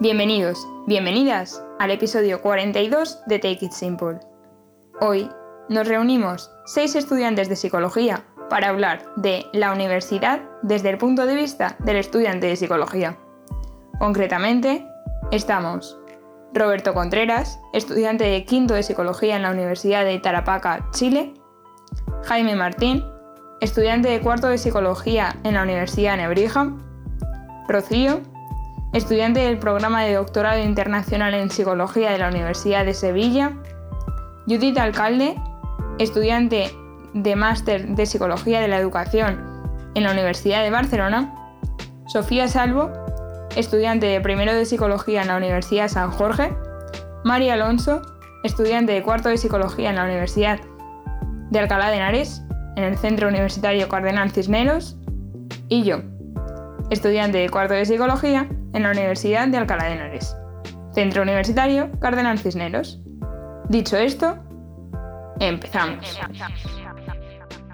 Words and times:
Bienvenidos, 0.00 0.64
bienvenidas 0.86 1.60
al 1.80 1.90
episodio 1.90 2.40
42 2.40 3.18
de 3.26 3.40
Take 3.40 3.64
It 3.64 3.72
Simple. 3.72 4.20
Hoy 5.00 5.28
nos 5.68 5.88
reunimos 5.88 6.52
seis 6.66 6.94
estudiantes 6.94 7.48
de 7.48 7.56
psicología 7.56 8.24
para 8.48 8.68
hablar 8.68 9.02
de 9.16 9.46
la 9.52 9.72
universidad 9.72 10.42
desde 10.62 10.90
el 10.90 10.98
punto 10.98 11.26
de 11.26 11.34
vista 11.34 11.74
del 11.80 11.96
estudiante 11.96 12.46
de 12.46 12.54
psicología. 12.54 13.18
Concretamente, 13.98 14.86
estamos 15.32 15.98
Roberto 16.54 16.94
Contreras, 16.94 17.58
estudiante 17.72 18.22
de 18.22 18.44
quinto 18.44 18.74
de 18.74 18.84
psicología 18.84 19.34
en 19.34 19.42
la 19.42 19.50
Universidad 19.50 20.04
de 20.04 20.20
Tarapaca, 20.20 20.88
Chile, 20.92 21.34
Jaime 22.22 22.54
Martín, 22.54 23.04
estudiante 23.60 24.08
de 24.10 24.20
cuarto 24.20 24.46
de 24.46 24.58
psicología 24.58 25.34
en 25.42 25.54
la 25.54 25.64
Universidad 25.64 26.12
de 26.12 26.22
Nebrija, 26.22 26.72
Rocío, 27.66 28.20
estudiante 28.92 29.40
del 29.40 29.58
programa 29.58 30.02
de 30.02 30.14
doctorado 30.14 30.62
internacional 30.62 31.34
en 31.34 31.50
psicología 31.50 32.10
de 32.10 32.18
la 32.18 32.28
Universidad 32.28 32.84
de 32.84 32.94
Sevilla, 32.94 33.52
Judith 34.46 34.78
Alcalde, 34.78 35.34
estudiante 35.98 36.70
de 37.14 37.36
máster 37.36 37.88
de 37.88 38.06
psicología 38.06 38.60
de 38.60 38.68
la 38.68 38.78
educación 38.78 39.40
en 39.94 40.04
la 40.04 40.12
Universidad 40.12 40.62
de 40.62 40.70
Barcelona, 40.70 41.34
Sofía 42.06 42.48
Salvo, 42.48 42.90
estudiante 43.56 44.06
de 44.06 44.20
primero 44.20 44.54
de 44.54 44.64
psicología 44.64 45.22
en 45.22 45.28
la 45.28 45.36
Universidad 45.36 45.88
San 45.88 46.10
Jorge, 46.10 46.54
María 47.24 47.54
Alonso, 47.54 48.02
estudiante 48.44 48.92
de 48.92 49.02
cuarto 49.02 49.28
de 49.28 49.36
psicología 49.36 49.90
en 49.90 49.96
la 49.96 50.04
Universidad 50.04 50.60
de 51.50 51.58
Alcalá 51.58 51.90
de 51.90 51.96
Henares, 51.96 52.42
en 52.76 52.84
el 52.84 52.96
Centro 52.96 53.28
Universitario 53.28 53.88
Cardenal 53.88 54.30
Cisneros, 54.30 54.96
y 55.68 55.82
yo, 55.82 56.02
estudiante 56.90 57.38
de 57.38 57.50
cuarto 57.50 57.74
de 57.74 57.84
psicología 57.84 58.48
en 58.72 58.82
la 58.82 58.90
Universidad 58.90 59.46
de 59.48 59.58
Alcalá 59.58 59.84
de 59.84 59.92
Henares, 59.92 60.36
Centro 60.94 61.22
Universitario 61.22 61.90
Cardenal 62.00 62.38
Cisneros. 62.38 63.00
Dicho 63.68 63.96
esto, 63.98 64.38
empezamos. 65.38 66.18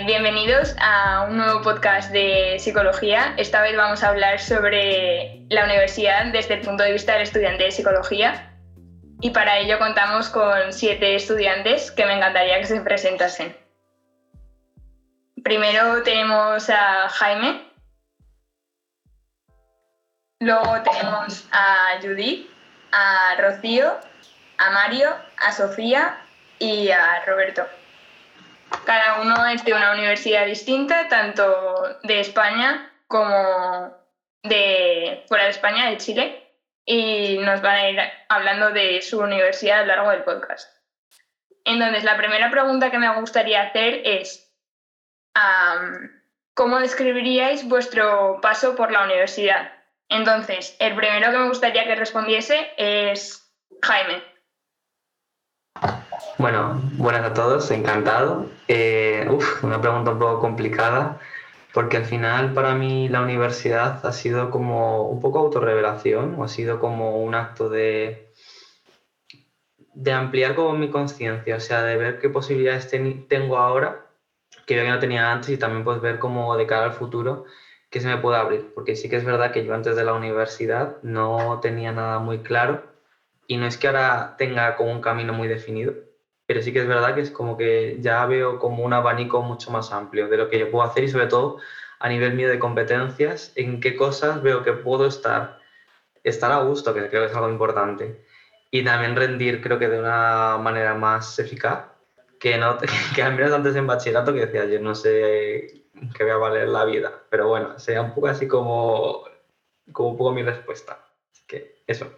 Bienvenidos 0.04 0.74
a 0.80 1.26
un 1.30 1.36
nuevo 1.36 1.62
podcast 1.62 2.10
de 2.10 2.56
psicología. 2.58 3.34
Esta 3.36 3.62
vez 3.62 3.76
vamos 3.76 4.02
a 4.02 4.08
hablar 4.08 4.40
sobre 4.40 5.46
la 5.48 5.64
universidad 5.64 6.32
desde 6.32 6.54
el 6.54 6.60
punto 6.62 6.82
de 6.82 6.92
vista 6.92 7.12
del 7.12 7.22
estudiante 7.22 7.64
de 7.64 7.70
psicología. 7.70 8.50
Y 9.20 9.30
para 9.30 9.58
ello 9.58 9.78
contamos 9.78 10.28
con 10.28 10.72
siete 10.72 11.14
estudiantes 11.14 11.92
que 11.92 12.04
me 12.04 12.14
encantaría 12.14 12.58
que 12.58 12.66
se 12.66 12.80
presentasen. 12.80 13.56
Primero 15.44 16.02
tenemos 16.02 16.68
a 16.68 17.08
Jaime, 17.08 17.73
Luego 20.40 20.82
tenemos 20.82 21.48
a 21.52 21.98
Judith, 22.02 22.50
a 22.92 23.36
Rocío, 23.38 23.98
a 24.58 24.70
Mario, 24.70 25.14
a 25.44 25.52
Sofía 25.52 26.18
y 26.58 26.90
a 26.90 27.24
Roberto. 27.24 27.66
Cada 28.84 29.20
uno 29.20 29.46
es 29.46 29.64
de 29.64 29.72
una 29.72 29.92
universidad 29.92 30.46
distinta, 30.46 31.08
tanto 31.08 31.98
de 32.02 32.20
España 32.20 32.90
como 33.06 33.94
de 34.42 35.24
fuera 35.28 35.44
de 35.44 35.50
España, 35.50 35.90
de 35.90 35.96
Chile, 35.98 36.52
y 36.84 37.38
nos 37.38 37.62
van 37.62 37.76
a 37.76 37.88
ir 37.88 38.00
hablando 38.28 38.70
de 38.70 39.00
su 39.00 39.20
universidad 39.20 39.80
a 39.80 39.82
lo 39.82 39.88
largo 39.88 40.10
del 40.10 40.24
podcast. 40.24 40.68
Entonces, 41.64 42.04
la 42.04 42.16
primera 42.16 42.50
pregunta 42.50 42.90
que 42.90 42.98
me 42.98 43.08
gustaría 43.20 43.62
hacer 43.62 44.02
es, 44.04 44.52
¿cómo 46.54 46.78
describiríais 46.80 47.66
vuestro 47.66 48.40
paso 48.42 48.76
por 48.76 48.92
la 48.92 49.04
universidad? 49.04 49.72
Entonces, 50.08 50.76
el 50.78 50.94
primero 50.94 51.30
que 51.30 51.38
me 51.38 51.48
gustaría 51.48 51.84
que 51.84 51.96
respondiese 51.96 52.70
es 52.76 53.50
Jaime. 53.82 54.22
Bueno, 56.38 56.80
buenas 56.96 57.24
a 57.24 57.34
todos, 57.34 57.70
encantado. 57.70 58.46
Eh, 58.68 59.26
una 59.62 59.80
pregunta 59.80 60.12
un 60.12 60.18
poco 60.18 60.40
complicada, 60.40 61.18
porque 61.72 61.96
al 61.96 62.04
final 62.04 62.52
para 62.52 62.74
mí 62.74 63.08
la 63.08 63.22
universidad 63.22 64.04
ha 64.04 64.12
sido 64.12 64.50
como 64.50 65.08
un 65.08 65.20
poco 65.20 65.38
autorrevelación, 65.40 66.34
o 66.38 66.44
ha 66.44 66.48
sido 66.48 66.78
como 66.78 67.22
un 67.22 67.34
acto 67.34 67.68
de, 67.68 68.30
de 69.94 70.12
ampliar 70.12 70.54
como 70.54 70.74
mi 70.74 70.90
conciencia, 70.90 71.56
o 71.56 71.60
sea, 71.60 71.82
de 71.82 71.96
ver 71.96 72.18
qué 72.18 72.28
posibilidades 72.28 72.88
tengo 73.28 73.58
ahora 73.58 74.04
que 74.66 74.76
yo 74.76 74.84
no 74.84 74.98
tenía 74.98 75.30
antes 75.30 75.50
y 75.50 75.58
también 75.58 75.84
pues 75.84 76.00
ver 76.00 76.18
como 76.18 76.56
de 76.56 76.66
cara 76.66 76.86
al 76.86 76.92
futuro 76.92 77.44
que 77.94 78.00
se 78.00 78.08
me 78.08 78.18
pueda 78.18 78.40
abrir, 78.40 78.72
porque 78.74 78.96
sí 78.96 79.08
que 79.08 79.14
es 79.14 79.24
verdad 79.24 79.52
que 79.52 79.64
yo 79.64 79.72
antes 79.72 79.94
de 79.94 80.02
la 80.02 80.14
universidad 80.14 80.96
no 81.02 81.60
tenía 81.62 81.92
nada 81.92 82.18
muy 82.18 82.40
claro 82.40 82.82
y 83.46 83.56
no 83.56 83.66
es 83.66 83.78
que 83.78 83.86
ahora 83.86 84.34
tenga 84.36 84.74
como 84.74 84.90
un 84.90 85.00
camino 85.00 85.32
muy 85.32 85.46
definido, 85.46 85.94
pero 86.44 86.60
sí 86.60 86.72
que 86.72 86.80
es 86.80 86.88
verdad 86.88 87.14
que 87.14 87.20
es 87.20 87.30
como 87.30 87.56
que 87.56 87.98
ya 88.00 88.26
veo 88.26 88.58
como 88.58 88.82
un 88.82 88.92
abanico 88.92 89.42
mucho 89.42 89.70
más 89.70 89.92
amplio 89.92 90.26
de 90.26 90.38
lo 90.38 90.48
que 90.48 90.58
yo 90.58 90.72
puedo 90.72 90.84
hacer 90.84 91.04
y 91.04 91.08
sobre 91.08 91.28
todo 91.28 91.58
a 92.00 92.08
nivel 92.08 92.34
mío 92.34 92.48
de 92.48 92.58
competencias, 92.58 93.52
en 93.54 93.78
qué 93.78 93.94
cosas 93.94 94.42
veo 94.42 94.64
que 94.64 94.72
puedo 94.72 95.06
estar, 95.06 95.56
estar 96.24 96.50
a 96.50 96.62
gusto, 96.62 96.94
que 96.94 97.08
creo 97.08 97.22
que 97.22 97.30
es 97.30 97.36
algo 97.36 97.48
importante, 97.48 98.20
y 98.72 98.82
también 98.82 99.14
rendir 99.14 99.60
creo 99.60 99.78
que 99.78 99.88
de 99.88 100.00
una 100.00 100.58
manera 100.58 100.94
más 100.94 101.38
eficaz, 101.38 101.84
que, 102.40 102.58
no, 102.58 102.76
que 103.14 103.22
al 103.22 103.36
menos 103.36 103.52
antes 103.52 103.76
en 103.76 103.86
bachillerato 103.86 104.34
que 104.34 104.46
decía 104.46 104.64
yo 104.64 104.80
no 104.80 104.96
sé 104.96 105.83
que 106.16 106.24
voy 106.24 106.32
a 106.32 106.36
valer 106.36 106.68
la 106.68 106.84
vida. 106.84 107.12
Pero 107.30 107.48
bueno, 107.48 107.78
sería 107.78 108.02
un 108.02 108.14
poco 108.14 108.28
así 108.28 108.48
como, 108.48 109.24
como 109.92 110.10
un 110.10 110.16
poco 110.16 110.32
mi 110.32 110.42
respuesta. 110.42 110.98
Así 111.32 111.44
que 111.46 111.82
eso. 111.86 112.10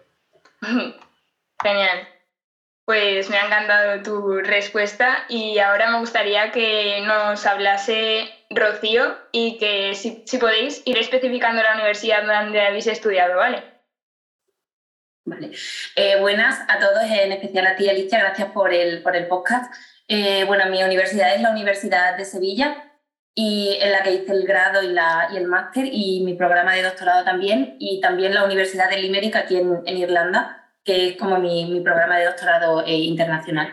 Genial. 1.63 2.09
Pues 2.85 3.29
me 3.31 3.37
ha 3.37 3.47
encantado 3.47 4.03
tu 4.03 4.39
respuesta 4.39 5.25
y 5.29 5.59
ahora 5.59 5.91
me 5.91 5.99
gustaría 5.99 6.53
que 6.53 7.03
nos 7.05 7.45
hablase 7.45 8.31
Rocío 8.49 9.17
y 9.33 9.59
que 9.59 9.95
si, 9.97 10.39
podéis 10.39 10.83
ir 10.85 10.97
especificando 10.97 11.63
la 11.63 11.75
universidad 11.75 12.25
donde 12.25 12.61
habéis 12.61 12.87
estudiado, 12.87 13.37
¿vale? 13.37 13.65
Vale. 15.25 15.51
Eh, 15.97 16.21
buenas 16.21 16.61
a 16.69 16.79
todos, 16.79 17.03
en 17.11 17.33
especial 17.33 17.67
a 17.67 17.75
ti, 17.75 17.89
Alicia, 17.89 18.21
gracias 18.21 18.53
por 18.53 18.73
el, 18.73 19.03
por 19.03 19.17
el 19.17 19.27
podcast. 19.27 19.75
Eh, 20.07 20.45
bueno, 20.45 20.67
mi 20.67 20.81
universidad 20.85 21.35
es 21.35 21.41
la 21.41 21.51
Universidad 21.51 22.17
de 22.17 22.25
Sevilla, 22.25 22.96
y 23.39 23.77
en 23.83 23.93
la 23.93 24.03
que 24.03 24.15
hice 24.15 24.33
el 24.33 24.47
grado 24.47 24.83
y, 24.83 24.89
la, 24.89 25.29
y 25.31 25.37
el 25.37 25.47
máster 25.47 25.85
y 25.93 26.23
mi 26.25 26.33
programa 26.33 26.75
de 26.75 26.83
doctorado 26.83 27.23
también, 27.23 27.77
y 27.79 28.01
también 28.01 28.33
la 28.33 28.45
Universidad 28.45 28.89
de 28.89 28.97
Limerick 28.97 29.37
aquí 29.37 29.57
en, 29.57 29.83
en 29.85 29.99
Irlanda, 29.99 30.73
que 30.83 31.09
es 31.09 31.17
como 31.19 31.39
mi, 31.39 31.67
mi 31.67 31.81
programa 31.83 32.17
de 32.17 32.25
doctorado 32.25 32.83
eh, 32.87 32.95
internacional. 32.95 33.69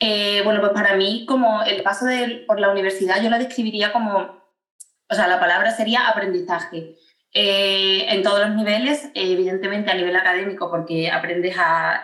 Eh, 0.00 0.42
bueno, 0.44 0.60
pues 0.60 0.72
para 0.72 0.96
mí 0.96 1.24
como 1.28 1.62
el 1.62 1.80
paso 1.84 2.06
de, 2.06 2.42
por 2.44 2.58
la 2.58 2.72
universidad 2.72 3.22
yo 3.22 3.30
la 3.30 3.38
describiría 3.38 3.92
como, 3.92 4.42
o 5.08 5.14
sea, 5.14 5.28
la 5.28 5.38
palabra 5.38 5.70
sería 5.70 6.08
aprendizaje. 6.08 6.96
Eh, 7.32 8.06
en 8.08 8.22
todos 8.24 8.40
los 8.40 8.56
niveles, 8.56 9.12
evidentemente 9.14 9.92
a 9.92 9.94
nivel 9.94 10.16
académico, 10.16 10.70
porque 10.70 11.08
aprendes 11.08 11.54
a 11.56 12.02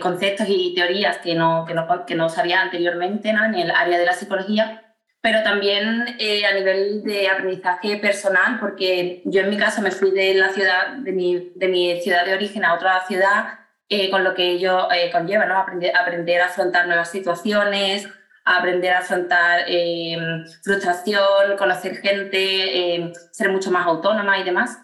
conceptos 0.00 0.46
y 0.48 0.74
teorías 0.76 1.18
que 1.18 1.34
no, 1.34 1.64
que 1.66 1.74
no, 1.74 2.06
que 2.06 2.14
no 2.14 2.28
sabía 2.28 2.62
anteriormente 2.62 3.32
¿no? 3.32 3.44
en 3.44 3.56
el 3.56 3.70
área 3.72 3.98
de 3.98 4.06
la 4.06 4.12
psicología, 4.12 4.85
pero 5.26 5.42
también 5.42 6.14
eh, 6.20 6.46
a 6.46 6.54
nivel 6.54 7.02
de 7.02 7.28
aprendizaje 7.28 7.96
personal, 7.96 8.60
porque 8.60 9.22
yo 9.24 9.40
en 9.40 9.50
mi 9.50 9.56
caso 9.56 9.82
me 9.82 9.90
fui 9.90 10.12
de 10.12 10.34
la 10.34 10.50
ciudad, 10.50 10.98
de 10.98 11.10
mi, 11.10 11.50
de 11.56 11.66
mi 11.66 12.00
ciudad 12.00 12.24
de 12.24 12.34
origen 12.34 12.64
a 12.64 12.74
otra 12.74 13.04
ciudad, 13.08 13.58
eh, 13.88 14.08
con 14.08 14.22
lo 14.22 14.34
que 14.34 14.52
ello 14.52 14.88
eh, 14.92 15.10
conlleva, 15.10 15.44
¿no? 15.46 15.58
Aprender, 15.58 15.96
aprender, 15.96 16.42
a 16.42 16.46
afrontar 16.46 16.86
nuevas 16.86 17.10
situaciones, 17.10 18.08
aprender 18.44 18.92
a 18.92 19.00
afrontar 19.00 19.66
frustración, 20.62 21.56
conocer 21.58 21.96
gente, 21.96 23.12
ser 23.32 23.50
mucho 23.50 23.72
más 23.72 23.84
autónoma 23.84 24.38
y 24.38 24.44
demás. 24.44 24.78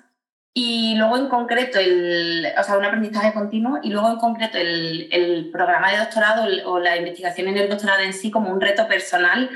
Y 0.55 0.97
luego 0.97 1.19
en 1.19 1.29
concreto, 1.29 1.79
el, 1.79 2.49
o 2.59 2.63
sea, 2.65 2.79
un 2.79 2.85
aprendizaje 2.85 3.33
continuo 3.33 3.79
y 3.81 3.91
luego 3.91 4.11
en 4.11 4.19
concreto 4.19 4.59
el, 4.59 5.09
el 5.13 5.51
programa 5.53 5.93
de 5.93 5.99
doctorado 5.99 6.49
o 6.65 6.81
la 6.81 6.97
investigación 6.97 7.47
en 7.47 7.59
el 7.59 7.69
doctorado 7.69 8.03
en 8.03 8.13
sí 8.13 8.33
como 8.33 8.51
un 8.51 8.61
reto 8.61 8.89
personal 8.89 9.49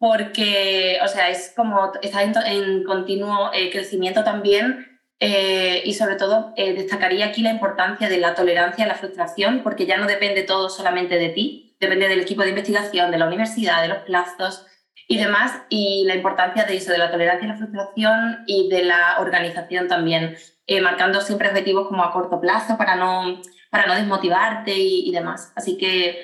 porque, 0.00 0.98
o 1.04 1.08
sea, 1.08 1.28
es 1.28 1.52
como, 1.54 1.92
está 2.00 2.22
en, 2.22 2.84
continuo 2.84 3.50
eh, 3.52 3.70
crecimiento 3.70 4.24
también 4.24 4.98
eh, 5.20 5.82
y 5.84 5.92
sobre 5.92 6.16
todo 6.16 6.54
eh, 6.56 6.72
destacaría 6.72 7.26
aquí 7.26 7.42
la 7.42 7.50
importancia 7.50 8.08
de 8.08 8.16
la 8.16 8.34
tolerancia 8.34 8.86
a 8.86 8.88
la 8.88 8.94
frustración, 8.94 9.60
porque 9.62 9.84
ya 9.84 9.98
no 9.98 10.06
depende 10.06 10.42
todo 10.42 10.70
solamente 10.70 11.18
de 11.18 11.28
ti, 11.28 11.76
depende 11.78 12.08
del 12.08 12.20
equipo 12.20 12.42
de 12.42 12.48
investigación, 12.48 13.10
de 13.10 13.18
la 13.18 13.26
universidad, 13.26 13.82
de 13.82 13.88
los 13.88 13.98
plazos 13.98 14.66
y 15.06 15.18
demás, 15.18 15.52
y 15.68 16.04
la 16.06 16.14
importancia 16.14 16.64
de 16.64 16.78
eso, 16.78 16.92
de 16.92 16.98
la 16.98 17.10
tolerancia 17.10 17.46
a 17.46 17.52
la 17.52 17.58
frustración 17.58 18.44
y 18.46 18.70
de 18.70 18.84
la 18.84 19.20
organización 19.20 19.86
también, 19.86 20.34
marcando 20.82 21.20
siempre 21.20 21.48
objetivos 21.48 21.88
como 21.88 22.04
a 22.04 22.12
corto 22.12 22.40
plazo 22.40 22.78
para 22.78 22.96
no, 22.96 23.42
para 23.70 23.86
no 23.86 23.94
desmotivarte 23.94 24.72
y, 24.72 25.06
y 25.06 25.12
demás. 25.12 25.52
Así 25.56 25.76
que, 25.76 26.22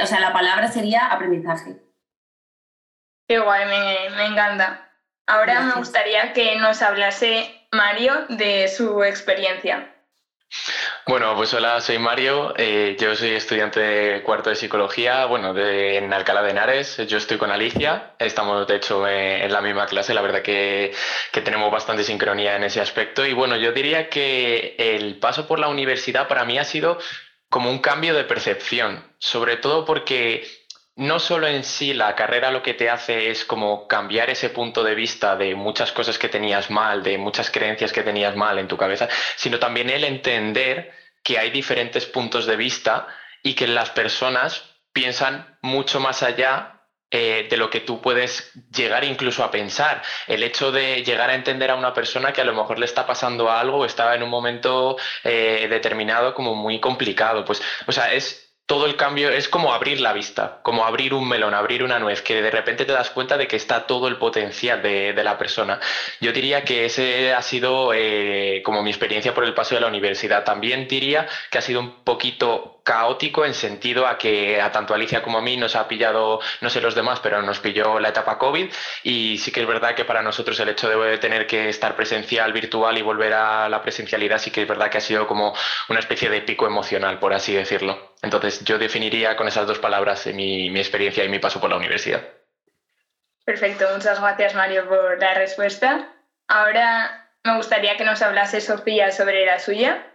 o 0.00 0.06
sea, 0.06 0.20
la 0.20 0.32
palabra 0.32 0.68
sería 0.68 1.06
aprendizaje. 1.06 1.85
Qué 3.28 3.40
guay, 3.40 3.66
me, 3.66 4.26
encanta. 4.26 4.88
Ahora 5.26 5.60
me 5.60 5.72
gustaría 5.74 6.32
que 6.32 6.54
nos 6.56 6.80
hablase 6.80 7.66
Mario 7.72 8.26
de 8.28 8.68
su 8.68 9.02
experiencia. 9.02 9.92
Bueno, 11.08 11.34
pues 11.34 11.52
hola, 11.52 11.80
soy 11.80 11.98
Mario. 11.98 12.54
Eh, 12.56 12.96
yo 13.00 13.16
soy 13.16 13.30
estudiante 13.30 13.80
de 13.80 14.22
cuarto 14.22 14.50
de 14.50 14.56
psicología, 14.56 15.26
bueno, 15.26 15.54
de, 15.54 15.96
en 15.96 16.12
Alcalá 16.12 16.42
de 16.42 16.50
Henares. 16.50 16.98
Yo 17.08 17.18
estoy 17.18 17.36
con 17.36 17.50
Alicia. 17.50 18.12
Estamos, 18.20 18.64
de 18.68 18.76
hecho, 18.76 19.08
eh, 19.08 19.44
en 19.44 19.52
la 19.52 19.60
misma 19.60 19.86
clase. 19.86 20.14
La 20.14 20.22
verdad 20.22 20.42
que, 20.42 20.94
que, 21.32 21.40
tenemos 21.40 21.72
bastante 21.72 22.04
sincronía 22.04 22.54
en 22.54 22.62
ese 22.62 22.80
aspecto. 22.80 23.26
Y 23.26 23.32
bueno, 23.32 23.56
yo 23.56 23.72
diría 23.72 24.08
que 24.08 24.76
el 24.78 25.18
paso 25.18 25.48
por 25.48 25.58
la 25.58 25.66
universidad 25.66 26.28
para 26.28 26.44
mí 26.44 26.58
ha 26.58 26.64
sido 26.64 26.98
como 27.48 27.70
un 27.70 27.80
cambio 27.80 28.14
de 28.14 28.24
percepción, 28.24 29.04
sobre 29.18 29.56
todo 29.56 29.84
porque 29.84 30.46
no 30.96 31.18
solo 31.18 31.46
en 31.46 31.62
sí 31.62 31.92
la 31.92 32.14
carrera 32.14 32.50
lo 32.50 32.62
que 32.62 32.74
te 32.74 32.88
hace 32.88 33.30
es 33.30 33.44
como 33.44 33.86
cambiar 33.86 34.30
ese 34.30 34.48
punto 34.50 34.82
de 34.82 34.94
vista 34.94 35.36
de 35.36 35.54
muchas 35.54 35.92
cosas 35.92 36.18
que 36.18 36.28
tenías 36.28 36.70
mal, 36.70 37.02
de 37.02 37.18
muchas 37.18 37.50
creencias 37.50 37.92
que 37.92 38.02
tenías 38.02 38.34
mal 38.34 38.58
en 38.58 38.66
tu 38.66 38.76
cabeza, 38.76 39.08
sino 39.36 39.58
también 39.58 39.90
el 39.90 40.04
entender 40.04 40.92
que 41.22 41.38
hay 41.38 41.50
diferentes 41.50 42.06
puntos 42.06 42.46
de 42.46 42.56
vista 42.56 43.06
y 43.42 43.54
que 43.54 43.66
las 43.66 43.90
personas 43.90 44.64
piensan 44.92 45.58
mucho 45.60 46.00
más 46.00 46.22
allá 46.22 46.76
eh, 47.10 47.46
de 47.48 47.56
lo 47.56 47.68
que 47.68 47.80
tú 47.80 48.00
puedes 48.00 48.52
llegar 48.74 49.04
incluso 49.04 49.44
a 49.44 49.50
pensar. 49.50 50.02
El 50.26 50.42
hecho 50.42 50.72
de 50.72 51.04
llegar 51.04 51.28
a 51.30 51.34
entender 51.34 51.70
a 51.70 51.76
una 51.76 51.92
persona 51.92 52.32
que 52.32 52.40
a 52.40 52.44
lo 52.44 52.54
mejor 52.54 52.78
le 52.78 52.86
está 52.86 53.06
pasando 53.06 53.50
algo 53.50 53.78
o 53.78 53.84
estaba 53.84 54.14
en 54.14 54.22
un 54.22 54.30
momento 54.30 54.96
eh, 55.22 55.66
determinado 55.68 56.32
como 56.34 56.54
muy 56.54 56.80
complicado. 56.80 57.44
Pues, 57.44 57.62
o 57.86 57.92
sea, 57.92 58.12
es 58.12 58.45
todo 58.66 58.86
el 58.86 58.96
cambio 58.96 59.30
es 59.30 59.48
como 59.48 59.72
abrir 59.72 60.00
la 60.00 60.12
vista, 60.12 60.58
como 60.62 60.84
abrir 60.84 61.14
un 61.14 61.28
melón, 61.28 61.54
abrir 61.54 61.84
una 61.84 62.00
nuez, 62.00 62.20
que 62.20 62.42
de 62.42 62.50
repente 62.50 62.84
te 62.84 62.92
das 62.92 63.10
cuenta 63.10 63.38
de 63.38 63.46
que 63.46 63.56
está 63.56 63.86
todo 63.86 64.08
el 64.08 64.16
potencial 64.16 64.82
de, 64.82 65.14
la 65.24 65.38
persona. 65.38 65.80
Yo 66.20 66.32
diría 66.32 66.64
que 66.64 66.84
ese 66.84 67.32
ha 67.32 67.42
sido 67.42 67.92
eh, 67.94 68.62
como 68.64 68.82
mi 68.82 68.90
experiencia 68.90 69.34
por 69.34 69.44
el 69.44 69.54
paso 69.54 69.76
de 69.76 69.80
la 69.80 69.86
universidad. 69.86 70.44
También 70.44 70.88
diría 70.88 71.28
que 71.50 71.58
ha 71.58 71.62
sido 71.62 71.80
un 71.80 72.02
poquito 72.04 72.75
caótico 72.86 73.44
en 73.44 73.52
sentido 73.52 74.06
a 74.06 74.16
que 74.16 74.60
a 74.60 74.70
tanto 74.70 74.94
Alicia 74.94 75.20
como 75.20 75.38
a 75.38 75.42
mí 75.42 75.56
nos 75.56 75.74
ha 75.74 75.88
pillado, 75.88 76.38
no 76.60 76.70
sé 76.70 76.80
los 76.80 76.94
demás, 76.94 77.18
pero 77.18 77.42
nos 77.42 77.58
pilló 77.58 77.98
la 77.98 78.10
etapa 78.10 78.38
COVID 78.38 78.72
y 79.02 79.38
sí 79.38 79.50
que 79.50 79.62
es 79.62 79.66
verdad 79.66 79.96
que 79.96 80.04
para 80.04 80.22
nosotros 80.22 80.60
el 80.60 80.68
hecho 80.68 80.88
de 80.88 81.18
tener 81.18 81.48
que 81.48 81.68
estar 81.68 81.96
presencial, 81.96 82.52
virtual 82.52 82.96
y 82.96 83.02
volver 83.02 83.32
a 83.32 83.68
la 83.68 83.82
presencialidad 83.82 84.38
sí 84.38 84.52
que 84.52 84.62
es 84.62 84.68
verdad 84.68 84.88
que 84.88 84.98
ha 84.98 85.00
sido 85.00 85.26
como 85.26 85.52
una 85.88 85.98
especie 85.98 86.30
de 86.30 86.42
pico 86.42 86.64
emocional, 86.64 87.18
por 87.18 87.34
así 87.34 87.52
decirlo. 87.52 88.14
Entonces 88.22 88.62
yo 88.64 88.78
definiría 88.78 89.36
con 89.36 89.48
esas 89.48 89.66
dos 89.66 89.80
palabras 89.80 90.24
mi, 90.28 90.70
mi 90.70 90.78
experiencia 90.78 91.24
y 91.24 91.28
mi 91.28 91.40
paso 91.40 91.60
por 91.60 91.70
la 91.70 91.76
universidad. 91.76 92.22
Perfecto, 93.44 93.88
muchas 93.92 94.20
gracias 94.20 94.54
Mario 94.54 94.88
por 94.88 95.18
la 95.18 95.34
respuesta. 95.34 96.14
Ahora 96.46 97.32
me 97.42 97.56
gustaría 97.56 97.96
que 97.96 98.04
nos 98.04 98.22
hablase 98.22 98.60
Sofía 98.60 99.10
sobre 99.10 99.44
la 99.44 99.58
suya. 99.58 100.06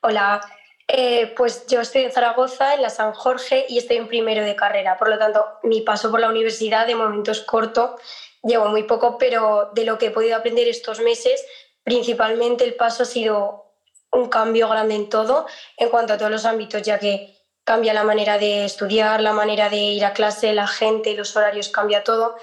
Hola, 0.00 0.40
eh, 0.88 1.32
pues 1.36 1.66
yo 1.66 1.80
estoy 1.80 2.02
en 2.02 2.12
Zaragoza, 2.12 2.74
en 2.74 2.82
la 2.82 2.90
San 2.90 3.12
Jorge, 3.12 3.66
y 3.68 3.78
estoy 3.78 3.96
en 3.96 4.08
primero 4.08 4.44
de 4.44 4.54
carrera. 4.54 4.96
Por 4.96 5.08
lo 5.08 5.18
tanto, 5.18 5.44
mi 5.62 5.80
paso 5.80 6.10
por 6.10 6.20
la 6.20 6.28
universidad 6.28 6.86
de 6.86 6.94
momento 6.94 7.32
es 7.32 7.40
corto, 7.40 7.96
llevo 8.42 8.68
muy 8.68 8.84
poco, 8.84 9.18
pero 9.18 9.70
de 9.74 9.84
lo 9.84 9.98
que 9.98 10.06
he 10.06 10.10
podido 10.10 10.36
aprender 10.36 10.68
estos 10.68 11.00
meses, 11.00 11.44
principalmente 11.82 12.64
el 12.64 12.74
paso 12.74 13.02
ha 13.02 13.06
sido 13.06 13.72
un 14.12 14.28
cambio 14.28 14.68
grande 14.68 14.94
en 14.94 15.08
todo, 15.08 15.46
en 15.76 15.88
cuanto 15.88 16.12
a 16.12 16.18
todos 16.18 16.30
los 16.30 16.44
ámbitos, 16.44 16.82
ya 16.82 16.98
que 16.98 17.36
cambia 17.64 17.92
la 17.92 18.04
manera 18.04 18.38
de 18.38 18.64
estudiar, 18.64 19.20
la 19.20 19.32
manera 19.32 19.68
de 19.68 19.78
ir 19.78 20.04
a 20.04 20.12
clase, 20.12 20.52
la 20.52 20.68
gente, 20.68 21.16
los 21.16 21.36
horarios, 21.36 21.68
cambia 21.68 22.04
todo. 22.04 22.36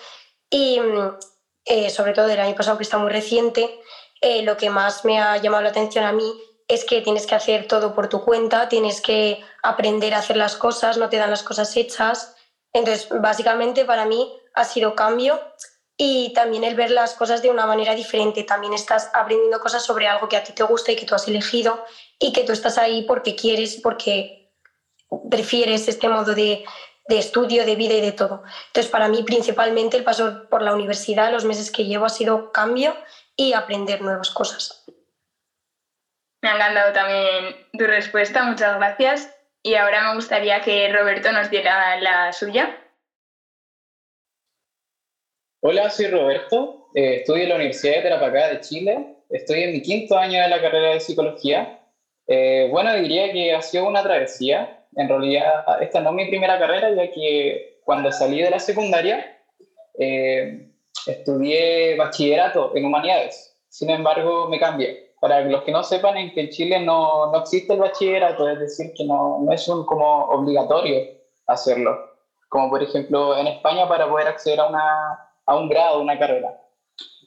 Y 0.50 0.81
eh, 1.63 1.89
sobre 1.89 2.12
todo 2.12 2.28
del 2.28 2.42
año 2.42 2.56
pasado, 2.56 2.78
que 2.78 2.84
está 2.84 2.98
muy 2.98 3.10
reciente, 3.10 3.80
eh, 4.19 4.42
lo 4.44 4.57
que 4.57 4.69
más 4.69 5.06
me 5.06 5.22
ha 5.22 5.38
llamado 5.38 5.63
la 5.63 5.69
atención 5.69 6.04
a 6.04 6.12
mí 6.12 6.34
es 6.74 6.86
que 6.86 7.02
tienes 7.02 7.28
que 7.28 7.36
hacer 7.36 7.68
todo 7.68 7.94
por 7.94 8.10
tu 8.10 8.24
cuenta, 8.24 8.70
tienes 8.70 9.02
que 9.02 9.42
aprender 9.62 10.14
a 10.14 10.20
hacer 10.20 10.38
las 10.38 10.56
cosas, 10.56 10.98
no 10.98 11.10
te 11.10 11.18
dan 11.18 11.30
las 11.30 11.44
cosas 11.44 11.75
hechas. 11.75 12.36
Entonces, 12.74 13.08
básicamente 13.10 13.86
para 13.86 14.06
mí 14.06 14.31
ha 14.56 14.66
sido 14.66 14.96
cambio 14.96 15.40
y 15.98 16.34
también 16.34 16.64
el 16.64 16.75
ver 16.75 16.92
las 16.92 17.14
cosas 17.14 17.42
de 17.42 17.50
una 17.50 17.66
manera 17.66 17.96
diferente. 17.96 18.44
También 18.44 18.74
estás 18.74 19.10
aprendiendo 19.14 19.60
cosas 19.60 19.84
sobre 19.84 20.08
algo 20.08 20.28
que 20.28 20.38
a 20.38 20.44
ti 20.44 20.54
te 20.54 20.64
gusta 20.64 20.92
y 20.92 20.96
que 20.96 21.06
tú 21.06 21.16
has 21.16 21.28
elegido 21.28 21.84
y 22.20 22.34
que 22.34 22.44
tú 22.44 22.52
estás 22.52 22.78
ahí 22.78 23.04
porque 23.04 23.36
quieres, 23.36 23.80
porque 23.81 24.52
prefieres 25.30 25.88
este 25.88 26.10
modo 26.10 26.34
de, 26.34 26.66
de 27.08 27.18
estudio, 27.18 27.66
de 27.66 27.75
vida 27.75 27.94
y 27.94 28.02
de 28.02 28.12
todo. 28.12 28.44
Entonces, 28.68 28.92
para 28.92 29.08
mí 29.08 29.24
principalmente 29.24 29.98
el 29.98 30.04
paso 30.04 30.48
por 30.50 30.62
la 30.62 30.74
universidad, 30.74 31.31
los 31.31 31.46
meses 31.46 31.72
que 31.72 31.86
llevo, 31.86 32.06
ha 32.06 32.10
sido 32.10 32.52
cambio 32.52 32.96
y 33.36 33.54
aprender 33.54 34.02
nuevas 34.02 34.30
cosas. 34.30 34.84
Me 36.44 36.50
ha 36.50 36.56
encantado 36.56 36.92
también 36.92 37.56
tu 37.72 37.86
respuesta, 37.86 38.44
muchas 38.44 38.75
gracias. 38.75 39.34
Y 39.63 39.75
ahora 39.75 40.10
me 40.10 40.16
gustaría 40.16 40.60
que 40.60 40.92
Roberto 40.92 41.31
nos 41.31 41.50
diera 41.50 41.98
la 42.01 42.34
suya. 42.34 42.78
Hola, 45.62 45.90
soy 45.90 46.07
Roberto, 46.07 46.90
eh, 46.95 47.19
estudio 47.22 47.44
en 47.44 47.50
la 47.50 47.56
Universidad 47.56 47.95
de 47.95 48.01
Tarapacá 48.01 48.50
de 48.50 48.60
Chile, 48.60 49.16
estoy 49.30 49.63
en 49.63 49.72
mi 49.72 49.81
quinto 49.81 50.18
año 50.18 50.42
de 50.42 50.50
la 50.50 50.62
carrera 50.62 50.90
de 50.90 51.00
psicología. 51.00 51.80
Eh, 52.28 52.68
bueno, 52.69 52.94
diría 52.94 53.31
que 53.31 53.54
ha 53.54 53.62
sido 53.62 53.88
una 53.88 54.04
travesía. 54.04 54.86
En 54.98 55.07
realidad, 55.07 55.81
esta 55.81 56.01
no 56.01 56.10
es 56.10 56.16
mi 56.16 56.28
primera 56.28 56.60
carrera, 56.60 56.94
ya 56.94 57.10
que 57.10 57.80
cuando 57.86 58.12
salí 58.12 58.42
de 58.42 58.50
la 58.50 58.60
secundaria 58.60 59.39
eh, 59.98 60.68
estudié 61.07 61.96
bachillerato 61.96 62.75
en 62.75 62.84
humanidades. 62.84 63.57
Sin 63.69 63.89
embargo, 63.89 64.50
me 64.50 64.60
cambié 64.60 65.12
para 65.24 65.40
los 65.40 65.64
que 65.64 65.72
no 65.72 65.81
sepan, 65.84 66.18
en 66.18 66.34
que 66.34 66.42
en 66.42 66.50
Chile 66.50 66.81
no, 66.81 67.31
no 67.31 67.40
existe 67.40 67.72
el 67.72 67.80
bachillerato, 67.80 68.46
es 68.50 68.60
decir, 68.60 68.92
que 68.94 69.06
no, 69.06 69.40
no 69.40 69.54
es 69.54 69.66
un, 69.70 69.86
como 69.86 70.25
obligatorio 70.25 71.02
hacerlo, 71.48 71.98
como 72.50 72.70
por 72.70 72.84
ejemplo 72.84 73.38
en 73.38 73.48
España 73.48 73.88
para 73.88 74.10
poder 74.10 74.28
acceder 74.28 74.60
a, 74.60 74.68
una, 74.68 75.18
a 75.46 75.56
un 75.56 75.70
grado, 75.70 76.02
una 76.02 76.20
carrera. 76.20 76.54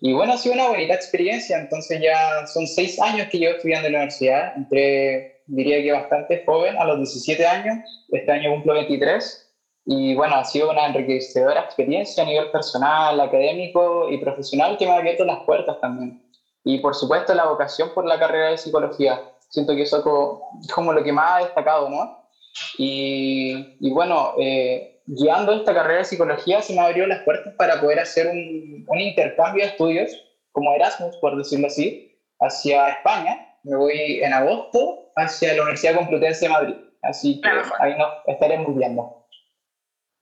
Y 0.02 0.12
bueno, 0.12 0.34
ha 0.34 0.36
sido 0.36 0.56
una 0.56 0.68
bonita 0.68 0.92
experiencia, 0.92 1.56
entonces 1.56 1.98
ya 2.02 2.46
son 2.46 2.66
seis 2.66 3.00
años 3.00 3.28
que 3.30 3.38
llevo 3.38 3.54
estudiando 3.54 3.86
en 3.86 3.94
la 3.94 4.00
universidad, 4.00 4.54
entre, 4.58 5.40
diría 5.46 5.82
que 5.82 5.92
bastante 5.92 6.42
joven, 6.44 6.76
a 6.76 6.84
los 6.84 6.98
17 6.98 7.46
años, 7.46 7.78
este 8.10 8.30
año 8.30 8.50
cumplo 8.50 8.74
23, 8.74 9.54
y 9.86 10.14
bueno, 10.14 10.34
ha 10.34 10.44
sido 10.44 10.70
una 10.70 10.84
enriquecedora 10.84 11.62
experiencia 11.62 12.24
a 12.24 12.26
nivel 12.26 12.50
personal, 12.50 13.18
académico 13.18 14.10
y 14.10 14.18
profesional 14.18 14.76
que 14.76 14.84
me 14.84 14.92
ha 14.92 14.98
abierto 14.98 15.24
las 15.24 15.38
puertas 15.46 15.80
también. 15.80 16.25
Y 16.68 16.80
por 16.80 16.96
supuesto 16.96 17.32
la 17.32 17.46
vocación 17.46 17.94
por 17.94 18.04
la 18.04 18.18
carrera 18.18 18.48
de 18.48 18.58
psicología. 18.58 19.22
Siento 19.50 19.76
que 19.76 19.82
eso 19.82 19.98
es 19.98 20.72
como 20.72 20.92
lo 20.92 21.04
que 21.04 21.12
más 21.12 21.30
ha 21.30 21.44
destacado, 21.44 21.88
¿no? 21.88 22.28
Y, 22.76 23.76
y 23.78 23.92
bueno, 23.92 24.34
eh, 24.40 25.00
guiando 25.06 25.52
esta 25.52 25.72
carrera 25.72 25.98
de 25.98 26.06
psicología 26.06 26.60
se 26.60 26.74
me 26.74 26.80
abrió 26.80 27.06
las 27.06 27.22
puertas 27.22 27.54
para 27.56 27.80
poder 27.80 28.00
hacer 28.00 28.26
un, 28.26 28.84
un, 28.88 29.00
intercambio 29.00 29.62
de 29.62 29.70
estudios, 29.70 30.10
como 30.50 30.74
Erasmus, 30.74 31.16
por 31.18 31.36
decirlo 31.36 31.68
así, 31.68 32.20
hacia 32.40 32.88
España. 32.88 33.46
Me 33.62 33.76
voy 33.76 34.20
en 34.24 34.32
agosto 34.32 35.12
hacia 35.14 35.54
la 35.54 35.62
Universidad 35.62 35.94
Complutense 35.94 36.46
de 36.46 36.52
Madrid. 36.52 36.74
Así 37.02 37.40
que 37.40 37.48
ahí 37.78 37.96
nos 37.96 38.08
estaremos 38.26 38.76
viendo. 38.76 39.24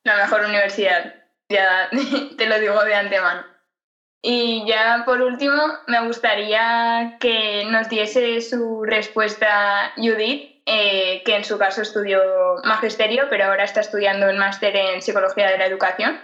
La 0.05 0.17
mejor 0.19 0.43
universidad, 0.43 1.15
ya 1.49 1.89
te 2.37 2.47
lo 2.47 2.61
digo 2.61 2.85
de 2.85 2.95
antemano. 2.95 3.54
Y 4.27 4.65
ya 4.67 5.03
por 5.05 5.21
último, 5.21 5.63
me 5.87 6.01
gustaría 6.07 7.19
que 7.21 7.67
nos 7.67 7.91
diese 7.91 8.41
su 8.41 8.83
respuesta 8.83 9.93
Judith, 9.97 10.63
eh, 10.65 11.23
que 11.27 11.37
en 11.37 11.45
su 11.45 11.59
caso 11.59 11.83
estudió 11.83 12.23
magisterio, 12.65 13.27
pero 13.29 13.45
ahora 13.45 13.65
está 13.65 13.81
estudiando 13.81 14.31
un 14.31 14.39
máster 14.39 14.75
en 14.77 15.03
psicología 15.03 15.51
de 15.51 15.59
la 15.59 15.67
educación. 15.67 16.19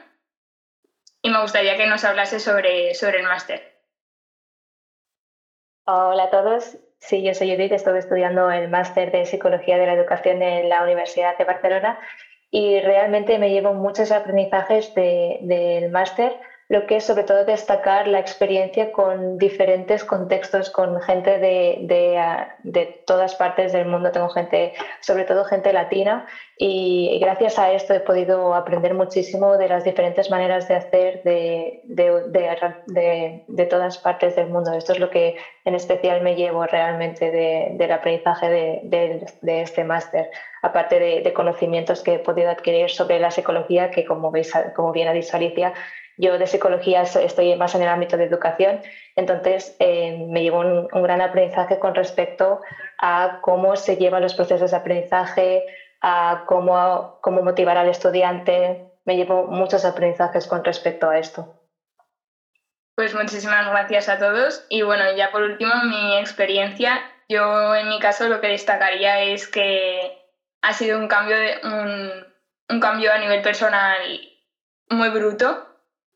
Y 1.20 1.28
me 1.28 1.42
gustaría 1.42 1.76
que 1.76 1.86
nos 1.88 2.02
hablase 2.04 2.40
sobre, 2.40 2.94
sobre 2.94 3.18
el 3.18 3.26
máster. 3.26 3.82
Hola 5.84 6.24
a 6.24 6.30
todos. 6.30 6.78
Sí, 7.00 7.22
yo 7.22 7.34
soy 7.34 7.54
Judith, 7.54 7.72
estoy 7.72 7.98
estudiando 7.98 8.50
el 8.50 8.70
máster 8.70 9.12
de 9.12 9.26
psicología 9.26 9.76
de 9.76 9.84
la 9.84 9.92
educación 9.92 10.40
en 10.40 10.70
la 10.70 10.84
Universidad 10.84 11.36
de 11.36 11.44
Barcelona 11.44 12.00
y 12.50 12.80
realmente 12.80 13.38
me 13.38 13.50
llevo 13.50 13.74
muchos 13.74 14.10
aprendizajes 14.10 14.94
del 14.94 15.90
máster 15.90 16.40
lo 16.70 16.86
que 16.86 16.98
es 16.98 17.04
sobre 17.04 17.24
todo 17.24 17.44
destacar 17.44 18.06
la 18.06 18.20
experiencia 18.20 18.92
con 18.92 19.38
diferentes 19.38 20.04
contextos, 20.04 20.70
con 20.70 21.00
gente 21.02 21.40
de, 21.40 22.16
ah, 22.16 22.54
de, 22.62 23.02
todas 23.06 23.34
partes 23.34 23.72
del 23.72 23.86
mundo. 23.86 24.12
Tengo 24.12 24.28
gente, 24.28 24.74
sobre 25.00 25.24
todo 25.24 25.44
gente 25.44 25.72
latina, 25.72 26.26
y 26.56 27.18
gracias 27.20 27.58
a 27.58 27.72
esto 27.72 27.92
he 27.92 27.98
podido 27.98 28.54
aprender 28.54 28.94
muchísimo 28.94 29.56
de 29.56 29.66
las 29.66 29.82
diferentes 29.82 30.30
maneras 30.30 30.68
de 30.68 30.76
hacer 30.76 31.22
de, 31.24 31.82
de 31.84 33.66
todas 33.66 33.98
partes 33.98 34.36
del 34.36 34.48
mundo. 34.48 34.72
Esto 34.72 34.92
es 34.92 35.00
lo 35.00 35.10
que 35.10 35.38
en 35.64 35.74
especial 35.74 36.22
me 36.22 36.36
llevo 36.36 36.64
realmente 36.66 37.30
del 37.30 37.92
aprendizaje 37.92 38.48
de, 38.48 39.60
este 39.62 39.84
máster, 39.84 40.30
aparte 40.62 40.98
de, 40.98 41.32
conocimientos 41.32 42.02
que 42.02 42.14
he 42.14 42.18
podido 42.18 42.50
adquirir 42.50 42.90
sobre 42.90 43.18
la 43.18 43.30
psicología, 43.30 43.90
que 43.90 44.04
como, 44.04 44.30
veis, 44.30 44.52
como 44.74 44.92
bien 44.92 45.08
ha 45.08 45.12
dicho 45.12 45.36
Alicia, 45.36 45.72
Yo 46.20 46.38
de 46.38 46.46
psicología 46.46 47.02
estoy 47.02 47.56
más 47.56 47.74
en 47.74 47.82
el 47.82 47.88
ámbito 47.88 48.18
de 48.18 48.24
educación, 48.24 48.82
entonces 49.16 49.74
eh, 49.78 50.26
me 50.28 50.42
llevo 50.42 50.60
un, 50.60 51.02
gran 51.02 51.22
aprendizaje 51.22 51.78
con 51.78 51.94
respecto 51.94 52.60
a 52.98 53.38
cómo 53.40 53.74
se 53.76 53.96
llevan 53.96 54.22
los 54.22 54.34
procesos 54.34 54.70
de 54.70 54.76
aprendizaje, 54.76 55.64
a 56.02 56.44
cómo, 56.46 57.18
cómo 57.22 57.42
motivar 57.42 57.78
al 57.78 57.88
estudiante. 57.88 58.84
Me 59.06 59.16
llevo 59.16 59.46
muchos 59.46 59.86
aprendizajes 59.86 60.46
con 60.46 60.62
respecto 60.62 61.08
a 61.08 61.18
esto. 61.18 61.54
Pues 62.96 63.14
muchísimas 63.14 63.66
gracias 63.70 64.10
a 64.10 64.18
todos. 64.18 64.66
Y 64.68 64.82
bueno, 64.82 65.04
ya 65.16 65.30
por 65.30 65.40
último, 65.40 65.72
mi 65.84 66.18
experiencia. 66.18 67.00
Yo 67.30 67.74
en 67.74 67.88
mi 67.88 67.98
caso 67.98 68.28
lo 68.28 68.42
que 68.42 68.48
destacaría 68.48 69.22
es 69.22 69.48
que 69.48 70.18
ha 70.60 70.74
sido 70.74 70.98
un 70.98 71.08
cambio, 71.08 71.36
de, 71.36 71.60
un, 72.68 72.80
cambio 72.80 73.10
a 73.10 73.18
nivel 73.18 73.40
personal 73.40 73.96
muy 74.90 75.08
bruto, 75.08 75.69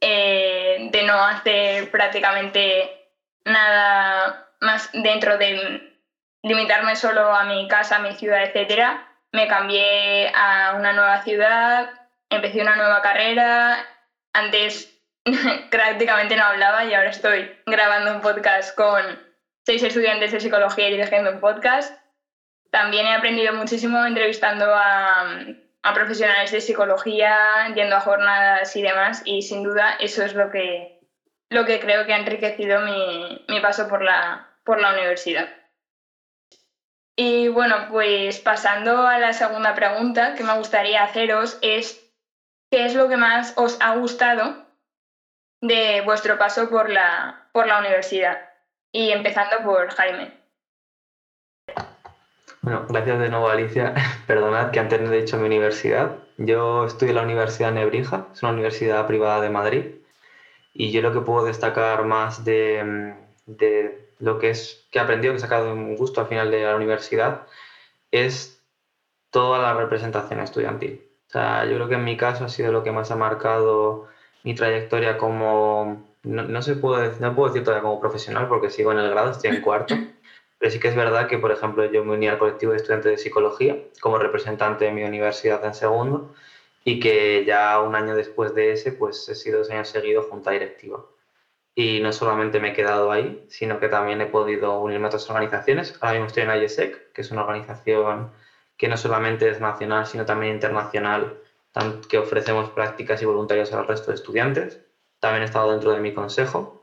eh, 0.07 0.89
de 0.93 1.03
no 1.05 1.15
hacer 1.15 1.91
prácticamente 1.91 3.09
nada 3.47 4.51
más 4.61 4.91
dentro 4.93 5.39
de 5.39 5.99
limitarme 6.43 6.95
solo 6.95 7.35
a 7.35 7.45
mi 7.45 7.67
casa, 7.69 7.97
a 7.97 8.01
mi 8.01 8.15
ciudad, 8.15 8.43
etc. 8.43 8.99
Me 9.33 9.49
cambié 9.49 10.31
a 10.35 10.75
una 10.77 10.93
nueva 10.93 11.23
ciudad, 11.23 11.89
empecé 12.29 12.61
una 12.61 12.77
nueva 12.77 13.01
carrera. 13.01 13.79
Antes 14.35 14.95
prácticamente 15.71 16.37
no 16.37 16.45
hablaba 16.45 16.85
y 16.85 16.93
ahora 16.93 17.09
estoy 17.09 17.51
grabando 17.65 18.13
un 18.13 18.21
podcast 18.21 18.77
con 18.77 19.03
seis 19.65 19.83
estudiantes 19.83 20.33
de 20.33 20.41
psicología 20.41 20.89
y 20.89 20.99
dirigiendo 20.99 21.31
un 21.31 21.41
podcast. 21.41 21.99
También 22.71 23.07
he 23.07 23.15
aprendido 23.15 23.55
muchísimo 23.55 24.05
entrevistando 24.05 24.67
a, 24.67 25.47
profesionales 25.93 26.53
de 26.53 26.61
psicología, 26.61 27.37
yendo 27.75 27.97
a 27.97 28.00
jornadas 28.00 28.75
y 28.76 28.83
demás, 28.83 29.23
y 29.25 29.43
sin 29.43 29.62
duda 29.62 29.97
eso 30.00 30.25
es 30.25 30.35
lo 30.35 30.50
que, 30.50 31.00
lo 31.50 31.67
que 31.67 31.81
creo 31.81 32.07
que 32.07 32.14
ha 32.14 32.19
enriquecido 32.19 32.81
mi, 32.81 33.45
mi 33.49 33.61
paso 33.61 33.88
por 33.88 34.03
la, 34.03 34.49
por 34.64 34.81
la 34.81 34.93
universidad. 34.95 35.49
Y 37.17 37.49
bueno, 37.49 37.88
pues 37.91 38.41
pasando 38.41 39.07
a 39.07 39.19
la 39.19 39.33
segunda 39.33 39.75
pregunta 39.75 40.35
que 40.35 40.43
me 40.43 40.57
gustaría 40.57 41.03
haceros 41.03 41.59
es, 41.61 42.11
¿qué 42.71 42.87
es 42.87 42.95
lo 42.95 43.09
que 43.09 43.17
más 43.17 43.53
os 43.57 43.76
ha 43.81 43.95
gustado 43.97 44.64
de 45.67 46.03
vuestro 46.03 46.37
paso 46.38 46.69
por 46.69 46.91
la, 46.91 47.49
por 47.53 47.67
la 47.67 47.79
universidad. 47.79 48.38
Y 48.93 49.11
empezando 49.11 49.62
por 49.64 49.91
Jaime. 49.95 50.44
Bueno, 52.64 52.87
gracias 52.88 53.18
de 53.18 53.28
nuevo 53.28 53.50
Alicia. 53.50 53.92
Perdonad 54.26 54.71
que 54.71 54.80
antes 54.80 54.99
no 54.99 55.12
he 55.12 55.21
dicho 55.21 55.37
mi 55.37 55.44
universidad. 55.44 56.16
Yo 56.38 56.87
estudio 56.87 57.11
en 57.11 57.16
la 57.16 57.23
Universidad 57.23 57.73
Nebrija, 57.73 58.28
es 58.33 58.42
una 58.42 58.52
universidad 58.52 59.06
privada 59.06 59.42
de 59.42 59.50
Madrid. 59.50 59.85
Y 60.73 60.90
yo 60.90 61.02
lo 61.02 61.12
que 61.12 61.21
puedo 61.21 61.44
destacar 61.44 62.04
más 62.06 62.42
de, 62.42 63.16
de 63.44 64.09
lo 64.18 64.38
que 64.38 64.49
es 64.49 64.87
que 64.90 64.99
he 64.99 65.02
aprendido, 65.02 65.35
que 65.35 65.37
he 65.37 65.40
sacado 65.40 65.75
un 65.75 65.94
gusto 65.94 66.23
al 66.23 66.26
final 66.26 66.50
de 66.50 66.64
la 66.64 66.75
universidad, 66.75 67.42
es 68.11 68.59
toda 69.28 69.59
la 69.59 69.75
representación 69.75 70.40
estudiantil. 70.40 71.02
O 71.28 71.33
sea, 71.33 71.66
yo 71.66 71.75
creo 71.75 71.88
que 71.88 71.97
en 71.97 72.04
mi 72.04 72.16
caso 72.16 72.47
ha 72.47 72.49
sido 72.49 72.73
lo 72.73 72.83
que 72.83 72.92
más 72.92 73.11
ha 73.11 73.16
marcado 73.16 74.09
mi 74.42 74.54
trayectoria 74.54 75.18
como, 75.18 76.02
no, 76.23 76.62
se 76.62 76.76
puede, 76.76 77.12
no 77.21 77.35
puedo 77.35 77.52
decir 77.52 77.62
todavía 77.62 77.83
como 77.83 78.00
profesional 78.00 78.49
porque 78.49 78.71
sigo 78.71 78.90
en 78.90 79.00
el 79.00 79.11
grado, 79.11 79.33
estoy 79.33 79.50
en 79.50 79.61
cuarto, 79.61 79.97
pero 80.64 80.73
sí 80.73 80.80
que 80.80 80.88
es 80.88 80.97
verdad 80.97 81.28
que, 81.28 81.37
por 81.37 81.52
ejemplo, 81.52 81.85
yo 81.85 82.02
me 82.06 82.14
uní 82.14 82.26
al 82.26 82.38
colectivo 82.38 82.73
de 82.73 82.78
estudiantes 82.78 83.11
de 83.11 83.18
psicología 83.18 83.76
como 84.00 84.16
representante 84.16 84.87
de 84.87 84.92
mi 84.92 85.04
universidad 85.04 85.62
en 85.62 85.75
segundo 85.75 86.35
y 86.85 87.00
que 87.00 87.44
ya 87.44 87.78
un 87.83 87.94
año 87.94 88.14
después 88.16 88.54
de 88.54 88.73
ese, 88.73 88.92
pues 88.92 89.28
he 89.28 89.35
sido 89.35 89.59
dos 89.59 89.68
años 89.68 89.88
seguidos 89.88 90.25
junta 90.25 90.52
directiva. 90.52 91.04
Y 91.75 92.00
no 92.00 92.14
solamente 92.14 92.61
me 92.61 92.71
he 92.71 92.73
quedado 92.73 93.12
ahí, 93.12 93.44
sino 93.50 93.78
que 93.78 93.88
también 93.88 94.23
he 94.23 94.26
podido 94.26 94.80
unirme 94.80 95.04
a 95.04 95.09
otras 95.09 95.28
organizaciones. 95.28 95.99
Ahora 96.00 96.12
mismo 96.12 96.28
estoy 96.28 96.44
en 96.44 96.62
IESEC, 96.62 97.12
que 97.12 97.21
es 97.21 97.30
una 97.30 97.42
organización 97.42 98.33
que 98.78 98.88
no 98.88 98.97
solamente 98.97 99.50
es 99.50 99.61
nacional, 99.61 100.06
sino 100.06 100.25
también 100.25 100.54
internacional 100.54 101.40
que 102.09 102.16
ofrecemos 102.16 102.71
prácticas 102.71 103.21
y 103.21 103.26
voluntarios 103.26 103.71
al 103.75 103.87
resto 103.87 104.12
de 104.12 104.14
estudiantes. 104.14 104.80
También 105.21 105.42
he 105.42 105.44
estado 105.44 105.73
dentro 105.73 105.90
de 105.90 106.00
mi 106.00 106.14
consejo. 106.14 106.74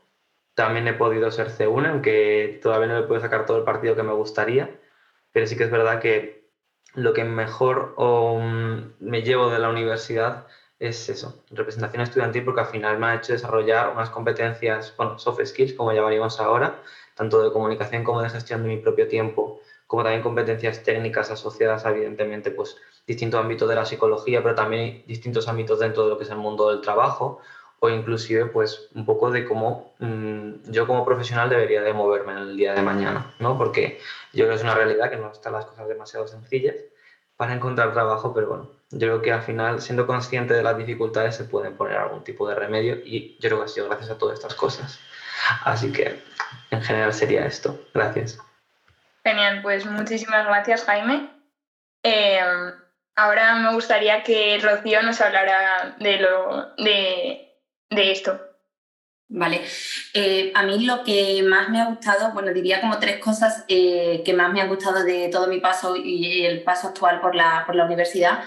También 0.54 0.86
he 0.88 0.92
podido 0.92 1.30
ser 1.30 1.50
C1, 1.50 1.88
aunque 1.88 2.60
todavía 2.62 2.88
no 2.88 3.00
me 3.00 3.06
puedo 3.06 3.20
sacar 3.20 3.46
todo 3.46 3.58
el 3.58 3.64
partido 3.64 3.96
que 3.96 4.02
me 4.02 4.12
gustaría, 4.12 4.78
pero 5.32 5.46
sí 5.46 5.56
que 5.56 5.64
es 5.64 5.70
verdad 5.70 6.00
que 6.00 6.42
lo 6.94 7.12
que 7.14 7.24
mejor 7.24 7.94
mm, 7.96 8.94
me 9.00 9.22
llevo 9.22 9.48
de 9.48 9.58
la 9.58 9.70
universidad 9.70 10.46
es 10.78 11.08
eso, 11.08 11.42
representación 11.50 12.02
estudiantil, 12.02 12.44
porque 12.44 12.62
al 12.62 12.66
final 12.66 12.98
me 12.98 13.06
ha 13.06 13.14
hecho 13.14 13.32
desarrollar 13.32 13.90
unas 13.90 14.10
competencias, 14.10 14.92
bueno, 14.96 15.18
soft 15.18 15.40
skills, 15.44 15.74
como 15.74 15.92
llamaríamos 15.92 16.40
ahora, 16.40 16.82
tanto 17.14 17.42
de 17.42 17.52
comunicación 17.52 18.02
como 18.02 18.20
de 18.20 18.30
gestión 18.30 18.62
de 18.62 18.68
mi 18.68 18.76
propio 18.78 19.06
tiempo, 19.06 19.60
como 19.86 20.02
también 20.02 20.22
competencias 20.22 20.82
técnicas 20.82 21.30
asociadas, 21.30 21.84
evidentemente, 21.84 22.50
pues 22.50 22.76
distintos 23.06 23.40
ámbitos 23.40 23.68
de 23.68 23.76
la 23.76 23.86
psicología, 23.86 24.42
pero 24.42 24.54
también 24.54 25.04
distintos 25.06 25.46
ámbitos 25.48 25.78
dentro 25.78 26.04
de 26.04 26.10
lo 26.10 26.18
que 26.18 26.24
es 26.24 26.30
el 26.30 26.38
mundo 26.38 26.70
del 26.70 26.80
trabajo 26.80 27.40
o 27.84 27.90
inclusive 27.90 28.46
pues 28.46 28.88
un 28.94 29.04
poco 29.04 29.32
de 29.32 29.44
cómo 29.44 29.92
mm, 29.98 30.70
yo 30.70 30.86
como 30.86 31.04
profesional 31.04 31.50
debería 31.50 31.82
de 31.82 31.92
moverme 31.92 32.30
en 32.30 32.38
el 32.38 32.56
día 32.56 32.74
de 32.74 32.82
mañana, 32.82 33.34
¿no? 33.40 33.58
Porque 33.58 33.98
yo 34.32 34.44
creo 34.44 34.50
que 34.50 34.54
es 34.54 34.62
una 34.62 34.76
realidad 34.76 35.10
que 35.10 35.16
no 35.16 35.32
están 35.32 35.54
las 35.54 35.66
cosas 35.66 35.88
demasiado 35.88 36.28
sencillas 36.28 36.76
para 37.36 37.54
encontrar 37.54 37.92
trabajo, 37.92 38.32
pero 38.32 38.46
bueno, 38.46 38.70
yo 38.90 39.08
creo 39.08 39.22
que 39.22 39.32
al 39.32 39.42
final, 39.42 39.80
siendo 39.80 40.06
consciente 40.06 40.54
de 40.54 40.62
las 40.62 40.78
dificultades, 40.78 41.34
se 41.34 41.42
pueden 41.42 41.76
poner 41.76 41.96
algún 41.96 42.22
tipo 42.22 42.48
de 42.48 42.54
remedio 42.54 42.94
y 43.04 43.36
yo 43.40 43.48
creo 43.48 43.58
que 43.58 43.64
ha 43.64 43.68
sido 43.68 43.88
gracias 43.88 44.10
a 44.10 44.18
todas 44.18 44.38
estas 44.38 44.54
cosas. 44.54 45.00
Así 45.64 45.90
que 45.90 46.22
en 46.70 46.82
general 46.82 47.12
sería 47.12 47.44
esto. 47.46 47.80
Gracias. 47.92 48.38
Genial, 49.24 49.60
pues 49.60 49.86
muchísimas 49.86 50.46
gracias 50.46 50.84
Jaime. 50.84 51.30
Eh, 52.04 52.40
Ahora 53.14 53.56
me 53.56 53.74
gustaría 53.74 54.22
que 54.22 54.58
Rocío 54.62 55.02
nos 55.02 55.20
hablara 55.20 55.96
de, 55.98 56.18
lo, 56.18 56.74
de, 56.76 57.51
esto. 58.00 58.40
Vale, 59.34 59.62
eh, 60.12 60.52
a 60.54 60.62
mí 60.64 60.84
lo 60.84 61.02
que 61.04 61.42
más 61.42 61.70
me 61.70 61.80
ha 61.80 61.86
gustado, 61.86 62.32
bueno, 62.34 62.52
diría 62.52 62.82
como 62.82 62.98
tres 62.98 63.18
cosas 63.18 63.64
eh, 63.66 64.20
que 64.26 64.34
más 64.34 64.52
me 64.52 64.60
han 64.60 64.68
gustado 64.68 65.02
de 65.04 65.30
todo 65.30 65.46
mi 65.46 65.58
paso 65.58 65.96
y 65.96 66.44
el 66.44 66.62
paso 66.62 66.88
actual 66.88 67.18
por 67.22 67.34
la, 67.34 67.64
por 67.64 67.74
la 67.74 67.86
universidad. 67.86 68.40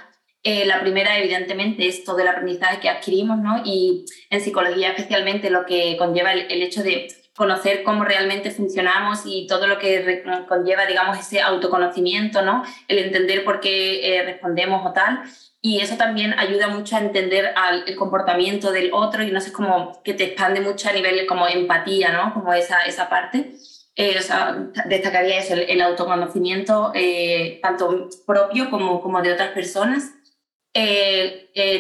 Eh, 0.44 0.64
la 0.66 0.82
primera, 0.82 1.18
evidentemente, 1.18 1.88
es 1.88 2.04
todo 2.04 2.20
el 2.20 2.28
aprendizaje 2.28 2.80
que 2.80 2.90
adquirimos, 2.90 3.40
¿no? 3.40 3.64
Y 3.66 4.06
en 4.30 4.42
psicología 4.42 4.92
especialmente 4.92 5.50
lo 5.50 5.66
que 5.66 5.98
conlleva 5.98 6.34
el 6.34 6.62
hecho 6.62 6.84
de 6.84 7.08
conocer 7.36 7.82
cómo 7.82 8.06
realmente 8.06 8.52
funcionamos 8.52 9.24
y 9.26 9.48
todo 9.48 9.66
lo 9.66 9.80
que 9.80 10.24
conlleva, 10.48 10.86
digamos, 10.86 11.18
ese 11.18 11.42
autoconocimiento, 11.42 12.44
¿no? 12.44 12.64
El 12.88 13.00
entender 13.00 13.44
por 13.44 13.60
qué 13.60 14.22
respondemos 14.24 14.86
o 14.86 14.94
tal. 14.94 15.24
Y 15.66 15.82
eso 15.82 15.98
también 15.98 16.38
ayuda 16.38 16.68
mucho 16.68 16.96
a 16.96 17.00
entender 17.00 17.52
el 17.88 17.96
comportamiento 17.96 18.72
del 18.72 18.92
otro 18.94 19.24
y 19.24 19.32
no 19.32 19.42
sé, 19.42 19.52
como 19.52 20.00
que 20.04 20.14
te 20.14 20.26
expande 20.26 20.62
mucho 20.62 20.90
a 20.90 20.94
nivel 20.94 21.26
como 21.26 21.48
empatía, 21.48 22.12
¿no? 22.12 22.36
Como 22.36 22.54
esa, 22.54 22.82
esa 22.82 23.10
parte. 23.10 23.56
Eh, 23.96 24.16
o 24.20 24.22
sea, 24.22 24.56
destacaría 24.86 25.40
eso, 25.40 25.56
el, 25.56 25.82
autoconocimiento 25.82 26.92
eh, 26.94 27.60
tanto 27.64 28.10
propio 28.28 28.70
como, 28.70 29.02
como 29.02 29.24
de 29.24 29.34
otras 29.34 29.54
personas. 29.54 30.12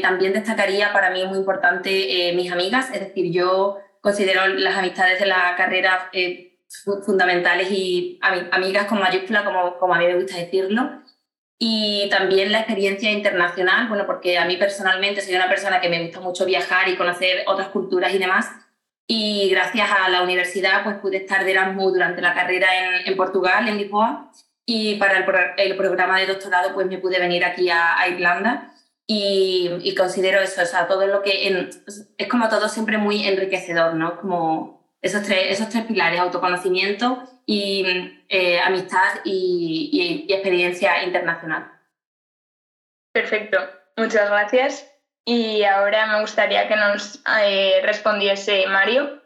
también 0.01 0.34
destacaría 0.34 0.92
para 0.92 1.12
mí 1.12 1.24
muy 1.25 1.38
importante 1.38 2.34
mis 2.36 2.51
amigas, 2.51 2.89
es 2.92 3.01
decir, 3.01 3.32
yo 3.32 3.77
considero 4.01 4.48
las 4.48 4.77
amistades 4.77 5.20
de 5.20 5.27
la 5.27 5.54
carrera 5.56 6.10
eh, 6.12 6.58
fundamentales 7.06 7.70
y 7.70 8.20
amigas 8.51 8.88
con 8.88 9.00
mayúscula, 9.00 9.46
como, 9.46 9.77
como 9.77 9.94
a 9.94 10.00
mí 10.00 10.08
me 10.08 10.15
gusta 10.15 10.38
decirlo. 10.38 11.04
Y 11.57 12.09
también 12.09 12.51
la 12.51 12.59
experiencia 12.59 13.12
internacional, 13.12 13.88
bueno, 13.88 14.05
porque 14.05 14.38
a 14.38 14.45
mí 14.45 14.57
personalmente 14.57 15.21
soy 15.21 15.35
una 15.35 15.47
persona 15.47 15.79
que 15.79 15.89
me 15.89 16.03
gusta 16.03 16.19
mucho 16.19 16.45
viajar 16.45 16.89
y 16.89 16.97
conocer 16.97 17.43
otras 17.47 17.69
culturas 17.69 18.13
y 18.13 18.17
demás. 18.17 18.51
Y 19.07 19.50
gracias 19.50 19.89
a 19.91 20.09
la 20.09 20.24
universidad, 20.24 20.83
pues 20.83 20.97
pude 20.97 21.17
estar 21.17 21.45
de 21.45 21.51
Erasmus 21.51 21.93
durante 21.93 22.21
la 22.21 22.33
carrera 22.33 22.67
en, 22.77 23.07
en 23.07 23.17
Portugal, 23.17 23.67
en 23.67 23.77
Lisboa. 23.77 24.31
Y 24.65 24.95
para 24.95 25.19
el, 25.19 25.25
el, 25.57 25.77
programa 25.77 26.19
de 26.19 26.27
doctorado, 26.27 26.74
pues 26.74 26.88
me 26.88 26.97
pude 26.97 27.19
venir 27.19 27.45
aquí 27.45 27.69
a, 27.69 28.00
a 28.00 28.07
Irlanda. 28.09 28.71
Y, 29.07 29.93
considero 29.95 30.41
eso, 30.41 30.63
o 30.63 30.65
sea, 30.65 30.88
todo 30.88 31.05
lo 31.05 31.21
que 31.21 31.69
es 32.17 32.27
como 32.27 32.50
todo 32.50 32.67
siempre 32.67 32.97
muy 32.97 33.27
enriquecedor, 33.27 33.93
¿no? 33.93 34.19
Como 34.19 34.75
esos 35.05 35.21
tres, 35.21 35.51
esos 35.51 35.69
tres 35.69 35.85
pilares, 35.85 36.19
autoconocimiento 36.19 37.24
y 37.45 37.85
eh, 38.27 38.59
amistad 38.59 39.19
y, 39.24 40.25
experiencia 40.27 41.03
internacional. 41.03 41.71
Perfecto, 43.13 43.59
muchas 43.95 44.29
gracias. 44.29 44.91
Y 45.24 45.63
ahora 45.63 46.07
me 46.07 46.21
gustaría 46.21 46.67
que 46.67 46.75
nos 46.75 47.21
eh, 47.39 47.81
respondiese 47.83 48.65
Mario. 48.67 49.21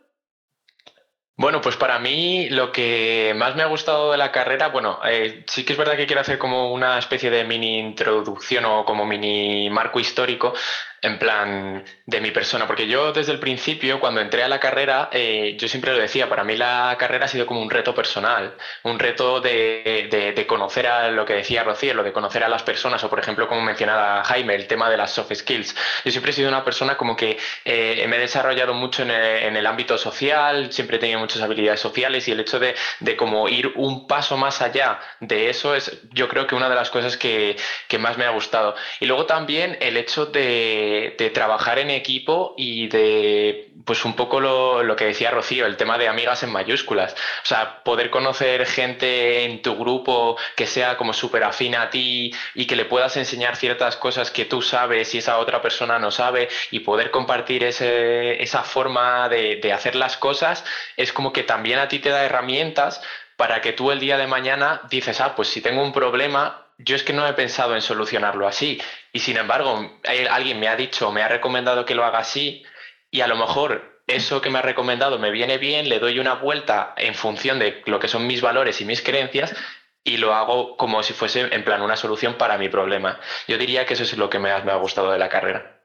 Bueno, 1.38 1.62
pues 1.62 1.77
para 1.77 1.98
mí 2.00 2.50
lo 2.50 2.74
que 2.74 3.33
más 3.38 3.55
me 3.55 3.63
ha 3.63 3.67
gustado 3.67 4.12
de 4.12 4.17
la 4.17 4.33
carrera, 4.33 4.67
bueno, 4.67 5.00
eh, 5.05 5.45
sí 5.48 5.63
que 5.63 5.71
es 5.71 5.79
verdad 5.79 5.95
que 5.95 6.05
quiero 6.05 6.19
hacer 6.19 6.38
como 6.38 6.74
una 6.74 7.00
especie 7.00 7.29
de 7.29 7.45
mini 7.45 7.79
introducción 7.79 8.65
o 8.65 8.83
como 8.83 9.05
mini 9.05 9.69
marco 9.69 10.01
histórico. 10.01 10.53
En 11.01 11.18
plan 11.18 11.84
de 12.06 12.22
mi 12.22 12.32
persona, 12.32 12.68
porque 12.68 12.88
yo 12.88 13.13
desde 13.13 13.32
el 13.32 13.39
principio, 13.39 14.00
cuando 14.00 14.22
entré 14.22 14.44
a 14.44 14.48
la 14.48 14.60
carrera, 14.60 15.10
eh, 15.12 15.56
yo 15.58 15.68
siempre 15.68 15.94
lo 15.94 16.00
decía, 16.00 16.27
para 16.27 16.44
mí 16.44 16.58
la 16.58 16.96
carrera 17.00 17.25
ha 17.25 17.27
sido 17.27 17.46
como 17.46 17.62
un 17.62 17.70
reto 17.70 17.94
personal, 17.94 18.56
un 18.84 19.00
reto 19.00 19.39
de, 19.39 20.08
de, 20.36 20.48
conocer 20.48 20.88
a 20.88 21.10
lo 21.12 21.25
que 21.25 21.34
decía 21.34 21.63
Rocío, 21.63 21.94
lo 21.94 22.03
de 22.03 22.12
conocer 22.12 22.44
a 22.44 22.50
las 22.50 22.63
personas, 22.63 23.03
o 23.03 23.10
por 23.10 23.20
ejemplo, 23.20 23.48
como 23.48 23.62
mencionaba 23.62 24.24
Jaime, 24.24 24.56
el 24.56 24.68
tema 24.68 24.89
de 24.89 24.98
las 24.98 25.12
soft 25.12 25.34
skills. 25.34 25.75
Yo 26.03 26.12
siempre 26.12 26.32
he 26.32 26.34
sido 26.34 26.50
una 26.50 26.63
persona 26.63 26.98
como 26.98 27.15
que 27.15 27.38
eh, 27.65 28.06
me 28.08 28.18
he 28.18 28.20
desarrollado 28.20 28.74
mucho 28.74 29.03
en 29.03 29.12
el, 29.12 29.65
ámbito 29.70 29.98
social, 29.98 30.72
siempre 30.74 30.98
he 30.98 31.00
tenido 31.00 31.20
muchas 31.20 31.41
habilidades 31.41 31.79
sociales 31.79 32.27
y 32.27 32.32
el 32.32 32.39
hecho 32.39 32.60
de, 32.60 32.75
de 33.00 33.15
como 33.15 33.48
ir 33.48 33.72
un 33.75 34.08
paso 34.08 34.36
más 34.36 34.62
allá 34.62 35.00
de 35.20 35.50
eso 35.50 35.75
es 35.75 36.00
yo 36.12 36.27
creo 36.27 36.48
que 36.48 36.56
una 36.56 36.70
de 36.70 36.75
las 36.75 36.89
cosas 36.89 37.18
que, 37.18 37.56
que 37.88 38.00
más 38.00 38.18
me 38.18 38.25
ha 38.25 38.32
gustado. 38.32 38.75
Y 39.00 39.06
luego 39.06 39.25
también 39.27 39.77
el 39.79 39.96
hecho 39.96 40.25
de 40.25 40.88
de, 41.17 41.29
trabajar 41.29 41.79
en 41.79 41.89
equipo 41.89 42.53
y 42.58 42.88
de, 42.88 43.72
pues 43.86 44.05
un 44.05 44.15
poco 44.15 44.39
lo, 44.39 44.84
lo, 44.84 44.96
que 44.96 45.05
decía 45.05 45.31
Rocío, 45.31 45.65
el 45.65 45.77
tema 45.77 45.98
de 45.98 46.08
amigas 46.08 46.43
en 46.43 46.51
mayúsculas. 46.51 47.13
O 47.43 47.46
sea, 47.46 47.84
poder 47.84 48.10
conocer 48.10 48.65
gente 48.65 49.46
en 49.46 49.62
tu 49.62 49.75
grupo 49.77 50.38
que 50.55 50.65
sea 50.65 50.98
como 50.98 51.13
súper 51.13 51.43
afina 51.43 51.84
a 51.84 51.89
ti 51.89 52.34
y 52.55 52.65
que 52.65 52.75
le 52.75 52.86
puedas 52.86 53.17
enseñar 53.17 53.55
ciertas 53.55 53.96
cosas 53.96 54.31
que 54.31 54.46
tú 54.46 54.62
sabes 54.62 55.13
y 55.15 55.19
esa 55.19 55.38
otra 55.38 55.62
persona 55.62 56.00
no 56.00 56.12
sabe 56.12 56.50
y 56.72 56.79
poder 56.79 57.12
compartir 57.12 57.63
ese, 57.63 58.41
esa 58.41 58.63
forma 58.63 59.29
de, 59.29 59.58
de 59.58 59.74
hacer 59.74 59.96
las 59.96 60.17
cosas, 60.17 60.65
es 60.98 61.13
como 61.13 61.34
que 61.34 61.43
también 61.43 61.79
a 61.79 61.88
ti 61.88 62.00
te 62.00 62.10
da 62.10 62.24
herramientas 62.24 63.01
para 63.39 63.62
que 63.62 63.72
tú 63.72 63.91
el 63.91 64.00
día 64.00 64.17
de 64.17 64.27
mañana 64.27 64.81
dices, 64.89 65.22
ah, 65.22 65.34
pues 65.34 65.48
si 65.48 65.62
tengo 65.62 65.81
un 65.81 65.93
problema, 65.93 66.65
yo 66.77 66.96
es 66.96 67.03
que 67.03 67.13
no 67.13 67.27
he 67.27 67.34
pensado 67.34 67.75
en 67.75 67.81
solucionarlo 67.81 68.48
así. 68.48 68.81
Y 69.12 69.20
sin 69.20 69.38
embargo, 69.38 70.00
alguien 70.30 70.60
me 70.60 70.68
ha 70.68 70.75
dicho, 70.75 71.12
me 71.12 71.24
ha 71.24 71.28
recomendado 71.28 71.86
que 71.86 71.96
lo 71.96 72.06
haga 72.06 72.20
así, 72.20 72.63
y 73.12 73.22
a 73.22 73.28
lo 73.28 73.36
mejor 73.36 74.01
eso 74.08 74.42
que 74.42 74.50
me 74.50 74.60
ha 74.60 74.63
recomendado 74.63 75.20
me 75.20 75.32
viene 75.32 75.58
bien, 75.58 75.89
le 75.89 76.00
doy 76.00 76.20
una 76.20 76.36
vuelta 76.36 76.94
en 76.98 77.16
función 77.16 77.60
de 77.60 77.82
lo 77.86 78.00
que 78.00 78.08
son 78.08 78.28
mis 78.28 78.42
valores 78.42 78.82
y 78.82 78.86
mis 78.86 79.01
creencias, 79.01 79.56
y 80.04 80.18
lo 80.18 80.34
hago 80.34 80.78
como 80.78 81.04
si 81.04 81.13
fuese 81.13 81.54
en 81.54 81.63
plan 81.63 81.82
una 81.82 81.96
solución 81.96 82.36
para 82.36 82.58
mi 82.58 82.70
problema. 82.70 83.20
Yo 83.48 83.58
diría 83.58 83.86
que 83.86 83.94
eso 83.94 84.04
es 84.04 84.18
lo 84.18 84.30
que 84.30 84.39
me 84.39 84.51
ha 84.51 84.75
gustado 84.75 85.12
de 85.12 85.20
la 85.20 85.30
carrera. 85.30 85.82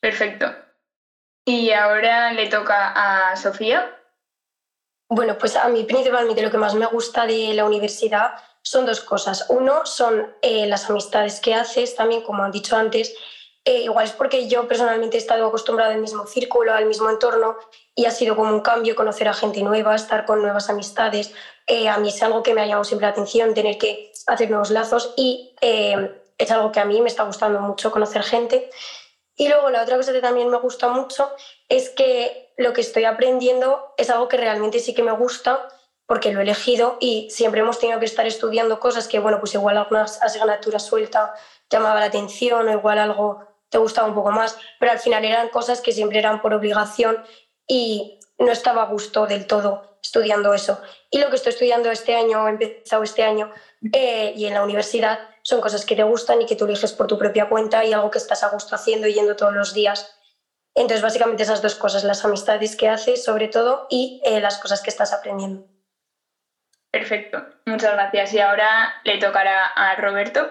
Perfecto. 0.00 0.54
Y 1.44 1.70
ahora 1.72 2.32
le 2.32 2.48
toca 2.48 3.30
a 3.30 3.36
Sofía. 3.36 3.98
Bueno, 5.08 5.36
pues 5.38 5.56
a 5.56 5.68
mí 5.68 5.84
principalmente 5.84 6.42
lo 6.42 6.50
que 6.50 6.58
más 6.58 6.74
me 6.74 6.86
gusta 6.86 7.26
de 7.26 7.52
la 7.54 7.64
universidad 7.66 8.34
son 8.64 8.86
dos 8.86 9.00
cosas. 9.00 9.46
Uno 9.50 9.84
son 9.84 10.34
eh, 10.42 10.66
las 10.66 10.90
amistades 10.90 11.38
que 11.38 11.54
haces, 11.54 11.94
también 11.94 12.22
como 12.22 12.42
han 12.42 12.50
dicho 12.50 12.76
antes, 12.76 13.14
eh, 13.64 13.82
igual 13.82 14.06
es 14.06 14.12
porque 14.12 14.48
yo 14.48 14.66
personalmente 14.66 15.16
he 15.16 15.20
estado 15.20 15.46
acostumbrada 15.46 15.94
al 15.94 16.00
mismo 16.00 16.26
círculo, 16.26 16.74
al 16.74 16.86
mismo 16.86 17.08
entorno 17.08 17.56
y 17.94 18.06
ha 18.06 18.10
sido 18.10 18.36
como 18.36 18.52
un 18.52 18.60
cambio 18.60 18.96
conocer 18.96 19.28
a 19.28 19.32
gente 19.32 19.62
nueva, 19.62 19.94
estar 19.94 20.24
con 20.24 20.42
nuevas 20.42 20.68
amistades. 20.68 21.32
Eh, 21.66 21.88
a 21.88 21.98
mí 21.98 22.08
es 22.08 22.22
algo 22.22 22.42
que 22.42 22.52
me 22.52 22.62
ha 22.62 22.66
llamado 22.66 22.84
siempre 22.84 23.06
la 23.06 23.12
atención, 23.12 23.54
tener 23.54 23.78
que 23.78 24.12
hacer 24.26 24.50
nuevos 24.50 24.70
lazos 24.70 25.14
y 25.16 25.54
es 25.60 26.50
algo 26.50 26.72
que 26.72 26.80
a 26.80 26.84
mí 26.84 27.00
me 27.00 27.08
está 27.08 27.22
gustando 27.22 27.60
mucho 27.60 27.90
conocer 27.90 28.22
gente. 28.22 28.70
Y 29.36 29.48
luego 29.48 29.70
la 29.70 29.82
otra 29.82 29.96
cosa 29.96 30.12
que 30.12 30.20
también 30.20 30.48
me 30.50 30.58
gusta 30.58 30.88
mucho 30.88 31.30
es 31.68 31.90
que 31.90 32.52
lo 32.56 32.72
que 32.72 32.82
estoy 32.82 33.04
aprendiendo 33.04 33.94
es 33.96 34.10
algo 34.10 34.28
que 34.28 34.36
realmente 34.36 34.78
sí 34.78 34.94
que 34.94 35.02
me 35.02 35.12
gusta 35.12 35.68
porque 36.06 36.32
lo 36.32 36.40
he 36.40 36.42
elegido 36.42 36.98
y 37.00 37.28
siempre 37.30 37.60
hemos 37.60 37.78
tenido 37.78 37.98
que 37.98 38.04
estar 38.06 38.26
estudiando 38.26 38.78
cosas 38.80 39.08
que, 39.08 39.18
bueno, 39.18 39.40
pues 39.40 39.54
igual 39.54 39.76
alguna 39.76 40.02
asignatura 40.02 40.78
suelta 40.78 41.34
llamaba 41.70 42.00
la 42.00 42.06
atención 42.06 42.68
o 42.68 42.72
igual 42.72 42.98
algo 42.98 43.46
te 43.68 43.78
gustaba 43.78 44.06
un 44.06 44.14
poco 44.14 44.30
más, 44.30 44.56
pero 44.78 44.92
al 44.92 44.98
final 44.98 45.24
eran 45.24 45.48
cosas 45.48 45.80
que 45.80 45.92
siempre 45.92 46.18
eran 46.18 46.40
por 46.40 46.54
obligación 46.54 47.24
y 47.66 48.20
no 48.38 48.52
estaba 48.52 48.82
a 48.82 48.86
gusto 48.86 49.26
del 49.26 49.46
todo 49.46 49.98
estudiando 50.02 50.52
eso. 50.52 50.80
Y 51.10 51.18
lo 51.18 51.30
que 51.30 51.36
estoy 51.36 51.50
estudiando 51.50 51.90
este 51.90 52.14
año, 52.14 52.46
he 52.46 52.50
empezado 52.50 53.02
este 53.02 53.24
año, 53.24 53.50
eh, 53.92 54.34
y 54.36 54.44
en 54.44 54.54
la 54.54 54.62
universidad, 54.62 55.18
son 55.42 55.60
cosas 55.60 55.84
que 55.84 55.96
te 55.96 56.02
gustan 56.02 56.42
y 56.42 56.46
que 56.46 56.56
tú 56.56 56.66
eliges 56.66 56.92
por 56.92 57.06
tu 57.06 57.18
propia 57.18 57.48
cuenta 57.48 57.84
y 57.84 57.92
algo 57.92 58.10
que 58.10 58.18
estás 58.18 58.44
a 58.44 58.50
gusto 58.50 58.74
haciendo 58.74 59.06
y 59.06 59.14
yendo 59.14 59.34
todos 59.34 59.54
los 59.54 59.74
días. 59.74 60.14
Entonces, 60.74 61.02
básicamente 61.02 61.42
esas 61.42 61.62
dos 61.62 61.74
cosas, 61.74 62.04
las 62.04 62.24
amistades 62.24 62.76
que 62.76 62.88
haces 62.88 63.24
sobre 63.24 63.48
todo 63.48 63.86
y 63.90 64.20
eh, 64.24 64.40
las 64.40 64.58
cosas 64.58 64.82
que 64.82 64.90
estás 64.90 65.12
aprendiendo. 65.12 65.73
Perfecto, 66.94 67.42
muchas 67.66 67.92
gracias. 67.94 68.32
Y 68.34 68.38
ahora 68.38 68.94
le 69.02 69.18
tocará 69.18 69.66
a 69.66 69.96
Roberto. 69.96 70.48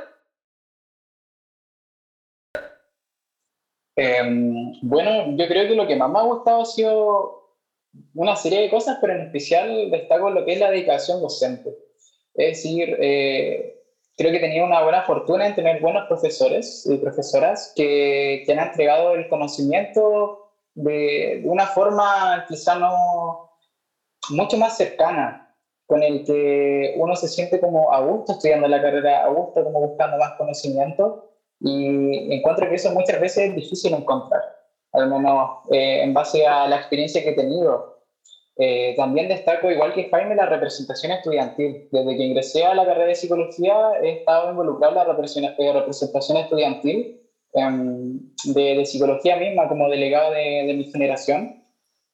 Em, 3.96 4.74
bueno, 4.82 5.38
yo 5.38 5.48
creo 5.48 5.70
que 5.70 5.76
lo 5.76 5.88
que 5.88 5.96
más 5.96 6.10
me 6.10 6.20
ha 6.20 6.24
gustado 6.24 6.64
ha 6.64 6.66
sido 6.66 7.48
una 8.14 8.36
serie 8.36 8.60
de 8.60 8.70
cosas, 8.70 8.98
pero 9.00 9.14
en 9.14 9.22
especial 9.22 9.90
destaco 9.90 10.32
lo 10.32 10.44
que 10.44 10.52
es 10.52 10.60
la 10.60 10.70
dedicación 10.70 11.22
docente. 11.22 11.78
Es 12.34 12.58
decir, 12.58 12.94
eh, 13.00 13.82
creo 14.18 14.34
que 14.34 14.40
tenía 14.40 14.66
una 14.66 14.84
buena 14.84 15.04
fortuna 15.04 15.48
en 15.48 15.56
tener 15.56 15.80
buenos 15.80 16.10
profesores 16.10 16.86
y 16.92 16.98
profesoras 16.98 17.72
que, 17.74 18.44
que 18.46 18.52
han 18.52 18.60
entregado 18.60 19.14
el 19.14 19.30
conocimiento 19.30 20.50
de, 20.74 21.40
de, 21.42 21.48
una 21.50 21.68
forma 21.68 22.44
quizá 22.50 22.76
no 22.76 23.50
mucho 24.32 24.58
más 24.58 24.76
cercana 24.76 25.43
con 25.86 26.02
el 26.02 26.24
que 26.26 26.96
uno 26.98 27.16
se 27.16 27.28
siente 27.28 27.60
como 27.60 27.92
a 27.94 28.00
gusto 28.02 28.34
estudiando 28.34 28.68
la 28.68 28.82
carrera, 28.82 29.26
a 29.26 29.30
gusto 29.30 29.64
como 29.64 29.88
buscando 29.88 30.18
más 30.18 30.34
conocimiento 30.38 31.30
y 31.60 32.34
encuentro 32.34 32.68
que 32.68 32.76
eso 32.76 32.92
muchas 32.92 33.20
veces 33.22 33.50
es 33.50 33.56
difícil 33.56 33.94
encontrar, 33.94 34.42
al 34.92 35.10
menos 35.10 35.60
eh, 35.72 36.02
en 36.04 36.14
base 36.14 36.46
a 36.46 36.68
la 36.68 36.78
experiencia 36.78 37.24
que 37.24 37.30
he 37.30 37.36
tenido. 37.36 37.94
Eh, 38.56 38.94
también 38.96 39.28
destaco, 39.28 39.72
igual 39.72 39.94
que 39.94 40.10
Jaime, 40.10 40.36
la 40.36 40.46
representación 40.46 41.12
estudiantil. 41.12 41.88
Desde 41.92 42.18
que 42.18 42.24
ingresé 42.24 42.66
a 42.66 42.76
la 42.76 42.86
carrera 42.86 43.08
de 43.08 43.16
psicología 43.16 43.74
he 44.02 44.20
estado 44.20 44.52
involucrado 44.52 44.92
en 45.02 45.42
la 45.44 45.56
eh, 45.58 45.74
representación 45.74 46.38
estudiantil 46.38 47.22
em, 47.54 48.20
de, 48.54 48.76
de, 48.76 48.86
psicología 48.86 49.38
misma 49.38 49.68
como 49.68 49.90
delegado 49.90 50.32
de, 50.32 50.66
de 50.68 50.74
mi 50.74 50.84
generación. 50.86 51.63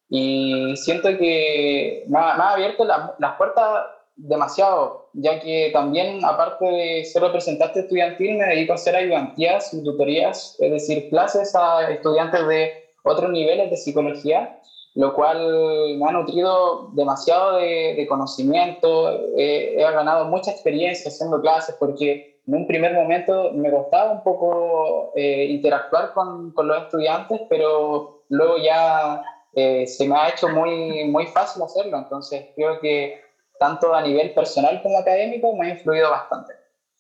Y 0.10 0.76
siento 0.76 1.10
que 1.18 2.04
me 2.08 2.18
ha, 2.18 2.52
abierto 2.54 2.84
las 2.86 3.36
puertas 3.38 3.86
demasiado, 4.16 5.10
ya 5.14 5.40
que 5.40 5.70
también, 5.72 6.24
aparte 6.26 6.66
de 6.66 7.06
ser 7.06 7.22
representante 7.22 7.82
estudiantil, 7.82 8.38
me 8.38 8.46
dedico 8.46 8.74
a 8.74 8.76
hacer 8.76 8.96
ayudantías 8.96 9.74
y 9.74 9.84
tutorías, 9.84 10.58
es 10.60 10.72
decir, 10.72 11.10
clases 11.10 11.56
a 11.56 11.90
estudiantes 11.90 12.46
de 12.48 12.72
otros 13.04 13.32
niveles 13.32 13.70
de 13.70 13.78
psicología, 13.78 14.60
lo 14.96 15.14
cual 15.14 15.98
me 15.98 16.06
ha 16.06 16.12
nutrido 16.12 16.90
demasiado 16.94 17.58
de, 17.58 18.06
conocimiento, 18.10 19.12
he 19.38 19.76
ganado 19.78 20.26
mucha 20.26 20.52
experiencia 20.52 21.10
haciendo 21.10 21.40
clases 21.40 21.76
porque 21.80 22.40
en 22.50 22.56
un 22.56 22.68
primer 22.68 22.94
momento 22.94 23.52
me 23.54 23.70
costaba 23.70 24.12
un 24.12 24.24
poco 24.24 25.12
eh, 25.16 25.46
interactuar 25.46 26.14
con, 26.14 26.52
con 26.52 26.68
los 26.68 26.82
estudiantes, 26.82 27.42
pero 27.48 28.24
luego 28.28 28.58
ya 28.58 29.22
eh, 29.54 29.88
se 29.88 30.08
me 30.08 30.18
ha 30.18 30.30
hecho 30.30 30.50
muy, 30.50 31.06
muy 31.06 31.28
fácil 31.28 31.64
hacerlo. 31.64 31.98
Entonces 31.98 32.48
creo 32.56 32.80
que 32.80 33.22
tanto 33.60 33.94
a 33.94 34.02
nivel 34.02 34.34
personal 34.34 34.82
como 34.82 34.98
académico 34.98 35.56
me 35.56 35.68
ha 35.68 35.70
influido 35.72 36.10
bastante. 36.10 36.54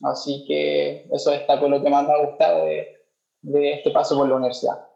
Así 0.03 0.45
que 0.47 1.07
eso 1.11 1.33
está 1.33 1.59
con 1.59 1.71
lo 1.71 1.81
que 1.81 1.89
más 1.89 2.05
me 2.05 2.13
ha 2.13 2.25
gustado 2.25 2.65
de, 2.65 3.05
de 3.41 3.73
este 3.73 3.91
paso 3.91 4.17
por 4.17 4.27
la 4.27 4.35
universidad. 4.35 4.87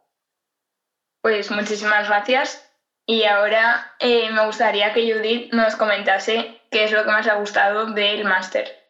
Pues 1.21 1.51
muchísimas 1.51 2.07
gracias. 2.07 2.69
Y 3.05 3.23
ahora 3.23 3.95
eh, 3.99 4.29
me 4.31 4.45
gustaría 4.45 4.93
que 4.93 5.11
Judith 5.11 5.51
nos 5.53 5.75
comentase 5.75 6.61
qué 6.71 6.85
es 6.85 6.91
lo 6.91 7.03
que 7.03 7.11
más 7.11 7.27
ha 7.27 7.35
gustado 7.35 7.87
del 7.87 8.23
máster. 8.23 8.83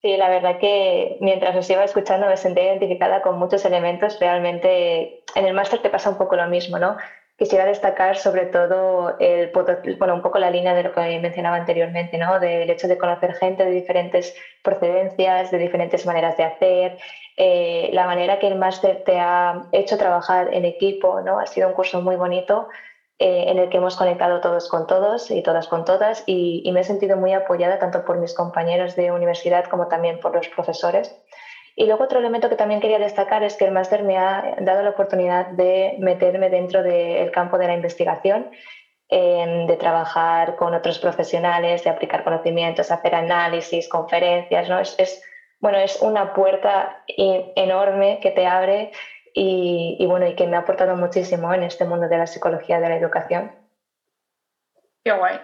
Sí, 0.00 0.16
la 0.16 0.28
verdad 0.28 0.58
que 0.60 1.16
mientras 1.20 1.56
os 1.56 1.68
iba 1.70 1.82
escuchando 1.82 2.28
me 2.28 2.36
sentí 2.36 2.60
identificada 2.60 3.20
con 3.20 3.36
muchos 3.38 3.64
elementos. 3.64 4.18
Realmente 4.20 5.24
en 5.34 5.44
el 5.44 5.54
máster 5.54 5.82
te 5.82 5.90
pasa 5.90 6.08
un 6.10 6.18
poco 6.18 6.36
lo 6.36 6.46
mismo, 6.46 6.78
¿no? 6.78 6.96
Quisiera 7.36 7.64
destacar 7.64 8.16
sobre 8.16 8.46
todo 8.46 9.18
el, 9.18 9.50
bueno, 9.98 10.14
un 10.14 10.22
poco 10.22 10.38
la 10.38 10.50
línea 10.50 10.74
de 10.74 10.84
lo 10.84 10.92
que 10.92 11.18
mencionaba 11.18 11.56
anteriormente, 11.56 12.16
¿no? 12.16 12.38
Del 12.38 12.70
hecho 12.70 12.86
de 12.86 12.98
conocer 12.98 13.34
gente 13.34 13.64
de 13.64 13.72
diferentes 13.72 14.34
procedencias, 14.62 15.50
de 15.50 15.58
diferentes 15.58 16.06
maneras 16.06 16.36
de 16.36 16.44
hacer, 16.44 16.98
eh, 17.36 17.90
la 17.92 18.06
manera 18.06 18.38
que 18.38 18.48
el 18.48 18.56
máster 18.56 19.02
te 19.04 19.18
ha 19.18 19.66
hecho 19.72 19.98
trabajar 19.98 20.54
en 20.54 20.64
equipo, 20.64 21.20
¿no? 21.22 21.40
Ha 21.40 21.46
sido 21.46 21.68
un 21.68 21.74
curso 21.74 22.00
muy 22.02 22.14
bonito 22.14 22.68
eh, 23.18 23.44
en 23.48 23.58
el 23.58 23.68
que 23.68 23.78
hemos 23.78 23.96
conectado 23.96 24.40
todos 24.40 24.68
con 24.68 24.86
todos 24.86 25.30
y 25.30 25.42
todas 25.42 25.66
con 25.68 25.84
todas 25.84 26.22
y, 26.26 26.68
me 26.72 26.80
he 26.80 26.84
sentido 26.84 27.16
muy 27.16 27.32
apoyada 27.32 27.78
tanto 27.78 28.04
por 28.04 28.18
mis 28.18 28.34
compañeros 28.34 28.94
de 28.94 29.10
universidad 29.10 29.64
como 29.64 29.88
también 29.88 30.20
por 30.20 30.34
los 30.34 30.48
profesores. 30.48 31.14
Y 31.74 31.86
luego 31.86 32.04
otro 32.04 32.18
elemento 32.18 32.48
que 32.48 32.56
también 32.56 32.80
quería 32.80 32.98
destacar 32.98 33.42
es 33.42 33.56
que 33.56 33.64
el 33.64 33.72
máster 33.72 34.02
me 34.02 34.18
ha 34.18 34.56
dado 34.60 34.82
la 34.82 34.90
oportunidad 34.90 35.46
de 35.46 35.96
meterme 35.98 36.50
dentro 36.50 36.82
del 36.82 37.30
campo 37.30 37.58
de 37.58 37.66
la 37.68 37.74
investigación, 37.74 38.50
de 39.10 39.76
trabajar 39.78 40.56
con 40.56 40.74
otros 40.74 40.98
profesionales, 40.98 41.84
de 41.84 41.90
aplicar 41.90 42.24
conocimientos, 42.24 42.90
hacer 42.90 43.14
análisis, 43.14 43.88
conferencias. 43.88 44.68
¿no? 44.68 44.80
Es 44.80 45.22
bueno, 45.60 45.78
es 45.78 46.00
una 46.02 46.32
puerta 46.34 47.02
enorme 47.06 48.20
que 48.22 48.30
te 48.30 48.46
abre 48.46 48.92
y, 49.40 50.04
bueno, 50.06 50.26
y 50.26 50.34
que 50.34 50.46
me 50.46 50.56
ha 50.56 50.60
aportado 50.60 50.96
muchísimo 50.96 51.54
en 51.54 51.62
este 51.62 51.84
mundo 51.84 52.08
de 52.08 52.18
la 52.18 52.26
psicología 52.26 52.80
de 52.80 52.88
la 52.88 52.96
educación. 52.96 53.52
Qué 55.04 55.12
guay. 55.12 55.40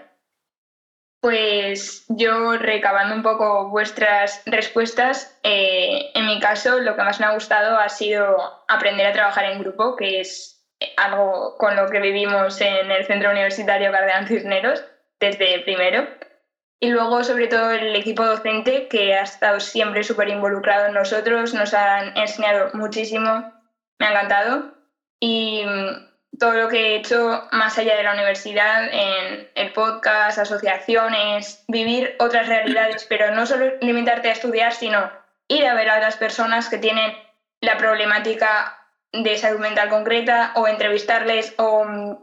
Pues 1.21 2.05
yo 2.09 2.57
recabando 2.59 3.15
un 3.15 3.23
poco 3.23 3.71
vuestras 3.71 4.43
respuestas, 4.47 5.39
eh, 5.43 6.11
en 6.13 6.27
mi 6.27 6.41
caso 6.41 6.81
lo 6.81 6.97
que 6.97 7.03
más 7.03 7.21
me 7.21 7.27
ha 7.27 7.35
gustado 7.35 7.79
ha 7.79 7.89
sido 7.89 8.37
aprender 8.69 9.07
a 9.07 9.13
trabajar 9.13 9.45
en 9.47 9.61
grupo, 9.61 9.97
que 9.97 10.21
es 10.21 10.67
algo 10.97 11.57
con 11.57 11.77
lo 11.77 11.89
que 11.89 12.01
vivimos 12.01 12.61
en 12.61 12.91
el 12.91 13.07
Centro 13.07 13.31
Universitario 13.31 13.93
Cardeal 13.93 14.27
Cisneros 14.27 14.85
desde 15.21 15.61
primero. 15.61 16.07
Y 16.81 16.91
luego, 16.91 17.25
sobre 17.25 17.47
todo, 17.47 17.71
el 17.71 17.95
equipo 17.97 18.27
docente 18.27 18.89
que 18.89 19.15
ha 19.15 19.23
estado 19.23 19.61
siempre 19.61 20.03
súper 20.03 20.29
involucrado 20.29 20.87
en 20.87 20.95
nosotros, 20.95 21.55
nos 21.55 21.73
han 21.73 22.15
enseñado 22.19 22.71
muchísimo, 22.75 23.55
me 23.99 24.07
ha 24.07 24.11
encantado. 24.11 24.75
Y 25.21 25.65
todo 26.39 26.53
lo 26.53 26.69
que 26.69 26.79
he 26.79 26.97
hecho 26.97 27.49
más 27.53 27.79
allá 27.79 27.97
de 27.97 28.03
la 28.03 28.13
universidad, 28.13 28.85
en 28.93 29.49
el 29.55 29.73
podcast, 29.73 30.39
asociaciones, 30.39 31.65
vivir 31.69 32.17
otras 32.19 32.49
realidades, 32.49 33.05
pero 33.09 33.35
no 33.35 33.47
solo 33.47 33.73
limitarte 33.81 34.29
a 34.29 34.33
estudiar, 34.33 34.73
sino 34.73 35.11
ir 35.49 35.67
a 35.67 35.75
ver 35.75 35.91
a 35.91 35.97
otras 35.97 36.17
personas 36.17 36.69
que 36.69 36.79
tienen 36.79 37.15
la 37.61 37.77
problemática 37.77 38.79
de 39.13 39.39
salud 39.39 39.61
mental 39.61 39.89
concreta 39.89 40.53
o 40.57 40.67
entrevistarles 40.67 41.55
o 41.57 41.85
mm, 41.85 42.19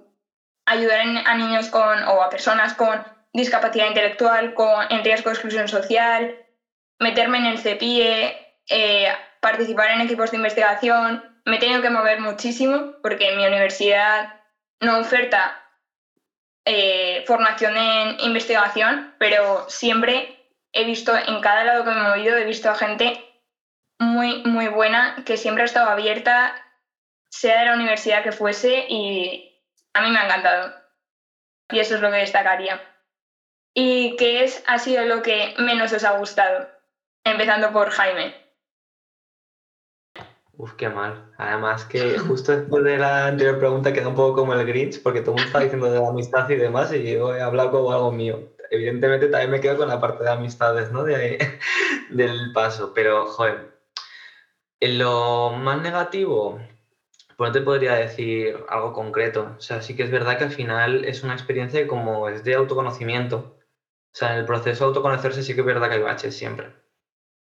ayudar 0.65 0.99
a 1.25 1.35
niños 1.35 1.69
con, 1.69 2.03
o 2.03 2.21
a 2.21 2.29
personas 2.29 2.73
con 2.73 3.03
discapacidad 3.33 3.87
intelectual, 3.87 4.53
con, 4.53 4.91
en 4.91 5.03
riesgo 5.03 5.29
de 5.29 5.35
exclusión 5.35 5.67
social, 5.67 6.35
meterme 6.99 7.37
en 7.37 7.45
el 7.45 7.59
CEPIE, 7.59 8.37
eh, 8.69 9.07
participar 9.39 9.91
en 9.91 10.01
equipos 10.01 10.31
de 10.31 10.37
investigación, 10.37 11.30
me 11.45 11.55
he 11.55 11.59
tenido 11.59 11.81
que 11.81 11.89
mover 11.89 12.19
muchísimo 12.19 12.93
porque 13.01 13.35
mi 13.35 13.45
universidad 13.45 14.41
no 14.79 14.99
oferta 14.99 15.61
eh, 16.65 17.23
formación 17.25 17.75
en 17.75 18.19
investigación, 18.19 19.15
pero 19.17 19.67
siempre 19.69 20.41
he 20.73 20.85
visto, 20.85 21.15
en 21.15 21.41
cada 21.41 21.63
lado 21.63 21.83
que 21.83 21.91
me 21.91 21.99
he 21.99 22.09
movido, 22.09 22.37
he 22.37 22.45
visto 22.45 22.69
a 22.69 22.75
gente 22.75 23.23
muy, 23.99 24.43
muy 24.43 24.67
buena 24.67 25.23
que 25.25 25.37
siempre 25.37 25.63
ha 25.63 25.65
estado 25.65 25.89
abierta, 25.89 26.55
sea 27.29 27.59
de 27.59 27.65
la 27.65 27.75
universidad 27.75 28.23
que 28.23 28.31
fuese, 28.31 28.85
y 28.89 29.59
a 29.93 30.01
mí 30.01 30.09
me 30.09 30.19
ha 30.19 30.25
encantado. 30.25 30.73
Y 31.71 31.79
eso 31.79 31.95
es 31.95 32.01
lo 32.01 32.11
que 32.11 32.17
destacaría. 32.17 32.81
¿Y 33.73 34.15
qué 34.17 34.43
es, 34.43 34.63
ha 34.67 34.79
sido 34.79 35.05
lo 35.05 35.21
que 35.21 35.53
menos 35.57 35.93
os 35.93 36.03
ha 36.03 36.17
gustado? 36.17 36.69
Empezando 37.23 37.71
por 37.71 37.89
Jaime. 37.89 38.40
Uf, 40.61 40.73
qué 40.75 40.89
mal. 40.89 41.33
Además 41.37 41.85
que 41.85 42.19
justo 42.19 42.55
después 42.55 42.83
de 42.83 42.99
la 42.99 43.25
anterior 43.25 43.57
pregunta 43.57 43.91
queda 43.93 44.09
un 44.09 44.13
poco 44.13 44.35
como 44.35 44.53
el 44.53 44.63
Grinch, 44.63 45.01
porque 45.01 45.21
todo 45.21 45.31
el 45.31 45.37
mundo 45.37 45.47
está 45.47 45.59
diciendo 45.59 45.91
de 45.91 45.99
la 45.99 46.09
amistad 46.09 46.47
y 46.51 46.55
demás, 46.55 46.93
y 46.93 47.13
yo 47.13 47.35
he 47.35 47.41
hablado 47.41 47.71
como 47.71 47.91
algo 47.91 48.11
mío. 48.11 48.53
Evidentemente 48.69 49.27
también 49.27 49.49
me 49.49 49.59
quedo 49.59 49.77
con 49.77 49.87
la 49.87 49.99
parte 49.99 50.23
de 50.23 50.29
amistades, 50.29 50.91
¿no? 50.91 51.03
De, 51.03 51.39
del 52.11 52.53
paso, 52.53 52.93
pero, 52.93 53.25
joder, 53.25 53.71
en 54.79 54.99
lo 54.99 55.49
más 55.53 55.81
negativo, 55.81 56.59
pues 57.37 57.49
no 57.49 57.51
te 57.51 57.61
podría 57.61 57.95
decir 57.95 58.63
algo 58.69 58.93
concreto. 58.93 59.55
O 59.57 59.61
sea, 59.61 59.81
sí 59.81 59.95
que 59.95 60.03
es 60.03 60.11
verdad 60.11 60.37
que 60.37 60.43
al 60.43 60.51
final 60.51 61.05
es 61.05 61.23
una 61.23 61.33
experiencia 61.33 61.87
como 61.87 62.29
es 62.29 62.43
de 62.43 62.53
autoconocimiento. 62.53 63.57
O 64.13 64.15
sea, 64.15 64.33
en 64.33 64.39
el 64.41 64.45
proceso 64.45 64.83
de 64.83 64.87
autoconocerse 64.89 65.41
sí 65.41 65.55
que 65.55 65.61
es 65.61 65.65
verdad 65.65 65.89
que 65.89 65.95
hay 65.95 66.01
baches 66.03 66.37
siempre 66.37 66.80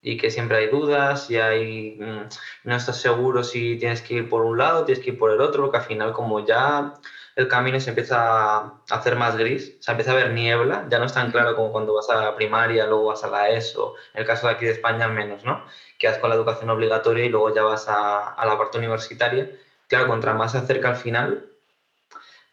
y 0.03 0.17
que 0.17 0.31
siempre 0.31 0.59
hay 0.59 0.69
dudas 0.69 1.31
y 1.31 1.37
hay, 1.39 1.97
mm, 2.01 2.29
no 2.65 2.77
estás 2.77 3.01
seguro 3.01 3.45
si 3.45 3.77
tienes 3.79 4.03
que 4.03 4.15
ir 4.15 4.29
por 4.29 4.43
un 4.43 4.59
lado, 4.59 4.85
tienes 4.85 5.03
que 5.05 5.11
ir 5.13 5.19
por 5.19 5.31
el 5.31 5.41
otro, 5.41 5.63
porque 5.63 5.79
al 5.79 5.85
final 5.85 6.13
como 6.13 6.45
ya 6.45 6.95
el 7.37 7.49
camino 7.49 7.81
se 7.81 7.91
empieza 7.91 8.59
a 8.59 8.81
hacer 8.91 9.17
más 9.17 9.37
gris, 9.37 9.77
se 9.81 9.91
empieza 9.93 10.13
a 10.13 10.17
ver 10.17 10.33
niebla, 10.33 10.87
ya 10.91 10.99
no 10.99 11.07
es 11.07 11.13
tan 11.13 11.31
claro 11.31 11.55
como 11.55 11.73
cuando 11.73 11.95
vas 11.95 12.11
a 12.11 12.21
la 12.21 12.37
primaria, 12.37 12.87
luego 12.87 13.07
vas 13.07 13.25
a 13.25 13.29
la 13.29 13.51
ESO, 13.51 13.95
en 14.15 14.21
el 14.23 14.27
caso 14.27 14.49
de 14.49 14.55
aquí 14.55 14.67
de 14.67 14.73
España 14.73 15.05
al 15.07 15.13
menos, 15.13 15.45
¿no? 15.45 15.65
Que 15.99 16.09
vas 16.09 16.19
con 16.19 16.31
la 16.31 16.37
educación 16.37 16.69
obligatoria 16.71 17.25
y 17.25 17.29
luego 17.29 17.55
ya 17.55 17.63
vas 17.63 17.89
a, 17.89 18.35
a 18.35 18.47
la 18.47 18.59
parte 18.59 18.79
universitaria. 18.79 19.51
Claro, 19.89 20.09
contra 20.09 20.35
más 20.35 20.53
se 20.53 20.59
acerca 20.59 20.91
al 20.91 20.97
final, 20.97 21.47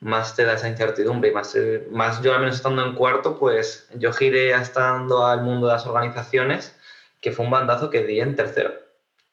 más 0.01 0.35
te 0.35 0.45
da 0.45 0.53
esa 0.53 0.69
incertidumbre 0.69 1.29
y 1.29 1.33
más, 1.33 1.55
eh, 1.55 1.87
más 1.91 2.21
yo 2.21 2.33
al 2.33 2.39
menos 2.39 2.55
estando 2.55 2.85
en 2.85 2.93
cuarto, 2.95 3.37
pues 3.37 3.89
yo 3.95 4.13
giré 4.13 4.51
estando 4.51 5.25
al 5.25 5.41
mundo 5.41 5.67
de 5.67 5.73
las 5.73 5.85
organizaciones 5.85 6.78
que 7.21 7.31
fue 7.31 7.45
un 7.45 7.51
bandazo 7.51 7.89
que 7.89 8.05
di 8.05 8.19
en 8.19 8.35
tercero, 8.35 8.73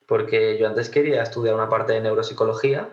porque 0.07 0.59
yo 0.59 0.67
antes 0.67 0.89
quería 0.89 1.23
estudiar 1.23 1.55
una 1.55 1.69
parte 1.69 1.93
de 1.93 2.01
neuropsicología, 2.01 2.91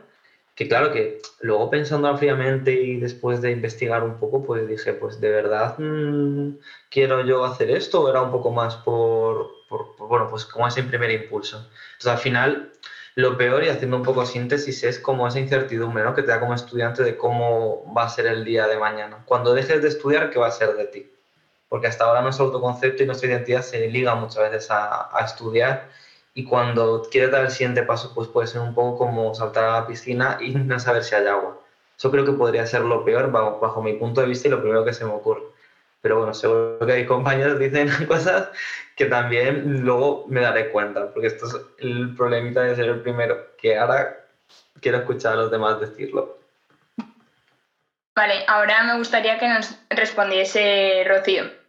que 0.56 0.68
claro 0.68 0.92
que 0.92 1.20
luego 1.42 1.70
pensando 1.70 2.16
fríamente 2.18 2.74
y 2.74 2.98
después 2.98 3.42
de 3.42 3.52
investigar 3.52 4.04
un 4.04 4.20
poco, 4.20 4.44
pues 4.44 4.68
dije, 4.68 4.94
pues 4.94 5.20
de 5.20 5.32
verdad 5.32 5.76
mm, 5.80 6.58
quiero 6.90 7.22
yo 7.22 7.44
hacer 7.44 7.72
esto 7.72 8.08
era 8.10 8.22
un 8.22 8.32
poco 8.32 8.52
más 8.52 8.76
por, 8.78 9.48
por, 9.68 9.96
bueno, 9.98 10.30
pues 10.30 10.46
como 10.46 10.68
ese 10.68 10.84
primer 10.84 11.10
impulso. 11.12 11.58
Entonces 11.94 12.08
al 12.08 12.18
final 12.20 12.72
lo 13.16 13.38
peor 13.38 13.64
y 13.64 13.70
haciendo 13.70 13.98
un 13.98 14.04
poco 14.04 14.26
síntesis 14.26 14.84
es 14.84 15.00
como 15.00 15.28
esa 15.28 15.40
incertidumbre 15.40 16.04
¿no? 16.04 16.14
que 16.14 16.22
te 16.22 16.30
da 16.30 16.40
como 16.40 16.54
estudiante 16.54 17.04
de 17.04 17.18
cómo 17.18 17.92
va 17.96 18.04
a 18.04 18.10
ser 18.10 18.28
el 18.28 18.44
día 18.44 18.68
de 18.68 18.78
mañana. 18.78 19.24
Cuando 19.26 19.54
dejes 19.54 19.82
de 19.82 19.88
estudiar, 19.88 20.30
¿qué 20.30 20.40
va 20.40 20.48
a 20.48 20.52
ser 20.52 20.76
de 20.76 20.86
ti? 20.86 21.13
Porque 21.74 21.88
hasta 21.88 22.04
ahora 22.04 22.22
nuestro 22.22 22.46
autoconcepto 22.46 23.02
y 23.02 23.08
nuestra 23.08 23.30
identidad 23.30 23.64
se 23.64 23.88
liga 23.88 24.14
muchas 24.14 24.52
veces 24.52 24.68
a, 24.70 25.10
estudiar 25.26 25.90
y 26.36 26.44
cuando 26.44 27.02
quieres 27.10 27.32
dar 27.32 27.46
el 27.46 27.50
siguiente 27.50 27.82
paso, 27.82 28.14
pues 28.14 28.28
puede 28.28 28.46
ser 28.46 28.62
un 28.62 28.76
poco 28.76 29.00
como 29.00 29.34
saltar 29.34 29.64
a 29.64 29.80
la 29.80 29.88
piscina 29.88 30.38
y 30.40 30.52
no 30.54 30.80
saber 30.80 31.04
si 31.04 31.16
hay 31.16 31.26
agua. 31.26 31.60
Eso 31.98 32.12
creo 32.12 32.26
que 32.26 32.34
podría 32.34 32.68
ser 32.68 32.82
lo 32.82 33.04
peor 33.04 33.32
bajo, 33.32 33.60
bajo 33.60 33.82
mi 33.82 33.94
punto 33.94 34.22
de 34.22 34.28
vista 34.28 34.48
y 34.48 34.52
lo 34.52 34.62
primero 34.62 34.86
que 34.86 34.94
se 34.94 35.04
me 35.04 35.14
ocurre. 35.14 35.42
Pero 36.02 36.18
bueno, 36.20 36.36
seguro 36.36 36.78
que 36.86 36.92
hay 36.92 37.08
compañeros 37.08 37.58
que 37.58 37.70
dicen 37.70 38.06
cosas 38.08 38.50
que 38.96 39.06
también 39.06 39.82
luego 39.84 40.26
me 40.28 40.42
daré 40.42 40.70
cuenta, 40.70 41.12
porque 41.12 41.26
esto 41.26 41.48
es 41.48 41.56
el 41.80 42.16
problemita 42.16 42.62
de 42.62 42.76
ser 42.76 42.86
el 42.86 43.02
primero, 43.02 43.48
que 43.58 43.80
ahora 43.80 44.28
quiero 44.80 45.00
escuchar 45.00 45.34
a 45.34 45.38
los 45.38 45.50
demás 45.50 45.80
decirlo. 45.80 46.38
Vale, 48.16 48.44
ahora 48.48 48.84
me 48.84 49.00
gustaría 49.00 49.40
que 49.40 49.48
nos 49.48 49.76
respondiese 49.90 51.04
Rocío. 51.08 51.63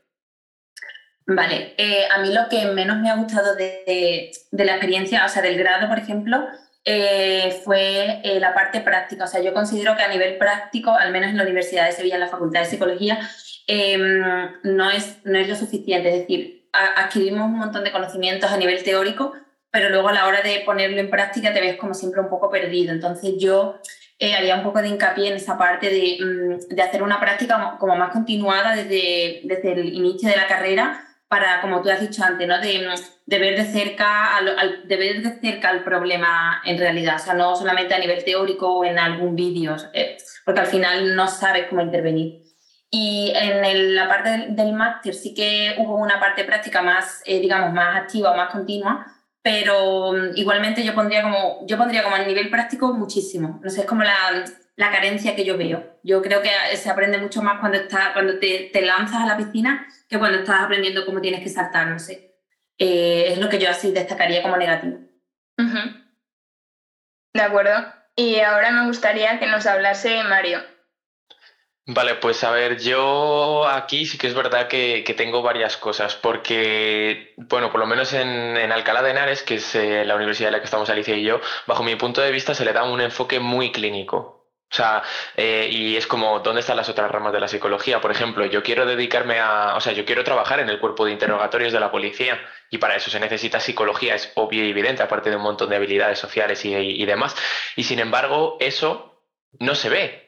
Vale, 1.26 1.74
eh, 1.78 2.04
a 2.14 2.20
mí 2.20 2.32
lo 2.32 2.48
que 2.50 2.66
menos 2.66 2.98
me 2.98 3.08
ha 3.08 3.16
gustado 3.16 3.54
de, 3.56 4.30
la 4.52 4.72
experiencia, 4.72 5.24
o 5.24 5.28
sea, 5.28 5.40
del 5.40 5.56
grado, 5.56 5.88
por 5.88 5.98
ejemplo, 5.98 6.46
eh, 6.84 7.60
fue 7.64 8.20
eh, 8.22 8.38
la 8.40 8.52
parte 8.52 8.82
práctica. 8.82 9.24
O 9.24 9.26
sea, 9.26 9.40
yo 9.40 9.54
considero 9.54 9.96
que 9.96 10.02
a 10.02 10.08
nivel 10.08 10.36
práctico, 10.36 10.90
al 10.90 11.12
menos 11.12 11.30
en 11.30 11.38
la 11.38 11.44
Universidad 11.44 11.86
de 11.86 11.92
Sevilla, 11.92 12.16
en 12.16 12.20
la 12.20 12.28
Facultad 12.28 12.60
de 12.60 12.66
Psicología, 12.66 13.18
em, 13.66 14.20
no, 14.64 14.90
es, 14.90 15.16
no 15.24 15.38
es 15.38 15.48
lo 15.48 15.56
suficiente. 15.56 16.10
Es 16.10 16.20
decir, 16.20 16.68
adquirimos 16.72 17.46
un 17.46 17.58
montón 17.58 17.84
de 17.84 17.92
conocimientos 17.92 18.52
a 18.52 18.58
nivel 18.58 18.82
teórico, 18.82 19.32
pero 19.70 19.88
luego 19.88 20.08
a 20.08 20.12
la 20.12 20.26
hora 20.26 20.42
de 20.42 20.60
ponerlo 20.66 20.98
en 21.00 21.10
práctica 21.10 21.54
te 21.54 21.60
ves 21.60 21.76
como 21.76 21.94
siempre 21.94 22.20
un 22.20 22.28
poco 22.28 22.50
perdido. 22.50 22.92
Entonces 22.92 23.34
yo 23.38 23.80
haría 24.20 24.56
un 24.56 24.62
poco 24.62 24.82
de 24.82 24.88
hincapié 24.88 25.28
en 25.28 25.36
esa 25.36 25.56
parte 25.56 25.88
de, 25.88 26.18
mm, 26.20 26.74
de, 26.74 26.82
hacer 26.82 27.02
una 27.02 27.20
práctica 27.20 27.76
como 27.78 27.96
más 27.96 28.10
continuada 28.12 28.76
desde, 28.76 29.40
desde 29.44 29.72
el 29.72 29.94
inicio 29.94 30.28
de 30.28 30.36
la 30.36 30.46
carrera 30.46 31.04
para, 31.34 31.60
como 31.60 31.82
tú 31.82 31.90
has 31.90 32.00
dicho 32.00 32.22
antes, 32.22 32.46
¿no? 32.46 32.60
de, 32.60 32.94
de 33.26 33.38
ver 33.40 33.56
de 33.56 33.64
cerca 33.64 34.36
al, 34.36 34.86
de 34.86 34.96
ver 34.96 35.20
de 35.20 35.40
cerca 35.40 35.72
el 35.72 35.82
problema 35.82 36.62
en 36.64 36.78
realidad, 36.78 37.16
o 37.16 37.18
sea, 37.18 37.34
no 37.34 37.56
solamente 37.56 37.92
a 37.92 37.98
nivel 37.98 38.22
teórico 38.22 38.72
o 38.72 38.84
en 38.84 39.00
algún 39.00 39.34
vídeo, 39.34 39.74
eh, 39.92 40.16
porque 40.44 40.60
al 40.60 40.68
final 40.68 41.16
no 41.16 41.26
sabes 41.26 41.66
cómo 41.68 41.82
intervenir. 41.82 42.44
Y 42.88 43.32
en 43.34 43.96
la 43.96 44.06
parte 44.06 44.46
del, 44.50 44.72
máster 44.74 45.12
sí 45.12 45.34
que 45.34 45.74
hubo 45.78 45.96
una 45.96 46.20
parte 46.20 46.44
práctica 46.44 46.82
más, 46.82 47.20
eh, 47.24 47.40
digamos, 47.40 47.72
más 47.72 47.96
activa 47.96 48.36
más 48.36 48.52
continua, 48.52 49.04
pero 49.42 50.12
mm, 50.12 50.36
igualmente 50.36 50.84
yo 50.84 50.94
pondría 50.94 51.24
como, 51.24 51.66
yo 51.66 51.76
pondría 51.76 52.04
como 52.04 52.14
a 52.14 52.20
nivel 52.20 52.48
práctico 52.48 52.92
muchísimo. 52.92 53.58
No 53.60 53.70
sé, 53.70 53.80
es 53.80 53.86
como 53.86 54.04
la, 54.04 54.44
la 54.76 54.90
carencia 54.90 55.36
que 55.36 55.44
yo 55.44 55.56
veo. 55.56 55.98
Yo 56.02 56.22
creo 56.22 56.42
que 56.42 56.50
se 56.76 56.90
aprende 56.90 57.18
mucho 57.18 57.42
más 57.42 57.60
cuando, 57.60 57.78
está, 57.78 58.12
cuando 58.12 58.38
te, 58.38 58.70
te 58.72 58.82
lanzas 58.82 59.22
a 59.22 59.26
la 59.26 59.36
piscina 59.36 59.86
que 60.08 60.18
cuando 60.18 60.38
estás 60.38 60.62
aprendiendo 60.62 61.06
cómo 61.06 61.20
tienes 61.20 61.42
que 61.42 61.48
saltar, 61.48 61.86
no 61.86 61.98
sé. 61.98 62.34
Eh, 62.78 63.26
es 63.28 63.38
lo 63.38 63.48
que 63.48 63.58
yo 63.58 63.70
así 63.70 63.92
destacaría 63.92 64.42
como 64.42 64.56
negativo. 64.56 64.98
De 67.32 67.42
acuerdo. 67.42 67.72
Y 68.16 68.38
ahora 68.40 68.70
me 68.70 68.86
gustaría 68.86 69.38
que 69.38 69.46
nos 69.46 69.66
hablase 69.66 70.22
Mario. 70.24 70.60
Vale, 71.86 72.14
pues 72.14 72.42
a 72.44 72.50
ver, 72.50 72.80
yo 72.80 73.68
aquí 73.68 74.06
sí 74.06 74.16
que 74.16 74.26
es 74.26 74.34
verdad 74.34 74.68
que, 74.68 75.04
tengo 75.18 75.42
varias 75.42 75.76
cosas, 75.76 76.14
porque, 76.16 77.34
bueno, 77.36 77.70
por 77.70 77.78
lo 77.78 77.86
menos 77.86 78.14
en, 78.14 78.56
Alcalá 78.72 79.02
de 79.02 79.10
Henares, 79.10 79.42
que 79.42 79.56
es 79.56 79.74
eh, 79.74 80.04
la 80.06 80.16
universidad 80.16 80.48
en 80.48 80.52
la 80.54 80.60
que 80.60 80.64
estamos 80.64 80.88
Alicia 80.88 81.14
y 81.14 81.24
yo, 81.24 81.40
bajo 81.66 81.82
mi 81.82 81.94
punto 81.96 82.22
de 82.22 82.30
vista 82.32 82.54
se 82.54 82.64
le 82.64 82.72
da 82.72 82.84
un 82.84 83.02
enfoque 83.02 83.38
muy 83.38 83.70
clínico. 83.70 84.33
O 84.74 84.76
sea, 84.76 85.04
eh, 85.36 85.68
y 85.70 85.96
es 85.96 86.04
como, 86.08 86.40
¿dónde 86.40 86.60
están 86.60 86.76
las 86.76 86.88
otras 86.88 87.08
ramas 87.08 87.32
de 87.32 87.38
la 87.38 87.46
psicología? 87.46 88.00
Por 88.00 88.10
ejemplo, 88.10 88.44
yo 88.44 88.60
quiero 88.60 88.84
dedicarme 88.84 89.38
a, 89.38 89.76
o 89.76 89.80
sea, 89.80 89.92
yo 89.92 90.04
quiero 90.04 90.24
trabajar 90.24 90.58
en 90.58 90.68
el 90.68 90.80
cuerpo 90.80 91.04
de 91.04 91.12
interrogatorios 91.12 91.72
de 91.72 91.78
la 91.78 91.92
policía 91.92 92.44
y 92.70 92.78
para 92.78 92.96
eso 92.96 93.08
se 93.08 93.20
necesita 93.20 93.60
psicología, 93.60 94.16
es 94.16 94.32
obvio 94.34 94.64
y 94.64 94.70
evidente, 94.70 95.04
aparte 95.04 95.30
de 95.30 95.36
un 95.36 95.42
montón 95.42 95.70
de 95.70 95.76
habilidades 95.76 96.18
sociales 96.18 96.64
y 96.64 97.06
demás. 97.06 97.36
Y 97.76 97.84
sin 97.84 98.00
embargo, 98.00 98.56
eso 98.58 99.22
no 99.60 99.76
se 99.76 99.88
ve. 99.90 100.23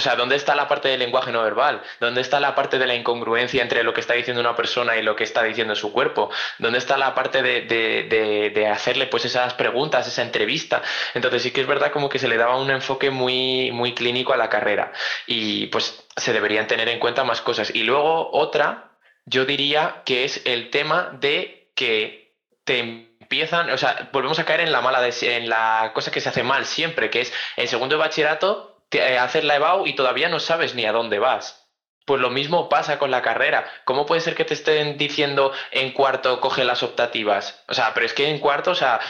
O 0.00 0.02
sea, 0.02 0.16
¿dónde 0.16 0.34
está 0.34 0.54
la 0.54 0.66
parte 0.66 0.88
del 0.88 0.98
lenguaje 0.98 1.30
no 1.30 1.42
verbal? 1.42 1.82
¿Dónde 2.00 2.22
está 2.22 2.40
la 2.40 2.54
parte 2.54 2.78
de 2.78 2.86
la 2.86 2.94
incongruencia 2.94 3.60
entre 3.60 3.82
lo 3.82 3.92
que 3.92 4.00
está 4.00 4.14
diciendo 4.14 4.40
una 4.40 4.56
persona 4.56 4.96
y 4.96 5.02
lo 5.02 5.14
que 5.14 5.24
está 5.24 5.42
diciendo 5.42 5.74
su 5.74 5.92
cuerpo? 5.92 6.30
¿Dónde 6.58 6.78
está 6.78 6.96
la 6.96 7.14
parte 7.14 7.42
de, 7.42 8.66
hacerle 8.72 9.08
pues 9.08 9.26
esas 9.26 9.52
preguntas, 9.52 10.08
esa 10.08 10.22
entrevista? 10.22 10.80
Entonces 11.12 11.42
sí 11.42 11.50
que 11.50 11.60
es 11.60 11.66
verdad 11.66 11.92
como 11.92 12.08
que 12.08 12.18
se 12.18 12.28
le 12.28 12.38
daba 12.38 12.56
un 12.56 12.70
enfoque 12.70 13.10
muy, 13.10 13.72
muy 13.72 13.92
clínico 13.92 14.32
a 14.32 14.38
la 14.38 14.48
carrera 14.48 14.90
y 15.26 15.66
pues 15.66 16.02
se 16.16 16.32
deberían 16.32 16.66
tener 16.66 16.88
en 16.88 16.98
cuenta 16.98 17.22
más 17.22 17.42
cosas. 17.42 17.70
Y 17.74 17.82
luego 17.82 18.30
otra, 18.32 18.92
yo 19.26 19.44
diría 19.44 20.00
que 20.06 20.24
es 20.24 20.40
el 20.46 20.70
tema 20.70 21.10
de 21.20 21.70
que 21.74 22.32
te 22.64 22.78
empiezan, 22.78 23.68
o 23.68 23.76
sea, 23.76 24.08
volvemos 24.14 24.38
a 24.38 24.46
caer 24.46 24.60
en 24.60 24.72
la 24.72 24.80
mala, 24.80 25.06
en 25.06 25.50
la 25.50 25.90
cosa 25.92 26.10
que 26.10 26.22
se 26.22 26.30
hace 26.30 26.42
mal 26.42 26.64
siempre, 26.64 27.10
que 27.10 27.20
es 27.20 27.34
el 27.56 27.68
segundo 27.68 27.96
de 27.96 28.00
bachillerato 28.00 28.69
eh, 28.92 29.18
hacer 29.18 29.44
la 29.44 29.56
EBAU 29.56 29.86
y 29.86 29.94
todavía 29.94 30.28
no 30.28 30.40
sabes 30.40 30.74
ni 30.74 30.84
a 30.84 30.92
dónde 30.92 31.18
vas. 31.18 31.68
Pues 32.06 32.20
lo 32.20 32.30
mismo 32.30 32.68
pasa 32.68 32.98
con 32.98 33.10
la 33.10 33.22
carrera. 33.22 33.70
¿Cómo 33.84 34.06
puede 34.06 34.20
ser 34.20 34.34
que 34.34 34.44
te 34.44 34.54
estén 34.54 34.98
diciendo 34.98 35.52
en 35.70 35.92
cuarto 35.92 36.40
coge 36.40 36.64
las 36.64 36.82
optativas? 36.82 37.62
O 37.68 37.74
sea, 37.74 37.94
pero 37.94 38.06
es 38.06 38.14
que 38.14 38.28
en 38.28 38.38
cuarto, 38.38 38.72
o 38.72 38.74
sea, 38.74 39.00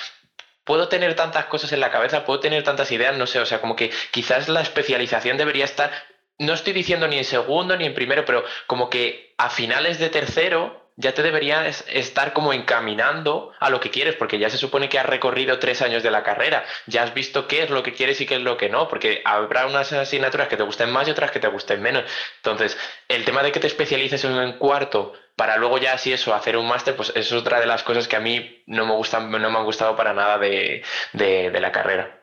puedo 0.64 0.88
tener 0.88 1.14
tantas 1.16 1.47
cosas 1.47 1.73
en 1.73 1.81
la 1.81 1.90
cabeza, 1.90 2.25
puedo 2.25 2.40
tener 2.40 2.62
tantas 2.62 2.93
ideas, 2.93 3.16
no 3.16 3.27
sé, 3.27 3.40
o 3.40 3.47
sea, 3.47 3.61
como 3.61 3.77
que 3.77 3.90
quizás 4.11 4.49
la 4.49 4.61
especialización 4.61 5.37
debería 5.37 5.64
estar, 5.64 5.90
no 6.38 6.53
estoy 6.53 6.73
diciendo 6.73 7.09
ni 7.09 7.19
en 7.19 7.25
segundo 7.25 7.77
ni 7.77 7.87
en 7.87 7.95
primero, 7.95 8.25
pero 8.25 8.45
como 8.66 8.90
que 8.90 9.35
a 9.38 9.51
finales 9.51 9.99
de 9.99 10.11
tercero 10.11 10.89
ya 10.96 11.14
te 11.14 11.22
deberías 11.22 11.85
estar 11.88 12.33
como 12.33 12.53
encaminando 12.53 13.53
a 13.59 13.70
lo 13.70 13.81
que 13.81 13.90
quieres, 13.90 14.16
porque 14.16 14.38
ya 14.38 14.50
se 14.50 14.59
supone 14.59 14.88
que 14.88 14.98
has 14.98 15.07
recorrido 15.07 15.59
tres 15.59 15.83
años 15.83 16.03
de 16.03 16.11
la 16.11 16.22
carrera, 16.22 16.64
ya 16.87 17.03
has 17.03 17.14
visto 17.14 17.46
qué 17.48 17.62
es 17.62 17.70
lo 17.70 17.83
que 17.83 17.94
quieres 17.94 18.20
y 18.20 18.26
qué 18.26 18.37
es 18.37 18.42
lo 18.42 18.57
que 18.57 18.68
no, 18.68 18.88
porque 18.88 19.22
habrá 19.24 19.66
unas 19.66 19.92
asignaturas 19.92 20.48
que 20.48 20.57
te 20.57 20.62
gusten 20.62 20.90
más 20.90 21.09
y 21.09 21.11
otras 21.11 21.31
que 21.31 21.40
te 21.40 21.48
gusten 21.48 21.81
menos. 21.81 22.05
Entonces, 22.37 22.79
el 23.09 23.24
tema 23.24 23.42
de 23.42 23.53
que 23.53 23.61
te 23.61 23.66
especialices 23.66 24.24
en 24.24 24.33
un 24.33 24.53
cuarto 24.59 25.14
para 25.40 25.57
luego 25.57 25.79
ya 25.79 25.94
así 25.94 26.12
eso, 26.12 26.35
hacer 26.35 26.59
un 26.59 26.68
máster, 26.68 26.94
pues 26.94 27.12
es 27.16 27.33
otra 27.33 27.61
de 27.61 27.66
las 27.66 27.83
cosas 27.83 28.07
que 28.07 28.16
a 28.16 28.20
mí 28.20 28.62
no 28.66 28.85
me, 28.85 28.92
gustan, 28.92 29.31
no 29.31 29.50
me 29.50 29.59
han 29.59 29.64
gustado 29.64 29.96
para 29.96 30.12
nada 30.12 30.37
de, 30.37 30.83
la 31.14 31.72
carrera. 31.72 32.20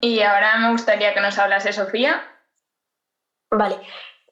Y 0.00 0.20
ahora 0.20 0.58
me 0.58 0.72
gustaría 0.72 1.14
que 1.14 1.22
nos 1.22 1.38
hablase 1.38 1.72
Sofía. 1.72 2.30
Vale, 3.50 3.78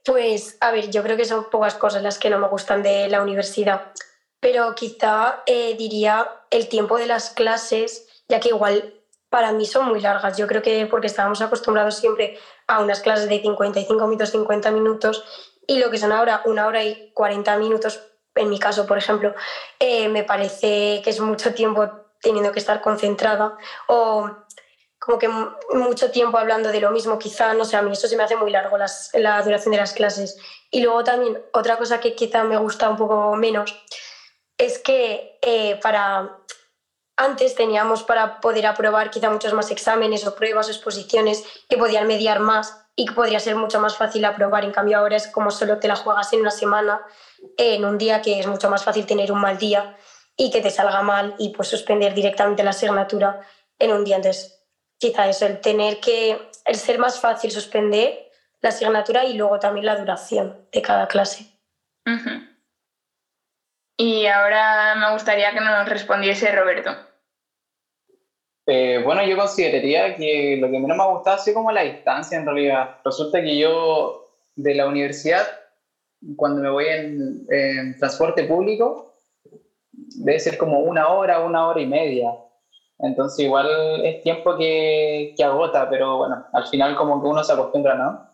pues, 0.05 0.57
a 0.61 0.71
ver, 0.71 0.91
yo 0.91 1.03
creo 1.03 1.17
que 1.17 1.25
son 1.25 1.49
pocas 1.51 1.75
cosas 1.75 2.03
las 2.03 2.19
que 2.19 2.31
no 2.31 2.39
me 2.39 2.49
gustan 2.49 2.83
de 2.83 3.09
la 3.09 3.23
universidad, 3.23 3.93
pero 4.39 4.75
quizá 4.75 5.43
eh, 5.47 5.75
diría 5.79 6.29
el 6.51 6.69
tiempo 6.69 6.99
de 6.99 7.07
las 7.07 7.31
clases, 7.31 8.07
ya 8.29 8.41
que 8.41 8.51
igual 8.51 8.95
para 9.31 9.53
mí 9.53 9.67
son 9.67 9.89
muy 9.89 10.01
largas. 10.01 10.37
Yo 10.37 10.47
creo 10.47 10.63
que 10.63 10.87
porque 10.87 11.07
estábamos 11.07 11.41
acostumbrados 11.41 11.97
siempre 11.97 12.39
a 12.67 12.81
unas 12.81 13.01
clases 13.01 13.29
de 13.29 13.41
55 13.41 14.07
minutos, 14.07 14.31
50 14.31 14.71
minutos, 14.71 15.25
y 15.67 15.79
lo 15.79 15.91
que 15.91 15.99
son 15.99 16.13
ahora 16.13 16.43
una 16.45 16.67
hora 16.67 16.85
y 16.85 17.11
40 17.15 17.57
minutos, 17.57 18.01
en 18.35 18.51
mi 18.51 18.59
caso, 18.59 18.87
por 18.87 18.99
ejemplo, 18.99 19.35
eh, 19.79 20.09
me 20.09 20.23
parece 20.23 21.01
que 21.03 21.11
es 21.11 21.21
mucho 21.21 21.55
tiempo 21.55 21.91
teniendo 22.21 22.53
que 22.53 22.59
estar 22.59 22.81
concentrada 22.81 23.57
o 23.87 24.31
como 25.05 25.19
que 25.19 25.29
mucho 25.29 26.11
tiempo 26.11 26.39
hablando 26.39 26.71
de 26.71 26.81
lo 26.81 26.91
mismo, 26.91 27.19
quizá, 27.19 27.53
no 27.53 27.67
sé, 27.67 27.77
a 27.77 27.83
mí 27.83 27.93
eso 27.93 28.09
se 28.09 28.17
me 28.17 28.23
hace 28.23 28.37
muy 28.37 28.51
largo 28.51 28.79
la 28.79 29.43
duración 29.43 29.73
de 29.73 29.79
las 29.79 29.93
clases. 29.93 30.39
Y 30.71 30.81
luego 30.81 31.05
también 31.05 31.39
otra 31.53 31.77
cosa 31.77 32.01
que 32.01 32.15
quizá 32.15 32.43
me 32.43 32.57
gusta 32.57 32.89
un 32.89 32.97
poco 32.97 33.37
menos 33.37 33.75
es 34.57 34.79
que 34.79 35.39
eh, 35.43 35.79
para 35.83 36.39
antes 37.17 37.55
teníamos 37.55 38.03
para 38.03 38.41
poder 38.41 38.67
aprobar 38.67 39.11
quizá 39.11 39.29
muchos 39.29 39.53
más 39.53 39.71
exámenes 39.71 40.27
o 40.27 40.35
pruebas 40.35 40.69
o 40.69 40.71
exposiciones 40.71 41.45
que 41.69 41.77
podían 41.77 42.07
mediar 42.07 42.41
más 42.41 42.87
y 42.97 43.05
que 43.07 43.13
podría 43.13 43.41
ser 43.41 43.57
mucho 43.57 43.81
más 43.81 43.97
fácil 43.97 44.25
aprobar. 44.25 44.65
En 44.65 44.73
cambio 44.73 44.99
ahora 44.99 45.17
es 45.17 45.29
como 45.29 45.51
solo 45.51 45.79
te 45.79 45.87
la 45.87 45.97
juegas 45.97 46.33
en 46.33 46.41
una 46.41 46.51
semana, 46.51 47.03
en 47.59 47.85
un 47.85 47.99
día 47.99 48.23
que 48.23 48.41
es 48.41 48.47
mucho 48.47 48.71
más 48.71 48.85
fácil 48.85 49.05
tener 49.05 49.31
un 49.33 49.41
mal 49.41 49.59
día 49.59 49.97
y 50.35 50.51
que 50.51 50.63
te 50.63 50.71
salga 50.71 51.03
mal 51.03 51.35
y 51.39 51.51
pues 51.51 51.69
suspender 51.69 52.15
directamente 52.15 52.65
la 52.65 52.71
asignatura 52.71 53.41
en 53.79 53.93
un 53.93 54.05
día. 54.05 54.17
Entonces 54.17 54.54
quizá 55.05 55.29
eso, 55.29 55.47
el 55.47 55.61
tener 55.61 56.01
que, 56.01 56.39
el 56.65 56.77
ser 56.77 56.99
más 56.99 57.21
fácil 57.21 57.51
suspender 57.51 58.31
la 58.63 58.71
asignatura 58.71 59.25
y 59.25 59.35
luego 59.35 59.59
también 59.59 59.85
la 59.85 59.97
duración 59.97 60.67
de 60.73 60.81
cada 60.81 61.07
clase. 61.07 61.47
Y 63.99 64.27
ahora 64.27 64.95
me 64.95 65.13
gustaría 65.13 65.53
que 65.53 65.61
nos 65.61 65.89
respondiese 65.89 66.51
Roberto. 66.53 66.91
Eh, 68.67 69.03
bueno, 69.05 69.23
yo 69.27 69.37
consideraría 69.37 70.17
que 70.17 70.57
lo 70.59 70.71
que 70.71 70.79
menos 70.79 70.97
me 70.97 71.03
ha 71.03 71.09
gustado 71.09 71.37
ha 71.37 71.39
sido 71.39 71.57
como 71.57 71.71
la 71.71 71.83
distancia 71.83 72.39
en 72.39 72.47
realidad. 72.47 72.97
Resulta 73.05 73.43
que 73.43 73.59
yo 73.59 74.25
de 74.57 74.75
la 74.75 74.87
universidad, 74.87 75.47
cuando 76.37 76.63
me 76.63 76.71
voy 76.71 76.87
en, 76.87 77.47
en 77.51 77.99
transporte 77.99 78.45
público, 78.45 79.21
debe 79.93 80.41
ser 80.41 80.57
como 80.57 80.79
una 80.81 81.09
hora, 81.09 81.41
una 81.41 81.69
hora 81.69 81.81
y 81.83 81.87
media. 81.87 82.31
Entonces 83.05 83.45
igual 83.45 83.69
es 84.03 84.23
tiempo 84.23 84.57
que, 84.57 85.35
que, 85.37 85.45
agota, 85.45 85.89
pero 85.91 86.17
bueno, 86.19 86.47
al 86.53 86.67
final 86.67 86.97
como 86.97 87.21
que 87.21 87.29
uno 87.29 87.45
se 87.45 87.53
acostumbra, 87.53 87.95
¿no? 87.97 88.31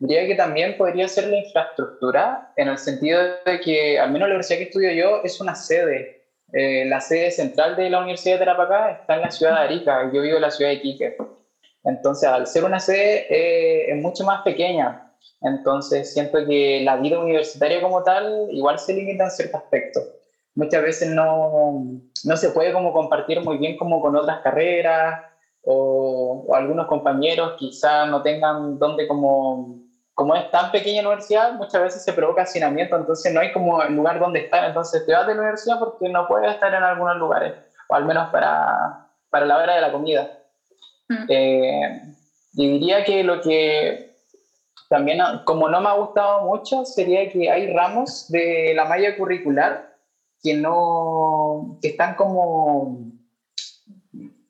Diría 0.00 0.26
que 0.26 0.34
también 0.34 0.76
podría 0.76 1.06
ser 1.06 1.28
la 1.28 1.38
infraestructura, 1.38 2.52
en 2.56 2.68
el 2.68 2.78
sentido 2.78 3.20
de 3.44 3.60
que 3.60 3.98
al 3.98 4.10
menos 4.10 4.28
la 4.28 4.34
universidad 4.34 4.58
que 4.58 4.64
estudio 4.64 4.92
yo 4.92 5.20
es 5.22 5.40
una 5.40 5.54
sede. 5.54 6.26
Eh, 6.52 6.84
la 6.86 7.00
sede 7.00 7.30
central 7.30 7.76
de 7.76 7.90
la 7.90 7.98
Universidad 7.98 8.34
de 8.34 8.44
Tarapacá 8.46 8.90
está 8.92 9.16
en 9.16 9.22
la 9.22 9.30
ciudad 9.30 9.52
de 9.52 9.60
Arica, 9.60 10.10
yo 10.12 10.22
vivo 10.22 10.36
en 10.36 10.42
la 10.42 10.50
ciudad 10.50 10.70
de 10.70 10.76
Iquique. 10.76 11.16
Entonces, 11.84 12.28
al 12.28 12.46
ser 12.46 12.64
una 12.64 12.80
sede 12.80 13.26
eh, 13.30 13.92
es 13.92 14.02
mucho 14.02 14.24
más 14.24 14.42
pequeña. 14.42 15.12
Entonces, 15.42 16.12
siento 16.12 16.44
que 16.44 16.80
la 16.82 16.96
vida 16.96 17.20
universitaria 17.20 17.80
como 17.80 18.02
tal 18.02 18.48
igual 18.50 18.78
se 18.78 18.94
limita 18.94 19.24
en 19.24 19.30
cierto 19.30 19.58
aspecto 19.58 20.00
muchas 20.58 20.82
veces 20.82 21.08
no, 21.10 21.84
no, 22.24 22.36
se 22.36 22.50
puede 22.50 22.72
como 22.72 22.92
compartir 22.92 23.40
muy 23.42 23.58
bien 23.58 23.76
como 23.76 24.02
con 24.02 24.16
otras 24.16 24.40
carreras 24.40 25.22
o, 25.62 26.52
algunos 26.52 26.88
compañeros 26.88 27.54
quizá 27.56 28.06
no 28.06 28.22
tengan 28.22 28.76
donde 28.76 29.06
como, 29.06 29.78
como 30.14 30.34
es 30.34 30.50
tan 30.50 30.72
pequeña 30.72 31.02
la 31.02 31.10
universidad, 31.10 31.52
muchas 31.52 31.80
veces 31.80 32.04
se 32.04 32.12
provoca 32.12 32.42
hacinamiento, 32.42 32.96
entonces 32.96 33.32
no 33.32 33.40
hay 33.40 33.52
como 33.52 33.84
lugar 33.84 34.18
donde 34.18 34.40
estar, 34.40 34.64
entonces 34.64 35.06
te 35.06 35.12
vas 35.12 35.28
de 35.28 35.34
la 35.36 35.42
universidad 35.42 35.78
porque 35.78 36.08
no 36.08 36.26
puedes 36.26 36.52
estar 36.52 36.74
en 36.74 36.82
algunos 36.82 37.16
lugares, 37.18 37.54
o 37.88 37.94
al 37.94 38.04
menos 38.04 38.28
para, 38.30 39.06
para 39.30 39.46
la 39.46 39.58
hora 39.58 39.76
de 39.76 39.80
la 39.80 39.92
comida. 39.92 40.28
Mm. 41.08 41.24
Eh, 41.28 42.02
y 42.54 42.68
diría 42.68 43.04
que 43.04 43.22
lo 43.22 43.40
que 43.40 44.16
también, 44.88 45.20
como 45.44 45.68
no 45.68 45.80
me 45.80 45.88
ha 45.88 45.92
gustado 45.92 46.42
mucho, 46.42 46.84
sería 46.84 47.30
que 47.30 47.48
hay 47.48 47.72
ramos 47.72 48.26
de 48.28 48.72
la 48.74 48.86
malla 48.86 49.16
curricular 49.16 49.87
que 50.42 50.54
no, 50.54 51.78
que 51.80 51.88
están 51.88 52.14
como, 52.14 52.96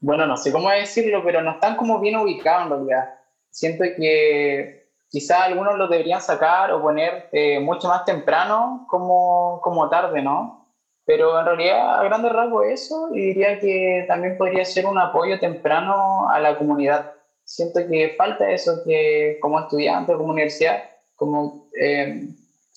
bueno, 0.00 0.26
no 0.26 0.36
sé 0.36 0.52
cómo 0.52 0.70
decirlo, 0.70 1.22
pero 1.24 1.42
no 1.42 1.52
están 1.52 1.76
como 1.76 1.98
bien 1.98 2.16
ubicados 2.16 2.64
en 2.64 2.70
realidad. 2.70 3.08
Siento 3.50 3.84
que 3.96 4.78
quizá 5.08 5.44
algunos 5.44 5.76
lo 5.76 5.88
deberían 5.88 6.20
sacar 6.20 6.70
o 6.72 6.80
poner 6.80 7.28
eh, 7.32 7.58
mucho 7.60 7.88
más 7.88 8.04
temprano 8.04 8.84
como, 8.86 9.60
como 9.62 9.88
tarde, 9.88 10.22
¿no? 10.22 10.58
Pero 11.04 11.38
en 11.40 11.46
realidad, 11.46 12.00
a 12.00 12.02
grandes 12.04 12.32
rasgos, 12.32 12.66
eso, 12.66 13.08
y 13.14 13.28
diría 13.28 13.58
que 13.58 14.04
también 14.06 14.36
podría 14.36 14.64
ser 14.66 14.84
un 14.84 14.98
apoyo 14.98 15.38
temprano 15.38 16.28
a 16.28 16.38
la 16.38 16.58
comunidad. 16.58 17.10
Siento 17.44 17.80
que 17.88 18.14
falta 18.16 18.50
eso, 18.50 18.82
que 18.84 19.38
como 19.40 19.58
estudiante 19.58 20.12
como 20.12 20.32
universidad, 20.32 20.82
como 21.16 21.70
eh, 21.80 22.28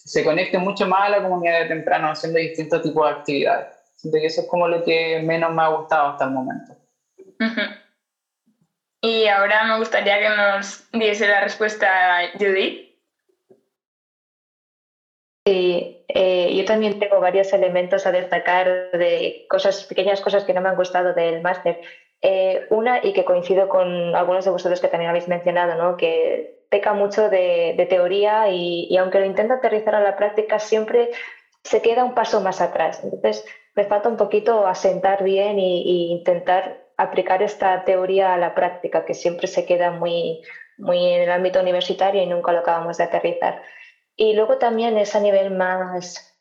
se 0.06 0.24
conecte 0.24 0.58
mucho 0.58 0.88
más 0.88 1.08
a 1.08 1.10
la 1.10 1.22
comunidad 1.22 1.62
de 1.62 1.68
temprano 1.68 2.10
haciendo 2.10 2.40
distintos 2.40 2.82
tipos 2.82 3.08
de 3.08 3.16
actividades. 3.16 3.68
Siento 3.96 4.18
que 4.20 4.26
eso 4.26 4.42
es 4.42 4.48
como 4.48 4.68
lo 4.68 4.84
que 4.84 5.22
menos 5.24 5.54
me 5.54 5.62
ha 5.62 5.68
gustado 5.68 6.10
hasta 6.10 6.26
el 6.26 6.32
momento. 6.32 6.76
Y 9.02 9.28
ahora 9.28 9.64
me 9.66 9.78
gustaría 9.78 10.20
que 10.20 10.30
nos 10.30 10.90
diese 10.92 11.28
la 11.28 11.42
respuesta 11.42 12.20
Judith. 12.38 12.92
Sí, 15.46 16.06
eh, 16.08 16.56
yo 16.56 16.66
también 16.66 17.00
tengo 17.00 17.20
varios 17.20 17.52
elementos 17.54 18.06
a 18.06 18.12
destacar 18.12 18.92
de 18.92 19.46
cosas, 19.50 19.86
pequeñas 19.86 20.22
cosas 20.22 20.44
que 20.44 20.54
no 20.54 20.62
me 20.62 20.70
han 20.70 20.76
gustado 20.76 21.14
del 21.14 21.42
máster. 21.42 21.82
Eh, 22.22 22.68
una, 22.70 23.04
y 23.04 23.14
que 23.14 23.26
coincido 23.26 23.68
con 23.68 24.16
algunos 24.16 24.46
de 24.46 24.52
vosotros 24.52 24.80
que 24.80 24.88
también 24.88 25.10
habéis 25.10 25.28
mencionado, 25.28 25.76
¿no? 25.76 25.98
que 25.98 26.61
peca 26.72 26.94
mucho 26.94 27.30
de, 27.30 27.86
teoría 27.90 28.48
y, 28.50 28.96
aunque 28.98 29.20
lo 29.20 29.26
intenta 29.26 29.56
aterrizar 29.56 29.94
a 29.94 30.00
la 30.00 30.16
práctica, 30.16 30.58
siempre 30.58 31.12
se 31.64 31.82
queda 31.82 32.06
un 32.06 32.16
paso 32.16 32.40
más 32.40 32.62
atrás. 32.62 33.02
Entonces, 33.04 33.46
me 33.76 33.84
falta 33.84 34.08
un 34.08 34.16
poquito 34.16 34.66
asentar 34.66 35.22
bien 35.22 35.60
e 35.60 35.82
intentar 36.16 36.88
aplicar 36.96 37.44
esta 37.44 37.84
teoría 37.84 38.34
a 38.34 38.38
la 38.38 38.56
práctica, 38.56 39.04
que 39.04 39.14
siempre 39.14 39.48
se 39.48 39.66
queda 39.66 39.92
muy, 39.92 40.42
muy 40.78 41.06
en 41.14 41.24
el 41.24 41.32
ámbito 41.32 41.60
universitario 41.60 42.24
y 42.24 42.28
nunca 42.28 42.54
lo 42.54 42.60
acabamos 42.60 42.98
de 42.98 43.04
aterrizar. 43.04 43.62
Y 44.16 44.34
luego 44.34 44.58
también 44.58 44.98
es 44.98 45.14
a 45.14 45.20
nivel 45.20 45.52
más 45.52 46.34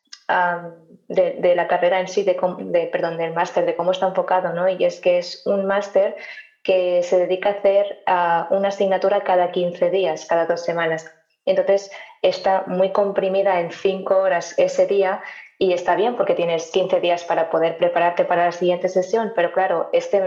de, 1.09 1.55
la 1.57 1.67
carrera 1.67 1.99
en 1.99 2.07
sí, 2.07 2.23
de, 2.23 2.89
perdón, 2.93 3.17
del 3.17 3.33
máster, 3.33 3.67
de 3.67 3.75
cómo 3.75 3.91
está 3.91 4.07
enfocado, 4.07 4.53
¿no? 4.53 4.69
Y 4.69 4.85
es 4.85 5.01
que 5.01 5.19
es 5.19 5.45
un 5.45 5.67
máster 5.67 6.15
que 6.63 7.03
se 7.03 7.19
dedica 7.19 7.51
a 7.51 7.53
hacer 7.53 8.03
una 8.51 8.69
asignatura 8.69 9.23
cada 9.23 9.51
15 9.51 9.91
días, 9.91 10.27
cada 10.27 10.47
dos 10.47 10.65
semanas. 10.65 11.07
Entonces 11.47 11.91
está 12.23 12.65
muy 12.67 12.93
comprimida 12.93 13.61
en 13.61 13.71
cinco 13.71 14.19
horas 14.19 14.55
ese 14.59 14.87
día 14.87 15.23
y 15.59 15.73
está 15.73 15.95
bien 15.95 16.17
porque 16.17 16.35
tienes 16.35 16.71
15 16.71 17.01
días 17.01 17.25
para 17.25 17.51
poder 17.51 17.77
prepararte 17.79 18.25
para 18.25 18.47
la 18.47 18.53
siguiente 18.53 18.89
sesión, 18.89 19.33
pero 19.35 19.53
claro, 19.53 19.91
este, 19.93 20.23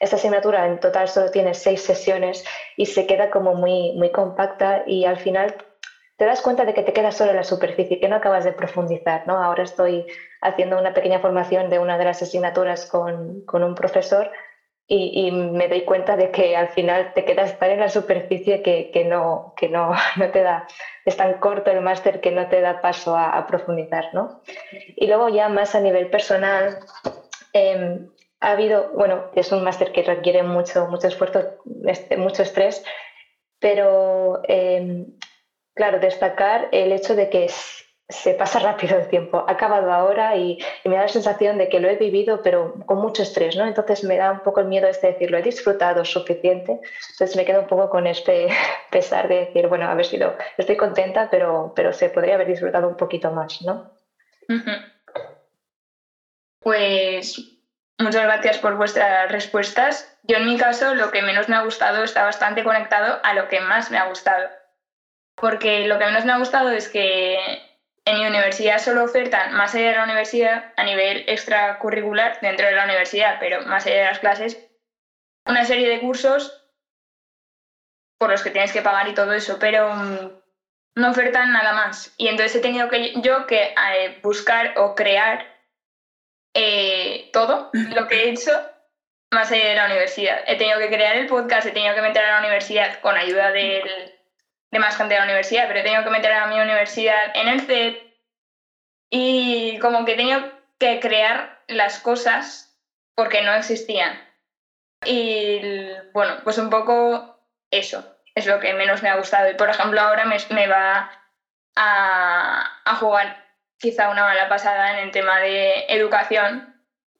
esta 0.00 0.16
asignatura 0.16 0.66
en 0.66 0.80
total 0.80 1.08
solo 1.08 1.30
tiene 1.30 1.54
seis 1.54 1.82
sesiones 1.82 2.44
y 2.76 2.86
se 2.86 3.06
queda 3.06 3.30
como 3.30 3.54
muy, 3.54 3.92
muy 3.96 4.10
compacta 4.10 4.82
y 4.86 5.04
al 5.04 5.18
final 5.18 5.54
te 6.16 6.24
das 6.24 6.40
cuenta 6.40 6.64
de 6.64 6.72
que 6.72 6.82
te 6.82 6.94
quedas 6.94 7.16
solo 7.16 7.34
la 7.34 7.44
superficie, 7.44 8.00
que 8.00 8.08
no 8.08 8.16
acabas 8.16 8.44
de 8.44 8.52
profundizar. 8.52 9.26
¿no? 9.26 9.42
Ahora 9.42 9.62
estoy 9.62 10.06
haciendo 10.40 10.78
una 10.78 10.94
pequeña 10.94 11.20
formación 11.20 11.68
de 11.68 11.78
una 11.78 11.98
de 11.98 12.04
las 12.04 12.22
asignaturas 12.22 12.86
con, 12.86 13.42
con 13.42 13.62
un 13.62 13.74
profesor 13.74 14.30
y, 14.88 15.32
me 15.32 15.68
doy 15.68 15.84
cuenta 15.84 16.16
de 16.16 16.30
que 16.30 16.56
al 16.56 16.68
final 16.68 17.12
te 17.12 17.24
quedas 17.24 17.58
tan 17.58 17.70
en 17.70 17.80
la 17.80 17.88
superficie 17.88 18.62
que, 18.62 18.90
que, 18.92 19.04
no, 19.04 19.52
que 19.56 19.68
no, 19.68 19.92
no, 20.16 20.30
te 20.30 20.42
da, 20.42 20.66
es 21.04 21.16
tan 21.16 21.34
corto 21.34 21.70
el 21.70 21.80
máster 21.80 22.20
que 22.20 22.30
no 22.30 22.48
te 22.48 22.60
da 22.60 22.80
paso 22.80 23.16
a, 23.16 23.44
profundizar. 23.46 24.06
¿no? 24.12 24.40
Y 24.94 25.06
luego 25.06 25.28
ya 25.28 25.48
más 25.48 25.74
a 25.74 25.80
nivel 25.80 26.08
personal, 26.08 26.78
em, 27.52 28.08
ha 28.40 28.50
habido, 28.52 28.90
bueno, 28.94 29.24
es 29.34 29.50
un 29.50 29.64
máster 29.64 29.90
que 29.90 30.02
requiere 30.02 30.42
mucho, 30.42 30.86
mucho 30.86 31.08
esfuerzo, 31.08 31.56
este, 31.86 32.16
mucho 32.16 32.42
estrés, 32.42 32.84
pero 33.58 34.40
em, 34.44 35.06
claro, 35.74 35.98
destacar 35.98 36.68
el 36.70 36.92
hecho 36.92 37.16
de 37.16 37.28
que 37.28 37.48
se 38.08 38.34
pasa 38.34 38.60
rápido 38.60 38.96
el 38.98 39.08
tiempo. 39.08 39.44
Ha 39.48 39.52
acabado 39.52 39.92
ahora 39.92 40.36
y, 40.36 40.58
me 40.84 40.94
da 40.94 41.02
la 41.02 41.08
sensación 41.08 41.58
de 41.58 41.68
que 41.68 41.80
lo 41.80 41.88
he 41.88 41.96
vivido, 41.96 42.40
pero 42.42 42.74
con 42.86 42.98
mucho 42.98 43.22
estrés, 43.22 43.56
¿no? 43.56 43.66
Entonces 43.66 44.04
me 44.04 44.16
da 44.16 44.30
un 44.30 44.40
poco 44.40 44.60
el 44.60 44.66
miedo 44.66 44.86
este 44.86 45.08
de 45.08 45.12
decir, 45.14 45.30
lo 45.30 45.38
he 45.38 45.42
disfrutado 45.42 46.04
suficiente. 46.04 46.80
Entonces 47.10 47.36
me 47.36 47.44
quedo 47.44 47.60
un 47.60 47.66
poco 47.66 47.90
con 47.90 48.06
este 48.06 48.48
pesar 48.90 49.28
de 49.28 49.46
decir, 49.46 49.66
bueno, 49.66 49.88
haber 49.88 50.06
sido, 50.06 50.36
estoy 50.56 50.76
contenta, 50.76 51.28
pero, 51.30 51.72
pero 51.74 51.92
se 51.92 52.08
podría 52.10 52.34
haber 52.34 52.46
disfrutado 52.46 52.88
un 52.88 52.96
poquito 52.96 53.32
más, 53.32 53.60
¿no? 53.62 53.92
Pues 56.60 57.40
muchas 57.98 58.22
gracias 58.22 58.58
por 58.58 58.76
vuestras 58.76 59.30
respuestas. 59.32 60.16
Yo 60.22 60.36
en 60.36 60.46
mi 60.46 60.56
caso, 60.56 60.94
lo 60.94 61.10
que 61.10 61.22
menos 61.22 61.48
me 61.48 61.56
ha 61.56 61.64
gustado 61.64 62.04
está 62.04 62.24
bastante 62.24 62.62
conectado 62.62 63.18
a 63.24 63.34
lo 63.34 63.48
que 63.48 63.60
más 63.60 63.90
me 63.90 63.98
ha 63.98 64.08
gustado. 64.08 64.48
Porque 65.34 65.86
lo 65.86 65.98
que 65.98 66.06
menos 66.06 66.24
me 66.24 66.32
ha 66.32 66.38
gustado 66.38 66.70
es 66.70 66.88
que 66.88 67.36
en 68.06 68.18
mi 68.18 68.26
universidad 68.26 68.78
solo 68.78 69.04
ofertan, 69.04 69.52
más 69.52 69.74
allá 69.74 69.88
de 69.88 69.96
la 69.96 70.04
universidad, 70.04 70.72
a 70.76 70.84
nivel 70.84 71.24
extracurricular 71.26 72.38
dentro 72.40 72.66
de 72.66 72.72
la 72.72 72.84
universidad, 72.84 73.38
pero 73.40 73.62
más 73.66 73.84
allá 73.84 73.96
de 73.96 74.04
las 74.04 74.20
clases, 74.20 74.58
una 75.44 75.64
serie 75.64 75.88
de 75.88 76.00
cursos 76.00 76.62
por 78.18 78.30
los 78.30 78.42
que 78.42 78.50
tienes 78.50 78.72
que 78.72 78.82
pagar 78.82 79.08
y 79.08 79.14
todo 79.14 79.32
eso, 79.32 79.58
pero 79.58 79.92
mm, 79.92 80.30
no 80.96 81.10
ofertan 81.10 81.52
nada 81.52 81.72
más. 81.72 82.14
Y 82.16 82.28
entonces 82.28 82.56
he 82.56 82.60
tenido 82.60 82.88
que 82.88 83.20
yo 83.20 83.46
que 83.46 83.74
eh, 83.74 84.18
buscar 84.22 84.74
o 84.78 84.94
crear 84.94 85.44
eh, 86.54 87.28
todo 87.32 87.70
lo 87.74 88.06
que 88.06 88.24
he 88.24 88.30
hecho 88.30 88.52
más 89.32 89.50
allá 89.50 89.66
de 89.66 89.74
la 89.74 89.86
universidad. 89.86 90.44
He 90.46 90.56
tenido 90.56 90.78
que 90.78 90.88
crear 90.88 91.16
el 91.16 91.26
podcast, 91.26 91.66
he 91.66 91.72
tenido 91.72 91.94
que 91.94 92.02
meter 92.02 92.24
a 92.24 92.34
la 92.34 92.38
universidad 92.38 93.00
con 93.00 93.16
ayuda 93.16 93.50
del 93.50 94.15
de 94.70 94.78
más 94.78 94.96
gente 94.96 95.14
de 95.14 95.20
la 95.20 95.26
universidad, 95.26 95.66
pero 95.68 95.80
he 95.80 95.82
tenido 95.82 96.04
que 96.04 96.10
meter 96.10 96.32
a 96.32 96.46
mi 96.46 96.58
universidad 96.60 97.34
en 97.34 97.48
el 97.48 97.60
CEP 97.60 98.06
y 99.10 99.78
como 99.78 100.04
que 100.04 100.12
he 100.12 100.16
tenido 100.16 100.50
que 100.78 101.00
crear 101.00 101.62
las 101.68 102.00
cosas 102.00 102.78
porque 103.14 103.42
no 103.42 103.54
existían. 103.54 104.20
Y 105.04 105.60
bueno, 106.12 106.38
pues 106.44 106.58
un 106.58 106.70
poco 106.70 107.38
eso 107.70 108.16
es 108.34 108.46
lo 108.46 108.60
que 108.60 108.74
menos 108.74 109.02
me 109.02 109.08
ha 109.08 109.16
gustado. 109.16 109.50
Y 109.50 109.54
por 109.54 109.70
ejemplo, 109.70 110.00
ahora 110.00 110.24
me, 110.24 110.36
me 110.50 110.66
va 110.66 111.10
a, 111.76 112.82
a, 112.84 112.94
jugar 112.96 113.44
quizá 113.78 114.10
una 114.10 114.24
mala 114.24 114.48
pasada 114.48 114.92
en 114.92 115.06
el 115.06 115.10
tema 115.10 115.38
de 115.40 115.86
educación, 115.88 116.74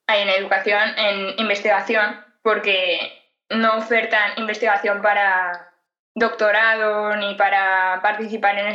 en 0.09 0.28
educación, 0.28 0.98
en 0.98 1.38
investigación, 1.38 2.24
porque 2.42 3.24
no 3.50 3.78
ofertan 3.78 4.32
investigación 4.37 5.02
para 5.02 5.72
doctorado 6.16 7.14
ni 7.16 7.35
para 7.35 8.00
participar 8.02 8.59
en 8.59 8.72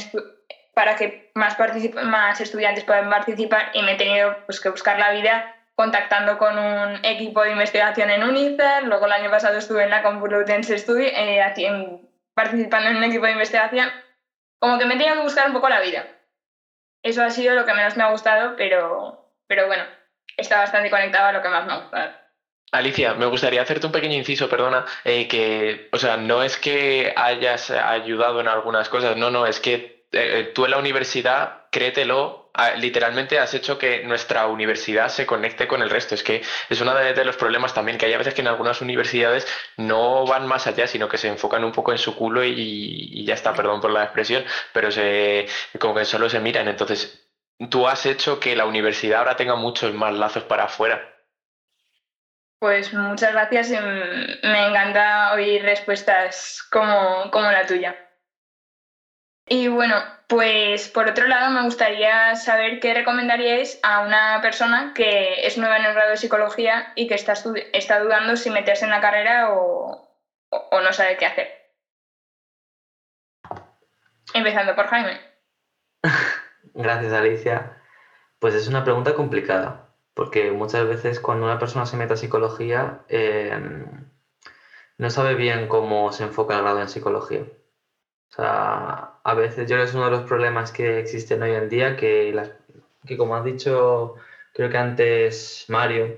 para 0.73 0.95
que 0.95 1.32
más, 1.36 1.58
más 2.04 2.39
estudiantes 2.39 2.86
puedan 2.86 3.10
participar 3.10 3.71
y 3.73 3.82
me 3.82 3.93
he 3.93 3.97
tenido 3.97 4.38
pues, 4.45 4.62
que 4.62 4.69
buscar 4.69 4.97
la 4.97 5.12
vida 5.12 5.54
contactando 5.75 6.38
con 6.38 6.58
un 6.58 7.04
equipo 7.04 7.43
de 7.43 7.51
investigación 7.51 8.10
en 8.12 8.23
UNICEF, 8.23 8.84
luego 8.84 9.08
el 9.08 9.12
año 9.12 9.32
pasado 9.32 9.58
estuve 9.58 9.84
en 9.84 9.89
la 9.89 10.04
Complutense 10.04 10.77
Study 10.77 11.08
eh, 11.08 12.08
participando 12.36 12.89
en 12.89 12.97
un 12.97 13.04
equipo 13.04 13.25
de 13.25 13.32
investigación, 13.32 13.89
como 14.60 14.77
que 14.77 14.86
me 14.86 14.93
he 14.93 14.97
tenido 14.97 15.15
que 15.15 15.23
buscar 15.23 15.47
un 15.47 15.54
poco 15.54 15.69
la 15.69 15.82
vida. 15.82 16.06
Eso 17.04 17.23
ha 17.23 17.32
sido 17.32 17.56
lo 17.56 17.65
que 17.65 17.73
menos 17.73 17.97
me 17.97 18.04
ha 18.04 18.12
gustado, 18.12 18.56
pero, 18.56 19.34
pero 19.47 19.65
bueno, 19.65 19.84
está 20.38 20.60
bastante 20.60 20.91
conectado 20.91 21.27
a 21.27 21.32
lo 21.32 21.41
que 21.41 21.49
más 21.49 21.65
me 21.65 21.73
ha 21.73 21.77
gustado. 21.77 22.20
Alicia, 22.71 23.13
me 23.15 23.25
gustaría 23.25 23.62
hacerte 23.62 23.86
un 23.86 23.91
pequeño 23.91 24.15
inciso, 24.15 24.49
perdona, 24.49 24.86
eh, 25.03 25.27
que, 25.27 25.89
o 25.91 25.97
sea, 25.97 26.17
no 26.17 26.41
es 26.41 26.57
que 26.57 27.13
hayas 27.15 27.69
ayudado 27.69 28.39
en 28.39 28.47
algunas 28.47 28.88
cosas, 28.88 29.17
no, 29.17 29.29
no, 29.29 29.45
es 29.45 29.60
que 29.60 30.01
eh, 30.13 30.39
eh, 30.39 30.51
tú 30.53 30.65
en 30.65 30.71
la 30.71 30.77
universidad, 30.77 31.67
créetelo, 31.71 32.51
ah, 32.53 32.71
literalmente 32.71 33.39
has 33.39 33.53
hecho 33.53 33.77
que 33.77 34.03
nuestra 34.03 34.47
universidad 34.47 35.07
se 35.10 35.25
conecte 35.25 35.67
con 35.67 35.81
el 35.81 35.89
resto. 35.89 36.15
Es 36.15 36.23
que 36.23 36.41
es 36.69 36.81
uno 36.81 36.93
de, 36.95 37.25
los 37.25 37.38
problemas 37.38 37.73
también, 37.73 37.97
que 37.97 38.05
hay 38.05 38.13
a 38.13 38.17
veces 38.17 38.34
que 38.34 38.41
en 38.41 38.47
algunas 38.47 38.81
universidades 38.81 39.47
no 39.77 40.25
van 40.25 40.47
más 40.47 40.67
allá, 40.67 40.88
sino 40.88 41.07
que 41.07 41.17
se 41.17 41.29
enfocan 41.29 41.63
un 41.63 41.71
poco 41.71 41.91
en 41.93 41.97
su 41.97 42.15
culo 42.15 42.43
y, 42.43 43.23
ya 43.25 43.34
está, 43.36 43.53
perdón 43.53 43.81
por 43.81 43.91
la 43.91 44.03
expresión, 44.03 44.43
pero 44.73 44.91
se, 44.91 45.47
como 45.79 45.95
que 45.95 46.05
solo 46.05 46.29
se 46.29 46.39
miran. 46.39 46.67
Entonces, 46.67 47.29
tú 47.69 47.88
has 47.88 48.05
hecho 48.05 48.39
que 48.39 48.55
la 48.55 48.65
universidad 48.65 49.19
ahora 49.19 49.36
tenga 49.38 49.55
muchos 49.55 49.93
más 49.93 50.13
lazos 50.13 50.43
para 50.43 50.65
afuera. 50.65 51.11
Pues 52.62 52.93
muchas 52.93 53.34
gracias 53.34 53.71
y 53.71 53.74
me 53.74 54.67
encanta 54.67 55.34
oír 55.34 55.63
respuestas 55.63 56.62
como, 56.71 57.32
como 57.32 57.50
la 57.52 57.65
tuya. 57.65 57.95
Y 59.47 59.67
bueno, 59.67 59.95
pues 60.28 60.88
por 60.88 61.10
otro 61.10 61.26
lado 61.26 61.50
me 61.50 61.63
gustaría 61.63 62.36
saber 62.36 62.80
qué 62.80 62.93
recomendaríais 62.93 63.80
a 63.82 64.02
una 64.02 64.39
persona 64.43 64.91
que 64.93 65.43
es 65.43 65.58
nueva 65.58 65.78
en 65.78 65.86
el 65.86 65.95
grado 65.95 66.12
de 66.12 66.17
psicología 66.17 66.93
y 66.93 67.08
que 67.08 67.15
está, 67.15 67.34
está 67.74 68.00
dudando 68.00 68.36
si 68.36 68.52
meterse 68.52 68.86
en 68.86 68.91
la 68.91 69.02
carrera 69.02 69.54
o, 69.54 70.15
o 70.52 70.82
no 70.82 70.93
sabe 70.93 71.17
qué 71.17 71.26
hacer. 71.26 71.47
Empezando 74.36 74.76
por 74.76 74.86
Jaime. 74.86 75.19
Gracias, 76.76 77.12
Alicia. 77.12 77.82
Pues 78.38 78.54
es 78.54 78.67
una 78.67 78.84
pregunta 78.84 79.15
complicada 79.15 79.81
porque 80.13 80.52
muchas 80.52 80.88
veces 80.88 81.19
cuando 81.19 81.45
una 81.45 81.60
persona 81.60 81.86
se 81.86 81.97
mete 81.97 82.13
a 82.13 82.17
psicología 82.17 83.02
em, 83.08 83.86
no 84.97 85.10
sabe 85.10 85.36
bien 85.36 85.67
cómo 85.67 86.12
se 86.12 86.24
enfoca 86.24 86.56
el 86.56 86.62
grado 86.62 86.82
en 86.82 86.89
psicología. 86.89 87.41
O 88.32 88.34
sea, 88.34 89.19
a 89.24 89.34
veces 89.34 89.69
yo 89.69 89.76
creo 89.76 89.86
que 89.86 89.89
es 89.89 89.95
uno 89.95 90.06
de 90.06 90.12
los 90.12 90.24
problemas 90.24 90.71
que 90.71 91.00
existen 91.00 91.41
hoy 91.43 91.52
en 91.52 91.69
día, 91.69 91.95
que, 91.97 92.50
que 93.06 93.17
como 93.17 93.36
has 93.36 93.43
dicho, 93.43 94.15
creo 94.54 94.69
que 94.69 94.78
antes 94.78 95.65
Mario, 95.69 96.17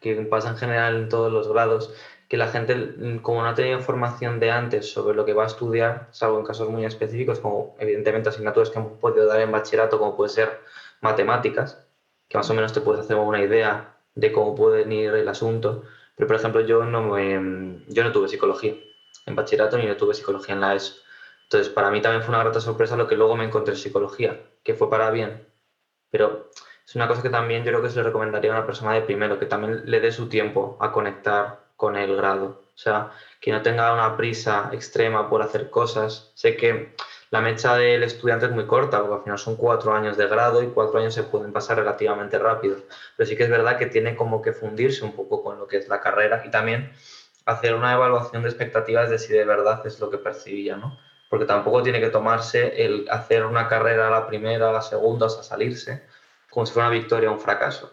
que 0.00 0.14
pasa 0.22 0.50
en 0.50 0.56
general 0.56 0.96
en 0.96 1.08
todos 1.08 1.32
los 1.32 1.48
grados, 1.48 1.94
que 2.28 2.36
la 2.36 2.48
gente, 2.48 3.20
como 3.22 3.42
no 3.42 3.48
ha 3.48 3.54
tenido 3.54 3.78
información 3.78 4.38
de 4.40 4.50
antes 4.50 4.92
sobre 4.92 5.16
lo 5.16 5.24
que 5.24 5.32
va 5.32 5.44
a 5.44 5.46
estudiar, 5.46 6.08
salvo 6.12 6.38
en 6.38 6.44
casos 6.44 6.68
muy 6.68 6.84
específicos, 6.84 7.40
como 7.40 7.74
evidentemente 7.80 8.28
asignaturas 8.28 8.70
que 8.70 8.78
hemos 8.78 8.98
podido 8.98 9.26
dar 9.26 9.40
en 9.40 9.50
bachillerato, 9.50 9.98
como 9.98 10.16
puede 10.16 10.30
ser 10.30 10.60
matemáticas, 11.00 11.89
que 12.30 12.38
más 12.38 12.48
o 12.48 12.54
menos 12.54 12.72
te 12.72 12.80
puedes 12.80 13.04
hacer 13.04 13.16
una 13.16 13.42
idea 13.42 13.96
de 14.14 14.32
cómo 14.32 14.54
puede 14.54 14.82
ir 14.94 15.10
el 15.10 15.28
asunto. 15.28 15.82
Pero, 16.16 16.28
por 16.28 16.36
ejemplo, 16.36 16.60
yo 16.62 16.84
no, 16.84 17.18
yo 17.18 18.04
no 18.04 18.12
tuve 18.12 18.28
psicología 18.28 18.74
en 19.26 19.34
bachillerato 19.34 19.76
ni 19.76 19.86
no 19.86 19.96
tuve 19.96 20.14
psicología 20.14 20.54
en 20.54 20.60
la 20.60 20.74
ESO. 20.74 20.94
Entonces, 21.42 21.68
para 21.72 21.90
mí 21.90 22.00
también 22.00 22.22
fue 22.22 22.34
una 22.34 22.44
grata 22.44 22.60
sorpresa 22.60 22.96
lo 22.96 23.08
que 23.08 23.16
luego 23.16 23.36
me 23.36 23.44
encontré 23.44 23.74
en 23.74 23.80
psicología, 23.80 24.40
que 24.62 24.74
fue 24.74 24.88
para 24.88 25.10
bien. 25.10 25.44
Pero 26.10 26.50
es 26.86 26.94
una 26.94 27.08
cosa 27.08 27.22
que 27.22 27.30
también 27.30 27.64
yo 27.64 27.70
creo 27.72 27.82
que 27.82 27.90
se 27.90 27.96
le 27.96 28.04
recomendaría 28.04 28.52
a 28.52 28.58
una 28.58 28.66
persona 28.66 28.94
de 28.94 29.02
primero, 29.02 29.38
que 29.38 29.46
también 29.46 29.82
le 29.84 30.00
dé 30.00 30.12
su 30.12 30.28
tiempo 30.28 30.76
a 30.80 30.92
conectar 30.92 31.64
con 31.76 31.96
el 31.96 32.16
grado. 32.16 32.62
O 32.74 32.78
sea, 32.78 33.10
que 33.40 33.50
no 33.50 33.62
tenga 33.62 33.92
una 33.92 34.16
prisa 34.16 34.70
extrema 34.72 35.28
por 35.28 35.42
hacer 35.42 35.70
cosas. 35.70 36.30
Sé 36.34 36.56
que 36.56 36.94
la 37.30 37.40
mecha 37.40 37.76
del 37.76 38.02
estudiante 38.02 38.46
es 38.46 38.52
muy 38.52 38.66
corta, 38.66 39.00
porque 39.00 39.14
al 39.14 39.22
final 39.22 39.38
son 39.38 39.56
cuatro 39.56 39.94
años 39.94 40.16
de 40.16 40.26
grado 40.26 40.62
y 40.62 40.68
cuatro 40.68 40.98
años 40.98 41.14
se 41.14 41.22
pueden 41.22 41.52
pasar 41.52 41.78
relativamente 41.78 42.38
rápido. 42.38 42.78
Pero 43.16 43.28
sí 43.28 43.36
que 43.36 43.44
es 43.44 43.50
verdad 43.50 43.78
que 43.78 43.86
tiene 43.86 44.16
como 44.16 44.42
que 44.42 44.52
fundirse 44.52 45.04
un 45.04 45.12
poco 45.12 45.42
con 45.42 45.58
lo 45.58 45.66
que 45.68 45.76
es 45.76 45.88
la 45.88 46.00
carrera 46.00 46.42
y 46.44 46.50
también 46.50 46.92
hacer 47.46 47.74
una 47.74 47.92
evaluación 47.92 48.42
de 48.42 48.48
expectativas 48.48 49.10
de 49.10 49.18
si 49.18 49.32
de 49.32 49.44
verdad 49.44 49.86
es 49.86 50.00
lo 50.00 50.10
que 50.10 50.18
percibía, 50.18 50.76
¿no? 50.76 50.98
Porque 51.28 51.44
tampoco 51.44 51.82
tiene 51.84 52.00
que 52.00 52.10
tomarse 52.10 52.84
el 52.84 53.06
hacer 53.08 53.46
una 53.46 53.68
carrera 53.68 54.08
a 54.08 54.10
la 54.10 54.26
primera, 54.26 54.70
a 54.70 54.72
la 54.72 54.82
segunda, 54.82 55.26
o 55.26 55.30
sea, 55.30 55.44
salirse, 55.44 56.04
como 56.50 56.66
si 56.66 56.72
fuera 56.72 56.88
una 56.88 56.98
victoria 56.98 57.30
o 57.30 57.34
un 57.34 57.40
fracaso. 57.40 57.92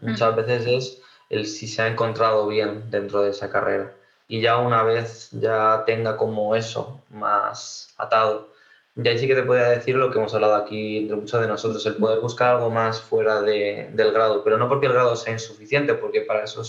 Muchas 0.00 0.34
veces 0.34 0.66
es 0.66 1.02
el 1.30 1.46
si 1.46 1.68
se 1.68 1.82
ha 1.82 1.86
encontrado 1.86 2.48
bien 2.48 2.90
dentro 2.90 3.22
de 3.22 3.30
esa 3.30 3.50
carrera 3.50 3.94
y 4.28 4.40
ya 4.42 4.58
una 4.58 4.82
vez 4.82 5.30
ya 5.32 5.84
tenga 5.86 6.16
como 6.16 6.54
eso 6.54 7.02
más 7.10 7.94
atado, 7.96 8.48
ya 8.94 9.12
ahí 9.12 9.18
sí 9.18 9.28
que 9.28 9.34
te 9.34 9.44
podría 9.44 9.68
decir 9.68 9.94
lo 9.96 10.10
que 10.10 10.18
hemos 10.18 10.34
hablado 10.34 10.56
aquí 10.56 10.98
entre 10.98 11.16
muchos 11.16 11.40
de 11.40 11.46
nosotros, 11.46 11.86
el 11.86 11.96
poder 11.96 12.20
buscar 12.20 12.56
algo 12.56 12.70
más 12.70 13.00
fuera 13.00 13.40
de, 13.40 13.90
del 13.92 14.12
grado, 14.12 14.42
pero 14.44 14.58
no 14.58 14.68
porque 14.68 14.86
el 14.86 14.92
grado 14.92 15.16
sea 15.16 15.32
insuficiente, 15.32 15.94
porque 15.94 16.22
para 16.22 16.44
eso 16.44 16.62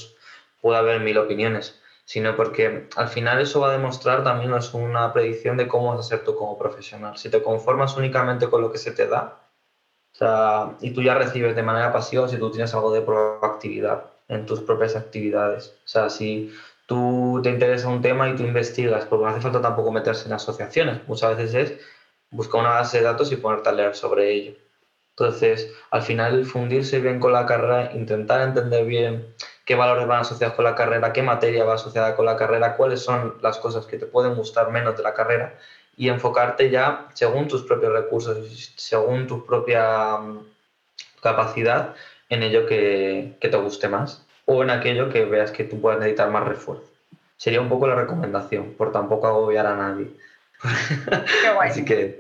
puede 0.61 0.77
haber 0.77 1.01
mil 1.01 1.17
opiniones, 1.17 1.79
sino 2.05 2.35
porque 2.35 2.87
al 2.95 3.07
final 3.07 3.41
eso 3.41 3.59
va 3.59 3.69
a 3.69 3.73
demostrar 3.73 4.23
también 4.23 4.53
es 4.53 4.73
una 4.73 5.11
predicción 5.11 5.57
de 5.57 5.67
cómo 5.67 5.89
vas 5.95 5.99
a 5.99 6.09
ser 6.09 6.23
tú 6.23 6.35
como 6.35 6.57
profesional. 6.57 7.17
Si 7.17 7.29
te 7.29 7.41
conformas 7.41 7.97
únicamente 7.97 8.47
con 8.49 8.61
lo 8.61 8.71
que 8.71 8.77
se 8.77 8.91
te 8.91 9.07
da, 9.07 9.39
o 10.13 10.17
sea, 10.17 10.75
y 10.81 10.91
tú 10.91 11.01
ya 11.01 11.15
recibes 11.15 11.55
de 11.55 11.63
manera 11.63 11.91
pasiva 11.91 12.27
si 12.27 12.37
tú 12.37 12.51
tienes 12.51 12.73
algo 12.73 12.91
de 12.93 13.01
proactividad 13.01 14.05
en 14.27 14.45
tus 14.45 14.59
propias 14.61 14.95
actividades. 14.95 15.75
O 15.85 15.87
sea, 15.87 16.09
si 16.09 16.53
tú 16.89 17.39
te 17.43 17.51
interesa 17.51 17.87
un 17.87 18.01
tema 18.01 18.27
y 18.27 18.35
tú 18.35 18.43
investigas, 18.43 19.05
porque 19.05 19.23
no 19.23 19.29
hace 19.29 19.41
falta 19.41 19.61
tampoco 19.61 19.91
meterse 19.91 20.27
en 20.27 20.33
asociaciones, 20.33 21.07
muchas 21.07 21.37
veces 21.37 21.53
es 21.53 21.79
buscar 22.31 22.61
una 22.61 22.71
base 22.71 22.97
de 22.97 23.03
datos 23.03 23.31
y 23.31 23.35
ponerte 23.35 23.69
a 23.69 23.73
leer 23.73 23.95
sobre 23.95 24.31
ello. 24.31 24.53
Entonces, 25.11 25.71
al 25.91 26.01
final, 26.01 26.45
fundirse 26.45 26.99
bien 26.99 27.19
con 27.19 27.31
la 27.31 27.45
carrera, 27.45 27.91
intentar 27.93 28.41
entender 28.41 28.85
bien 28.85 29.35
qué 29.65 29.75
valores 29.75 30.07
van 30.07 30.21
asociados 30.21 30.55
con 30.55 30.65
la 30.65 30.73
carrera, 30.73 31.13
qué 31.13 31.21
materia 31.21 31.63
va 31.63 31.75
asociada 31.75 32.15
con 32.15 32.25
la 32.25 32.35
carrera, 32.35 32.75
cuáles 32.75 33.01
son 33.01 33.37
las 33.41 33.59
cosas 33.59 33.85
que 33.85 33.97
te 33.99 34.07
pueden 34.07 34.33
gustar 34.35 34.71
menos 34.71 34.97
de 34.97 35.03
la 35.03 35.13
carrera 35.13 35.57
y 35.95 36.09
enfocarte 36.09 36.71
ya 36.71 37.07
según 37.13 37.47
tus 37.47 37.61
propios 37.63 37.93
recursos, 37.93 38.73
según 38.75 39.27
tu 39.27 39.45
propia 39.45 40.17
mm, 40.17 40.43
capacidad 41.21 41.93
en 42.29 42.41
ello 42.41 42.65
que, 42.65 43.37
que 43.39 43.49
te 43.49 43.57
guste 43.57 43.87
más 43.89 44.25
o 44.49 44.63
en 44.63 44.71
aquello 44.71 45.09
que 45.09 45.25
veas 45.25 45.51
que 45.51 45.63
tú 45.63 45.79
puedes 45.79 45.99
necesitar 45.99 46.29
más 46.31 46.47
refuerzo. 46.47 46.89
Sería 47.37 47.61
un 47.61 47.69
poco 47.69 47.87
la 47.87 47.95
recomendación, 47.95 48.73
por 48.73 48.91
tampoco 48.91 49.27
agobiar 49.27 49.67
a 49.67 49.75
nadie. 49.75 50.07
Qué 51.41 51.51
guay. 51.53 51.69
Así 51.69 51.85
que... 51.85 52.17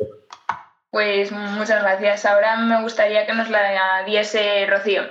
Pues 0.91 1.31
muchas 1.31 1.81
gracias. 1.83 2.25
Ahora 2.25 2.55
me 2.57 2.81
gustaría 2.81 3.25
que 3.25 3.33
nos 3.33 3.49
la 3.49 4.03
diese 4.05 4.65
Rocío. 4.67 5.03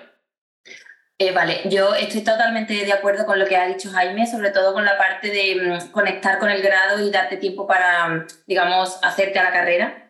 Eh, 1.21 1.33
vale, 1.33 1.63
yo 1.65 1.95
estoy 1.97 2.23
totalmente 2.23 2.73
de 2.73 2.93
acuerdo 2.93 3.27
con 3.27 3.41
lo 3.41 3.47
que 3.47 3.57
ha 3.57 3.67
dicho 3.67 3.91
Jaime, 3.91 4.25
sobre 4.27 4.51
todo 4.51 4.73
con 4.73 4.85
la 4.85 4.97
parte 4.97 5.29
de 5.29 5.57
mm, 5.57 5.91
conectar 5.91 6.39
con 6.39 6.49
el 6.49 6.63
grado 6.63 7.05
y 7.05 7.11
darte 7.11 7.37
tiempo 7.37 7.67
para, 7.67 8.25
digamos, 8.47 9.01
hacerte 9.03 9.41
a 9.41 9.45
la 9.45 9.53
carrera. 9.53 10.08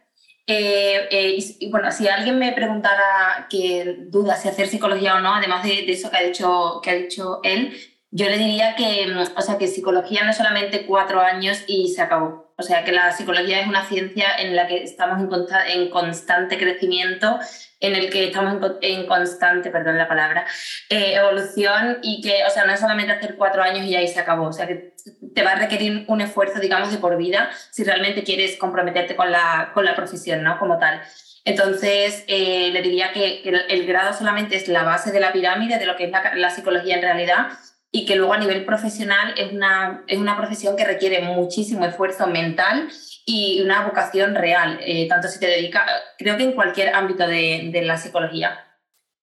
Eh, 0.51 1.09
eh, 1.11 1.37
y, 1.61 1.71
bueno, 1.71 1.93
si 1.93 2.09
alguien 2.09 2.39
me 2.39 2.53
preguntara 2.53 3.47
que 3.51 3.99
duda 4.09 4.35
si 4.35 4.49
hacer 4.49 4.67
psicología 4.67 5.17
o 5.17 5.21
no, 5.21 5.35
además 5.35 5.63
de, 5.63 5.85
eso 5.93 6.11
que 6.11 6.17
ha, 6.17 6.23
dicho, 6.23 6.81
que 6.83 6.91
ha 6.91 6.95
dicho 6.95 7.41
él, 7.45 7.77
yo 8.11 8.27
le 8.31 8.39
diría 8.39 8.75
que, 8.75 9.07
mm, 9.09 9.37
o 9.37 9.43
sea, 9.43 9.59
que 9.59 9.67
psicología 9.67 10.25
no 10.25 10.31
es 10.31 10.39
solamente 10.39 10.87
cuatro 10.87 11.21
años 11.21 11.63
y 11.67 11.89
se 11.89 12.01
acabó. 12.01 12.48
O 12.61 12.65
sea, 12.65 12.85
que 12.85 12.91
la 12.91 13.13
psicología 13.13 13.61
es 13.61 13.69
una 13.69 13.87
ciencia 13.87 14.35
en 14.37 14.57
la 14.57 14.67
que 14.67 14.83
estamos 14.83 15.21
en, 15.21 15.81
en 15.81 15.91
constante 15.91 16.59
crecimiento 16.59 17.39
en 17.81 17.95
el 17.95 18.11
que 18.11 18.27
estamos 18.27 18.57
en, 18.81 19.07
constante, 19.07 19.71
perdón 19.71 19.97
la 19.97 20.09
palabra, 20.09 20.45
eh, 20.89 21.15
evolución 21.15 21.99
y 22.03 22.21
que, 22.21 22.45
o 22.45 22.51
sea, 22.51 22.65
no 22.65 22.73
es 22.73 22.81
solamente 22.81 23.13
hacer 23.13 23.37
cuatro 23.37 23.63
años 23.63 23.85
y 23.87 23.95
ahí 23.95 24.09
se 24.09 24.19
acabó, 24.19 24.49
o 24.49 24.53
sea, 24.53 24.67
que 24.67 24.95
te 25.35 25.43
va 25.43 25.53
a 25.53 25.55
requerir 25.55 26.05
un 26.09 26.21
esfuerzo, 26.21 26.59
digamos, 26.59 26.91
de 26.91 26.99
por 26.99 27.17
vida 27.17 27.49
si 27.71 27.85
realmente 27.85 28.25
quieres 28.25 28.57
comprometerte 28.57 29.15
con 29.15 29.31
la, 29.31 29.71
con 29.73 29.85
la 29.85 29.95
profesión, 29.95 30.43
¿no? 30.43 30.59
Como 30.59 30.79
tal. 30.79 31.01
Entonces, 31.45 32.25
eh, 32.27 32.71
le 32.73 32.83
diría 32.83 33.13
que, 33.13 33.43
el, 33.69 33.87
grado 33.87 34.13
solamente 34.13 34.57
es 34.57 34.67
la 34.67 34.83
base 34.83 35.13
de 35.13 35.21
la 35.21 35.33
pirámide 35.33 35.79
de 35.79 35.87
lo 35.87 35.97
que 35.97 36.07
es 36.07 36.13
la 36.35 36.51
psicología 36.51 36.97
en 36.97 37.03
realidad 37.03 37.49
y 37.91 38.05
que 38.05 38.17
luego 38.17 38.33
a 38.33 38.39
nivel 38.39 38.65
profesional 38.65 39.35
es 39.37 39.53
una, 39.53 40.05
es 40.07 40.19
una 40.19 40.37
profesión 40.37 40.77
que 40.77 40.85
requiere 40.85 41.23
muchísimo 41.23 41.85
esfuerzo 41.87 42.27
mental 42.27 42.89
y 43.25 43.61
una 43.63 43.87
vocación 43.87 44.35
real, 44.35 44.79
eh, 44.83 45.09
tanto 45.09 45.29
si 45.29 45.41
te 45.41 45.47
dedicas, 45.47 45.85
creo 46.19 46.37
que 46.37 46.45
en 46.45 46.53
cualquier 46.53 46.95
ámbito 46.95 47.27
de, 47.27 47.71
de, 47.73 47.83
la 47.83 47.97
psicología. 47.97 48.65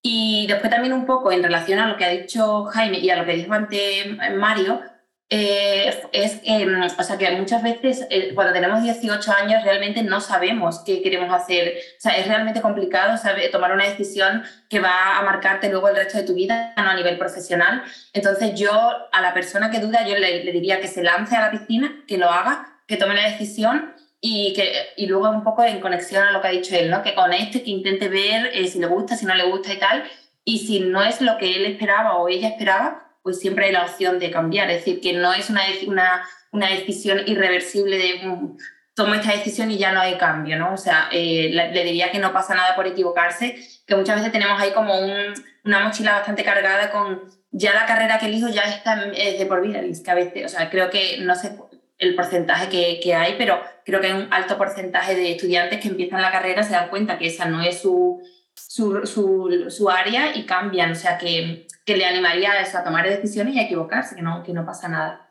Y 0.01 0.45
después 0.47 0.71
también 0.71 0.93
un 0.93 1.05
poco 1.05 1.31
en 1.31 1.43
relación 1.43 1.79
a 1.79 1.87
lo 1.87 1.97
que 1.97 2.05
ha 2.05 2.09
dicho 2.09 2.65
Jaime 2.65 2.99
y 2.99 3.09
a 3.09 3.15
lo 3.15 3.25
que 3.25 3.35
dijo 3.35 3.53
antes 3.53 4.05
Mario, 4.35 4.81
eh, 5.29 6.07
es 6.11 6.39
em, 6.43 6.81
o 6.83 7.03
sea, 7.03 7.17
que 7.17 7.31
muchas 7.31 7.63
veces 7.63 8.05
eh, 8.11 8.33
cuando 8.35 8.53
tenemos 8.53 8.83
18 8.83 9.31
años 9.31 9.63
realmente 9.63 10.03
no 10.03 10.21
sabemos 10.21 10.83
qué 10.85 11.01
queremos 11.01 11.33
hacer. 11.33 11.77
O 11.97 12.01
sea, 12.01 12.17
es 12.17 12.27
realmente 12.27 12.61
complicado 12.61 13.19
tomar 13.51 13.71
una 13.71 13.85
decisión 13.85 14.43
que 14.69 14.79
va 14.79 15.17
a 15.17 15.23
marcarte 15.23 15.69
luego 15.69 15.89
el 15.89 15.95
resto 15.95 16.17
de 16.17 16.25
tu 16.25 16.35
vida, 16.35 16.73
a 16.75 16.95
nivel 16.95 17.17
profesional. 17.17 17.83
Entonces 18.13 18.53
yo 18.53 18.71
a 19.11 19.21
la 19.21 19.33
persona 19.33 19.71
que 19.71 19.79
duda, 19.79 20.07
yo 20.07 20.15
le, 20.17 20.43
le 20.43 20.51
diría 20.51 20.79
que 20.79 20.87
se 20.87 21.03
lance 21.03 21.35
a 21.35 21.41
la 21.41 21.51
piscina, 21.51 22.03
que 22.07 22.17
lo 22.17 22.29
haga, 22.29 22.81
que 22.87 22.97
tome 22.97 23.15
la 23.15 23.29
decisión 23.29 23.95
y, 24.21 24.53
que, 24.53 24.73
y 24.97 25.07
luego 25.07 25.29
un 25.29 25.43
poco 25.43 25.63
en 25.63 25.79
conexión 25.79 26.23
a 26.23 26.31
lo 26.31 26.41
que 26.41 26.47
ha 26.47 26.51
dicho 26.51 26.75
él, 26.75 26.89
¿no? 26.89 27.03
que 27.03 27.13
conecte, 27.13 27.61
que 27.63 27.71
intente 27.71 28.09
ver 28.09 28.51
eh, 28.53 28.67
si 28.67 28.79
le 28.79 28.87
gusta, 28.87 29.15
si 29.15 29.25
no 29.25 29.35
le 29.35 29.43
gusta 29.43 29.73
y 29.73 29.77
tal. 29.77 30.03
Y 30.43 30.59
si 30.59 30.79
no 30.79 31.03
es 31.03 31.21
lo 31.21 31.37
que 31.37 31.55
él 31.55 31.65
esperaba 31.65 32.15
o 32.17 32.27
ella 32.27 32.49
esperaba, 32.49 33.04
pues 33.25 33.39
siempre 33.39 33.65
hay 33.65 33.71
la 33.71 33.85
opción 33.85 34.19
de 34.19 34.29
cambiar. 34.29 34.69
Es 34.69 34.85
decir, 34.85 35.01
que 35.01 35.13
no 35.13 35.33
es 35.33 35.49
una, 35.49 35.63
una, 35.87 36.21
una 36.51 36.69
decisión 36.69 37.21
irreversible 37.25 37.97
de 37.97 38.27
mm, 38.27 38.57
tomo 38.93 39.15
esta 39.15 39.31
decisión 39.31 39.71
y 39.71 39.79
ya 39.79 39.91
no 39.91 39.99
hay 39.99 40.13
cambio, 40.13 40.59
¿no? 40.59 40.73
O 40.73 40.77
sea, 40.77 41.09
eh, 41.11 41.49
le, 41.51 41.83
diría 41.83 42.11
que 42.11 42.19
no 42.19 42.31
pasa 42.31 42.53
nada 42.53 42.75
por 42.75 42.85
equivocarse, 42.85 43.57
que 43.87 43.95
muchas 43.95 44.17
veces 44.17 44.31
tenemos 44.31 44.61
ahí 44.61 44.73
como 44.73 44.99
un, 44.99 45.33
una 45.63 45.79
mochila 45.79 46.11
bastante 46.11 46.43
cargada 46.43 46.91
con 46.91 47.23
ya 47.49 47.73
la 47.73 47.87
carrera 47.87 48.19
que 48.19 48.27
elijo 48.27 48.47
ya 48.49 48.61
está 48.61 49.03
es 49.15 49.39
de 49.39 49.45
por 49.47 49.63
vida, 49.63 49.81
que 49.81 50.11
a 50.11 50.13
veces, 50.13 50.45
o 50.45 50.49
sea, 50.55 50.69
creo 50.69 50.91
que 50.91 51.17
no 51.21 51.33
sé, 51.33 51.57
el 51.97 52.13
porcentaje 52.13 52.69
que, 52.69 52.99
que, 53.01 53.15
hay, 53.15 53.33
pero 53.39 53.59
creo 53.85 54.01
que 54.01 54.07
hay 54.07 54.13
un 54.13 54.31
alto 54.31 54.55
porcentaje 54.59 55.15
de 55.15 55.31
estudiantes 55.31 55.79
que 55.79 55.87
empiezan 55.87 56.21
la 56.21 56.31
carrera, 56.31 56.61
se 56.61 56.73
dan 56.73 56.89
cuenta 56.89 57.17
que 57.17 57.25
esa 57.25 57.45
no 57.45 57.63
es 57.63 57.81
su, 57.81 58.21
su, 58.55 59.05
su, 59.05 59.69
su 59.69 59.89
área 59.89 60.35
y 60.35 60.45
cambian. 60.45 60.91
O 60.91 60.95
sea, 60.95 61.17
que, 61.17 61.67
que, 61.85 61.97
le 61.97 62.05
animaría 62.05 62.53
a 62.53 62.61
eso, 62.61 62.77
a 62.77 62.83
tomar 62.83 63.07
decisiones 63.07 63.55
y 63.55 63.59
a 63.59 63.63
equivocarse, 63.63 64.15
que 64.15 64.21
no, 64.21 64.43
que 64.43 64.53
no 64.53 64.65
pasa 64.65 64.87
nada. 64.87 65.29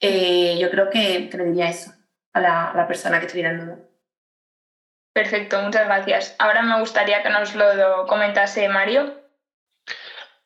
Eh, 0.00 0.58
yo 0.60 0.70
creo 0.70 0.90
que, 0.90 1.28
que, 1.30 1.36
le 1.38 1.44
diría 1.46 1.68
eso 1.68 1.92
a 2.32 2.40
la, 2.40 2.70
a 2.70 2.76
la 2.76 2.86
persona 2.86 3.18
que 3.18 3.26
estuviera 3.26 3.50
en 3.50 3.60
duda. 3.60 3.78
Perfecto, 5.12 5.60
muchas 5.62 5.86
gracias. 5.86 6.36
Ahora 6.38 6.60
me 6.62 6.78
gustaría 6.78 7.22
que 7.22 7.30
nos 7.30 7.54
lo 7.54 8.06
comentase 8.06 8.68
Mario. 8.68 9.26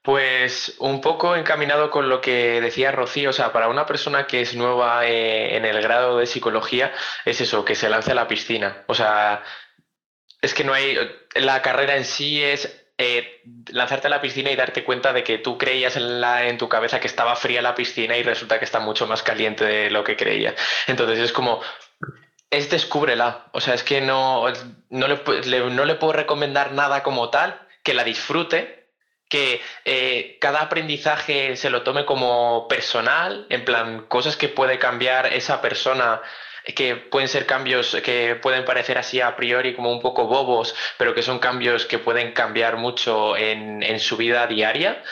Pues 0.03 0.77
un 0.79 1.03
poco 1.03 1.37
encaminado 1.37 1.91
con 1.91 2.09
lo 2.09 2.23
que 2.23 2.61
decía 2.63 2.91
Rocío, 2.91 3.31
o 3.31 3.33
sea, 3.35 3.53
para 3.53 3.69
una 3.69 3.85
persona 3.85 4.27
que 4.27 4.41
es 4.41 4.55
nueva 4.55 5.07
eh, 5.07 5.57
en 5.57 5.67
el 5.67 5.83
grado 5.83 6.17
de 6.17 6.27
psicología, 6.27 6.93
es 7.27 7.43
eso, 7.43 7.67
que 7.67 7.75
se 7.75 7.91
lance 7.91 8.13
a 8.13 8.15
la 8.15 8.27
piscina. 8.27 8.85
O 8.87 8.95
sea, 8.95 9.43
es 10.41 10.55
que 10.55 10.65
no 10.65 10.73
hay, 10.73 10.97
la 11.35 11.63
carrera 11.63 11.97
en 11.97 12.05
sí 12.05 12.43
es 12.43 12.81
eh, 12.99 13.43
lanzarte 13.73 14.09
a 14.09 14.11
la 14.11 14.21
piscina 14.21 14.51
y 14.51 14.57
darte 14.57 14.85
cuenta 14.85 15.13
de 15.13 15.25
que 15.25 15.39
tú 15.39 15.57
creías 15.57 15.97
en, 15.97 16.21
la, 16.21 16.49
en 16.49 16.59
tu 16.59 16.69
cabeza 16.69 17.01
que 17.01 17.07
estaba 17.07 17.35
fría 17.37 17.63
la 17.63 17.75
piscina 17.75 18.17
y 18.17 18.23
resulta 18.23 18.59
que 18.59 18.65
está 18.65 18.79
mucho 18.79 19.07
más 19.07 19.23
caliente 19.23 19.65
de 19.65 19.91
lo 19.91 20.05
que 20.05 20.17
creías. 20.17 20.55
Entonces 20.87 21.19
es 21.19 21.33
como, 21.33 21.63
es 22.51 22.69
descúbrela. 22.69 23.47
O 23.53 23.61
sea, 23.61 23.75
es 23.75 23.83
que 23.83 24.01
no, 24.01 24.45
no, 24.91 25.09
le, 25.09 25.71
no 25.71 25.85
le 25.85 25.95
puedo 25.95 26.13
recomendar 26.13 26.73
nada 26.73 27.03
como 27.03 27.31
tal, 27.31 27.59
que 27.83 27.95
la 27.95 28.05
disfrute, 28.05 28.89
que 29.31 29.63
eh, 29.85 30.37
cada 30.41 30.61
aprendizaje 30.61 31.57
se 31.57 31.71
lo 31.71 31.83
tome 31.83 32.05
como 32.05 32.67
personal, 32.69 33.47
en 33.49 33.65
plan, 33.65 34.05
cosas 34.09 34.37
que 34.37 34.49
puede 34.49 34.79
cambiar 34.79 35.33
esa 35.33 35.63
persona 35.63 36.21
que 36.75 36.97
pueden 36.97 37.29
ser 37.29 37.47
cambios 37.47 37.97
que 38.05 38.37
pueden 38.37 38.65
parecer 38.65 38.99
así 38.99 39.21
a 39.21 39.37
priori 39.37 39.75
como 39.75 39.93
un 39.93 40.01
poco 40.01 40.27
bobos, 40.27 40.75
pero 40.99 41.15
que 41.15 41.23
son 41.23 41.39
cambios 41.39 41.87
que 41.87 41.99
pueden 41.99 42.33
cambiar 42.33 42.77
mucho 42.77 43.37
en, 43.37 43.83
en 43.83 44.01
su 44.01 44.17
vida 44.17 44.47
diaria. 44.47 45.03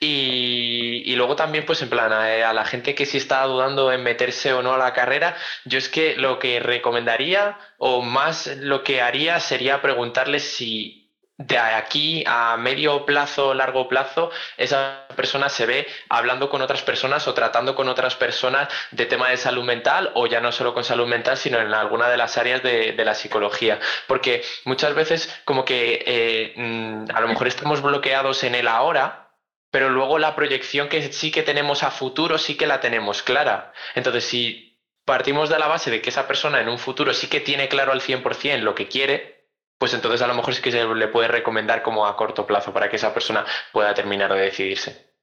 Y, 0.00 1.02
y, 1.06 1.16
luego 1.16 1.34
también, 1.34 1.66
pues 1.66 1.82
en 1.82 1.90
plan, 1.90 2.12
a, 2.12 2.52
la 2.52 2.64
gente 2.64 2.94
que 2.94 3.04
sí 3.04 3.16
está 3.16 3.42
dudando 3.44 3.90
en 3.90 4.04
meterse 4.04 4.52
o 4.52 4.62
no 4.62 4.74
a 4.74 4.78
la 4.78 4.92
carrera, 4.92 5.36
yo 5.64 5.78
es 5.78 5.88
que 5.88 6.14
lo 6.14 6.38
que 6.38 6.60
recomendaría 6.60 7.58
o 7.78 8.00
más 8.00 8.46
lo 8.58 8.84
que 8.84 9.02
haría 9.02 9.40
sería 9.40 9.82
preguntarles 9.82 10.44
si 10.44 10.97
de 11.38 11.56
aquí 11.56 12.24
a 12.26 12.56
medio 12.56 13.06
plazo, 13.06 13.54
largo 13.54 13.88
plazo, 13.88 14.30
esa 14.56 15.06
persona 15.14 15.48
se 15.48 15.66
ve 15.66 15.86
hablando 16.08 16.50
con 16.50 16.62
otras 16.62 16.82
personas 16.82 17.28
o 17.28 17.34
tratando 17.34 17.76
con 17.76 17.88
otras 17.88 18.16
personas 18.16 18.68
de 18.90 19.06
tema 19.06 19.30
de 19.30 19.36
salud 19.36 19.62
mental 19.62 20.10
o 20.14 20.26
ya 20.26 20.40
no 20.40 20.50
solo 20.50 20.74
con 20.74 20.82
salud 20.82 21.06
mental, 21.06 21.36
sino 21.36 21.60
en 21.60 21.72
alguna 21.72 22.08
de 22.08 22.16
las 22.16 22.36
áreas 22.38 22.62
de, 22.62 22.92
la 22.98 23.14
psicología. 23.14 23.78
Porque 24.08 24.42
muchas 24.64 24.94
veces 24.94 25.40
como 25.44 25.64
que 25.64 26.02
eh, 26.04 26.52
mm, 26.56 27.04
a 27.14 27.20
lo 27.20 27.28
mejor 27.28 27.46
estamos 27.46 27.82
bloqueados 27.82 28.42
en 28.42 28.56
el 28.56 28.66
ahora, 28.66 29.30
pero 29.70 29.90
luego 29.90 30.18
la 30.18 30.34
proyección 30.34 30.88
que 30.88 31.12
sí 31.12 31.30
que 31.30 31.44
tenemos 31.44 31.84
a 31.84 31.92
futuro 31.92 32.38
sí 32.38 32.56
que 32.56 32.66
la 32.66 32.80
tenemos 32.80 33.22
clara. 33.22 33.72
Entonces, 33.94 34.24
si 34.24 34.82
partimos 35.04 35.48
de 35.50 35.58
la 35.58 35.68
base 35.68 35.90
de 35.90 36.02
que 36.02 36.10
esa 36.10 36.26
persona 36.26 36.60
en 36.60 36.68
un 36.68 36.78
futuro 36.78 37.14
sí 37.14 37.28
que 37.28 37.40
tiene 37.40 37.68
claro 37.68 37.92
al 37.92 38.00
100% 38.00 38.58
lo 38.60 38.74
que 38.74 38.88
quiere, 38.88 39.37
pues 39.78 39.94
entonces 39.94 40.20
a 40.22 40.26
lo 40.26 40.34
mejor 40.34 40.54
sí 40.54 40.60
que 40.60 40.72
se 40.72 40.84
le 40.84 41.08
puede 41.08 41.28
recomendar 41.28 41.82
como 41.82 42.06
a 42.06 42.16
corto 42.16 42.46
plazo 42.46 42.72
para 42.72 42.88
que 42.90 42.96
esa 42.96 43.14
persona 43.14 43.46
pueda 43.72 43.94
terminar 43.94 44.32
de 44.32 44.40
decidirse. 44.40 45.14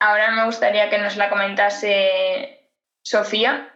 Ahora 0.00 0.30
me 0.30 0.46
gustaría 0.46 0.88
que 0.88 0.98
nos 0.98 1.16
la 1.16 1.28
comentase 1.28 2.70
Sofía. 3.02 3.74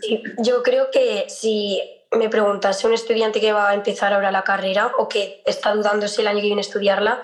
Sí, 0.00 0.22
yo 0.38 0.62
creo 0.62 0.90
que 0.90 1.26
si 1.28 1.82
me 2.12 2.30
preguntase 2.30 2.86
un 2.86 2.94
estudiante 2.94 3.40
que 3.40 3.52
va 3.52 3.70
a 3.70 3.74
empezar 3.74 4.14
ahora 4.14 4.30
la 4.30 4.44
carrera 4.44 4.92
o 4.98 5.08
que 5.08 5.42
está 5.44 5.72
dudando 5.74 6.08
si 6.08 6.22
el 6.22 6.28
año 6.28 6.40
que 6.40 6.46
viene 6.46 6.62
estudiarla, 6.62 7.22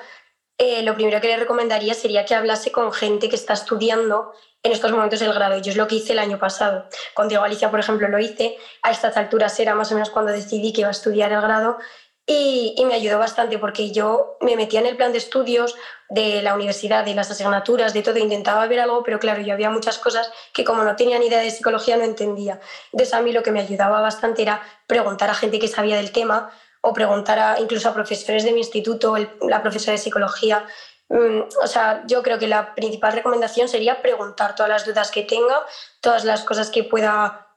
eh, 0.62 0.82
lo 0.82 0.94
primero 0.94 1.22
que 1.22 1.28
le 1.28 1.38
recomendaría 1.38 1.94
sería 1.94 2.26
que 2.26 2.34
hablase 2.34 2.70
con 2.70 2.92
gente 2.92 3.30
que 3.30 3.36
está 3.36 3.54
estudiando 3.54 4.34
en 4.62 4.72
estos 4.72 4.92
momentos 4.92 5.22
el 5.22 5.32
grado. 5.32 5.58
Yo 5.58 5.70
es 5.70 5.76
lo 5.78 5.88
que 5.88 5.94
hice 5.94 6.12
el 6.12 6.18
año 6.18 6.38
pasado. 6.38 6.86
Con 7.14 7.28
Diego 7.28 7.44
Alicia, 7.44 7.70
por 7.70 7.80
ejemplo, 7.80 8.08
lo 8.08 8.18
hice. 8.18 8.58
A 8.82 8.90
estas 8.90 9.16
alturas 9.16 9.58
era 9.58 9.74
más 9.74 9.90
o 9.90 9.94
menos 9.94 10.11
cuando 10.11 10.32
decidí 10.32 10.74
que 10.74 10.82
iba 10.82 10.88
a 10.88 10.92
estudiar 10.92 11.32
el 11.32 11.40
grado 11.40 11.78
y, 12.26 12.84
me 12.86 12.92
ayudó 12.92 13.18
bastante 13.18 13.58
porque 13.58 13.90
yo 13.90 14.36
me 14.42 14.54
metía 14.54 14.80
en 14.80 14.86
el 14.86 14.98
plan 14.98 15.12
de 15.12 15.18
estudios 15.18 15.76
de 16.11 16.42
la 16.42 16.54
universidad, 16.54 17.06
de 17.06 17.14
las 17.14 17.30
asignaturas, 17.30 17.94
de 17.94 18.02
todo, 18.02 18.18
intentaba 18.18 18.66
ver 18.66 18.80
algo, 18.80 19.02
pero 19.02 19.18
claro, 19.18 19.40
yo 19.40 19.54
había 19.54 19.70
muchas 19.70 19.96
cosas 19.96 20.30
que 20.52 20.62
como 20.62 20.84
no 20.84 20.94
tenía 20.94 21.24
idea 21.24 21.40
de 21.40 21.50
psicología 21.50 21.96
no 21.96 22.04
entendía. 22.04 22.61
Entonces 22.92 23.14
a 23.14 23.22
mí 23.22 23.32
lo 23.32 23.42
que 23.42 23.50
me 23.50 23.61
ayudaba 23.61 24.02
bastante 24.02 24.42
era 24.42 24.62
preguntar 24.86 25.30
a 25.30 25.34
gente 25.34 25.58
que 25.58 25.68
sabía 25.68 25.96
del 25.96 26.12
tema 26.12 26.50
o 26.81 26.93
preguntar 26.93 27.39
a, 27.39 27.61
incluso 27.61 27.89
a 27.89 27.95
profesores 27.95 28.45
de 28.45 28.53
mi 28.53 28.59
instituto, 28.59 29.16
la 29.43 29.62
profesora 29.62 29.93
de 29.93 29.99
psicología, 29.99 30.66
Mm, 31.11 31.41
o 31.61 31.66
sea, 31.66 32.05
yo 32.07 32.22
creo 32.22 32.39
que 32.39 32.47
la 32.47 32.72
principal 32.76 33.12
recomendación 33.12 33.68
sería 33.68 34.01
preguntar 34.01 34.55
todas 34.55 34.70
las 34.70 34.87
dudas 34.87 35.11
que 35.11 35.24
tenga, 35.24 35.66
todas 36.01 36.24
las 36.24 36.45
cosas 36.45 36.70
que 36.70 36.85
pueda 36.85 37.49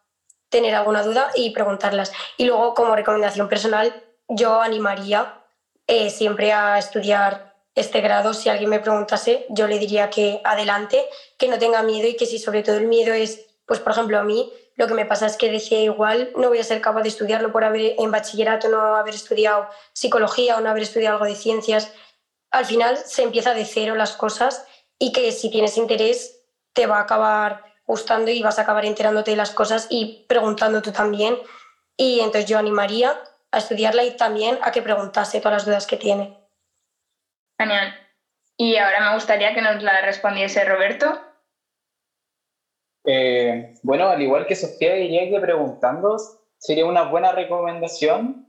tener 0.49 0.74
alguna 0.74 1.03
duda 1.03 1.30
y 1.36 1.51
preguntarlas. 1.51 2.11
Y 2.38 2.45
luego, 2.45 2.74
como 2.74 2.95
recomendación 2.95 3.47
personal, 3.47 3.93
yo 4.28 4.59
animaría 4.59 5.36
eh, 5.86 6.09
siempre 6.09 6.51
a 6.51 6.80
estudiar 6.80 7.53
este 7.76 8.01
grado. 8.01 8.34
Si 8.34 8.49
alguien 8.49 8.71
me 8.71 8.80
preguntase, 8.80 9.45
yo 9.49 9.67
le 9.67 9.78
diría 9.78 10.09
que 10.09 10.41
adelante, 10.43 11.07
que 11.38 11.47
no 11.47 11.59
tenga 11.59 11.84
miedo 11.84 12.07
y 12.07 12.15
que 12.15 12.26
si 12.26 12.39
sobre 12.39 12.63
todo 12.63 12.78
el 12.78 12.88
miedo 12.88 13.13
es, 13.13 13.45
pues 13.67 13.80
por 13.80 13.91
ejemplo, 13.91 14.17
a 14.17 14.24
mí 14.24 14.51
lo 14.76 14.88
que 14.88 14.93
me 14.93 15.05
pasa 15.05 15.26
es 15.26 15.38
que 15.38 15.51
decía 15.51 15.80
igual 15.80 16.32
no 16.36 16.49
voy 16.49 16.59
a 16.59 16.63
ser 16.63 16.82
capaz 16.82 17.01
de 17.03 17.09
estudiarlo 17.09 17.51
por 17.51 17.63
haber 17.63 17.95
en 17.97 18.11
bachillerato 18.11 18.69
no 18.69 18.95
haber 18.95 19.13
estudiado 19.13 19.69
psicología 19.93 20.57
o 20.57 20.61
no 20.61 20.69
haber 20.69 20.84
estudiado 20.84 21.15
algo 21.15 21.26
de 21.26 21.36
ciencias 21.36 21.93
al 22.53 22.65
final 22.65 22.97
se 22.97 23.24
empieza 23.24 23.53
de 23.53 23.65
cero 23.65 23.95
las 23.95 24.13
cosas 24.13 24.65
y 24.99 25.11
que 25.11 25.32
si 25.32 25.49
tienes 25.49 25.76
interés 25.76 26.39
te 26.71 26.86
va 26.86 26.97
a 26.97 27.01
acabar 27.01 27.63
gustando 27.86 28.32
y 28.32 28.41
vas 28.41 28.59
a 28.59 28.61
acabar 28.61 28.86
enterándote 28.86 29.32
de 29.32 29.38
las 29.38 29.51
cosas 29.51 29.88
y 29.89 30.26
preguntando 30.30 30.82
tú 30.82 30.91
también. 30.91 31.38
Y 31.97 32.19
entonces 32.19 32.45
yo 32.45 32.57
animaría 32.57 33.19
a 33.51 33.57
estudiarla 33.57 34.03
y 34.03 34.15
también 34.17 34.59
a 34.61 34.71
que 34.71 34.82
preguntase 34.82 35.39
todas 35.39 35.57
las 35.57 35.65
dudas 35.65 35.88
que 35.88 35.97
tiene. 35.97 36.38
Genial. 37.59 37.99
Y 38.55 38.78
ahora 38.78 39.09
me 39.09 39.15
gustaría 39.15 39.53
que 39.53 39.61
nos 39.61 39.82
la 39.82 40.01
respondiese 40.01 40.63
Roberto. 40.63 41.21
Eh, 43.05 43.73
bueno, 43.83 44.09
al 44.09 44.21
igual 44.21 44.45
que 44.45 44.55
Sofía 44.55 44.93
diría 44.93 45.29
que 45.29 45.39
preguntando 45.39 46.17
sería 46.57 46.85
una 46.85 47.03
buena 47.03 47.31
recomendación 47.31 48.43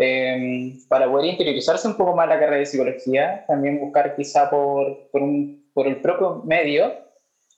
Em, 0.00 0.78
para 0.88 1.10
poder 1.10 1.26
interiorizarse 1.26 1.88
un 1.88 1.96
poco 1.96 2.14
más 2.14 2.28
la 2.28 2.38
carrera 2.38 2.58
de 2.58 2.66
psicología, 2.66 3.44
también 3.48 3.80
buscar 3.80 4.14
quizá 4.14 4.48
por, 4.48 5.10
por, 5.10 5.22
un, 5.22 5.68
por 5.74 5.88
el 5.88 6.00
propio 6.00 6.40
medio 6.44 6.92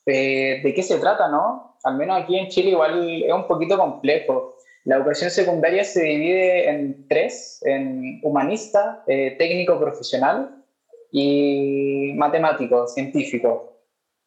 eh, 0.07 0.63
de 0.65 0.75
qué 0.75 0.83
se 0.83 0.99
trata, 0.99 1.29
¿no? 1.29 1.77
Al 1.85 1.99
menos 1.99 2.23
aquí 2.23 2.39
en 2.39 2.49
Chile 2.49 2.71
igual 2.71 3.23
es 3.23 3.33
un 3.33 3.47
poquito 3.47 3.77
complejo. 3.77 4.57
La 4.85 4.97
educación 4.97 5.31
secundaria 5.31 5.85
se 5.85 6.03
divide 6.03 6.71
en 6.71 7.07
tres, 7.09 7.61
en 7.67 8.21
humanista, 8.23 9.05
eh, 9.07 9.37
técnico 9.39 9.79
profesional 9.79 10.65
y 11.13 12.13
matemático, 12.17 12.87
científico. 12.87 13.70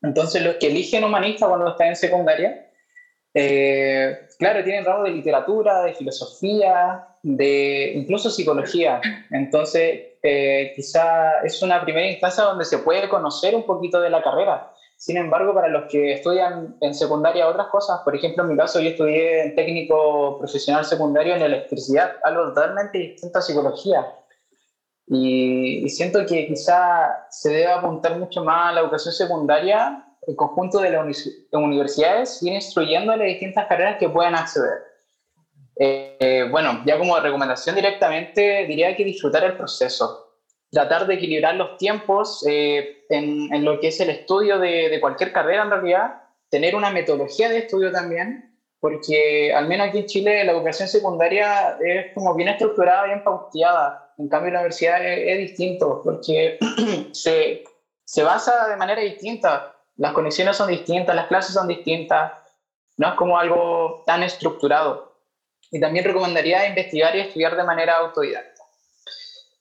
Entonces 0.04 0.44
los 0.44 0.56
que 0.56 0.68
eligen 0.68 1.04
humanista 1.04 1.48
cuando 1.48 1.70
están 1.70 1.88
en 1.88 1.96
secundaria, 1.96 2.70
eh, 3.34 4.28
claro, 4.38 4.64
tienen 4.64 4.86
ramos 4.86 5.06
de 5.06 5.12
literatura, 5.12 5.84
de 5.84 5.94
filosofía, 5.94 7.08
de 7.24 7.94
incluso 7.96 8.30
psicología. 8.30 9.02
Entonces, 9.32 10.02
eh, 10.22 10.74
quizá 10.76 11.42
es 11.42 11.62
una 11.64 11.82
primera 11.82 12.08
instancia 12.08 12.44
donde 12.44 12.66
se 12.66 12.80
puede 12.80 13.10
conocer 13.10 13.56
un 13.56 13.66
poquito 13.66 14.00
de 14.02 14.10
la 14.10 14.22
carrera. 14.22 14.70
Sin 14.98 15.18
embargo, 15.18 15.54
para 15.54 15.68
los 15.68 15.90
que 15.90 16.14
estudian 16.14 16.78
en 16.80 16.94
secundaria 16.94 17.48
otras 17.48 17.68
cosas, 17.68 18.02
por 18.06 18.16
ejemplo, 18.16 18.44
en 18.44 18.50
mi 18.52 18.58
caso 18.58 18.80
yo 18.80 18.90
estudié 18.90 19.44
en 19.44 19.56
técnico 19.56 20.38
profesional 20.38 20.86
secundario 20.86 21.36
en 21.36 21.42
electricidad, 21.42 22.14
algo 22.24 22.44
totalmente 22.46 23.00
distinto 23.00 23.40
a 23.40 23.42
psicología. 23.42 24.06
Y, 25.08 25.88
siento 25.90 26.26
que 26.26 26.48
quizá 26.48 27.28
se 27.30 27.50
debe 27.50 27.68
apuntar 27.68 28.18
mucho 28.18 28.44
más 28.44 28.70
a 28.70 28.74
la 28.74 28.82
educación 28.82 29.14
secundaria, 29.14 30.06
el 30.26 30.36
conjunto 30.36 30.80
de 30.80 30.92
las 30.92 31.06
universidades, 31.52 32.42
ir 32.42 32.54
instruyendo 32.54 33.16
las 33.16 33.28
distintas 33.28 33.68
carreras 33.68 33.98
que 34.00 34.10
puedan 34.10 34.36
acceder. 34.36 34.80
Eh, 35.76 36.48
bueno, 36.52 36.82
ya 36.86 36.98
como 36.98 37.20
recomendación 37.20 37.76
directamente 37.76 38.66
diría 38.68 38.96
que 38.96 39.04
disfrutar 39.04 39.44
el 39.44 39.58
proceso, 39.58 40.38
tratar 40.72 41.08
de 41.08 41.16
equilibrar 41.16 41.56
los 41.56 41.78
tiempos 41.78 42.46
eh, 42.48 43.04
en, 43.10 43.54
en, 43.54 43.66
lo 43.66 43.80
que 43.80 43.88
es 43.88 44.00
el 44.00 44.12
estudio 44.12 44.60
de, 44.60 44.90
de, 44.90 45.02
cualquier 45.02 45.34
carrera 45.34 45.64
en 45.64 45.72
realidad, 45.72 46.22
tener 46.50 46.76
una 46.76 46.92
metodología 46.92 47.50
de 47.50 47.58
estudio 47.58 47.92
también, 47.92 48.53
porque 48.84 49.54
al 49.56 49.70
menos 49.70 49.88
aquí 49.88 50.00
en 50.00 50.06
Chile 50.08 50.44
la 50.44 50.52
educación 50.52 50.90
secundaria 50.90 51.78
es 51.80 52.14
como 52.14 52.36
bien 52.36 52.50
estructurada, 52.50 53.06
bien 53.06 53.24
pauteada, 53.24 54.14
en 54.18 54.28
cambio 54.28 54.52
la 54.52 54.60
universidad 54.60 55.02
es, 55.02 55.20
es 55.26 55.38
distinto, 55.38 56.02
porque 56.04 56.60
se, 57.14 57.64
se 58.04 58.24
basa 58.24 58.68
de 58.68 58.76
manera 58.76 59.02
distinta, 59.02 59.74
las 59.96 60.12
conexiones 60.12 60.58
son 60.58 60.68
distintas, 60.68 61.16
las 61.16 61.28
clases 61.28 61.54
son 61.54 61.70
distintas, 61.70 62.34
no 62.98 63.08
es 63.08 63.14
como 63.14 63.38
algo 63.38 64.04
tan 64.06 64.22
estructurado. 64.22 65.16
Y 65.72 65.80
también 65.80 66.04
recomendaría 66.04 66.68
investigar 66.68 67.16
y 67.16 67.22
estudiar 67.22 67.56
de 67.56 67.64
manera 67.64 68.00
autodidacta. 68.00 68.64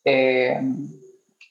Eh, 0.05 0.61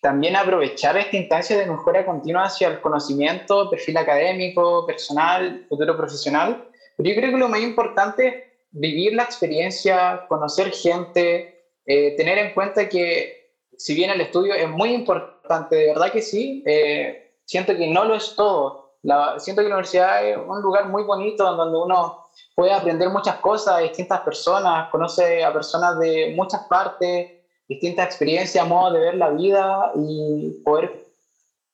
también 0.02 0.36
aprovechar 0.36 0.98
esta 0.98 1.16
instancia 1.16 1.58
de 1.58 1.68
mejora 1.68 2.06
continua 2.06 2.44
hacia 2.44 2.68
el 2.68 2.82
conocimiento, 2.82 3.70
perfil 3.70 3.96
académico, 3.96 4.86
personal, 4.86 5.66
futuro 5.70 5.96
profesional. 5.96 6.68
Yo 7.04 7.16
creo 7.16 7.32
que 7.32 7.38
lo 7.38 7.50
más 7.50 7.62
importante 7.62 8.28
es 8.28 8.36
vivir 8.72 9.14
la 9.16 9.24
experiencia, 9.24 10.26
conocer 10.28 10.72
gente, 10.72 11.66
eh, 11.86 12.16
tener 12.16 12.38
en 12.38 12.54
cuenta 12.54 12.88
que 12.88 13.54
si 13.76 13.96
bien 13.96 14.12
el 14.12 14.22
estudio 14.22 14.54
es 14.54 14.70
muy 14.70 14.94
importante, 14.94 15.76
de 15.76 15.88
verdad 15.88 16.12
que 16.12 16.22
sí, 16.22 16.64
eh, 16.66 17.34
siento 17.46 17.76
que 17.76 17.88
no 17.88 18.06
lo 18.06 18.16
es 18.16 18.36
todo. 18.36 18.98
La, 19.02 19.40
siento 19.40 19.64
que 19.64 19.70
la 19.70 19.76
universidad 19.76 20.24
es 20.24 20.38
un 20.38 20.62
lugar 20.62 20.90
muy 20.90 21.04
bonito 21.04 21.44
donde 21.44 21.78
uno 21.78 22.28
puede 22.56 22.72
aprender 22.72 23.10
muchas 23.10 23.38
cosas 23.38 23.82
distintas 23.82 24.22
personas, 24.22 24.90
conoce 24.92 25.44
a 25.44 25.52
personas 25.52 25.98
de 25.98 26.34
muchas 26.36 26.62
partes, 26.66 27.32
distintas 27.68 28.06
experiencias, 28.06 28.68
modos 28.68 28.94
de 28.94 29.00
ver 29.00 29.16
la 29.16 29.30
vida 29.32 29.92
y 29.96 30.52
poder 30.64 31.11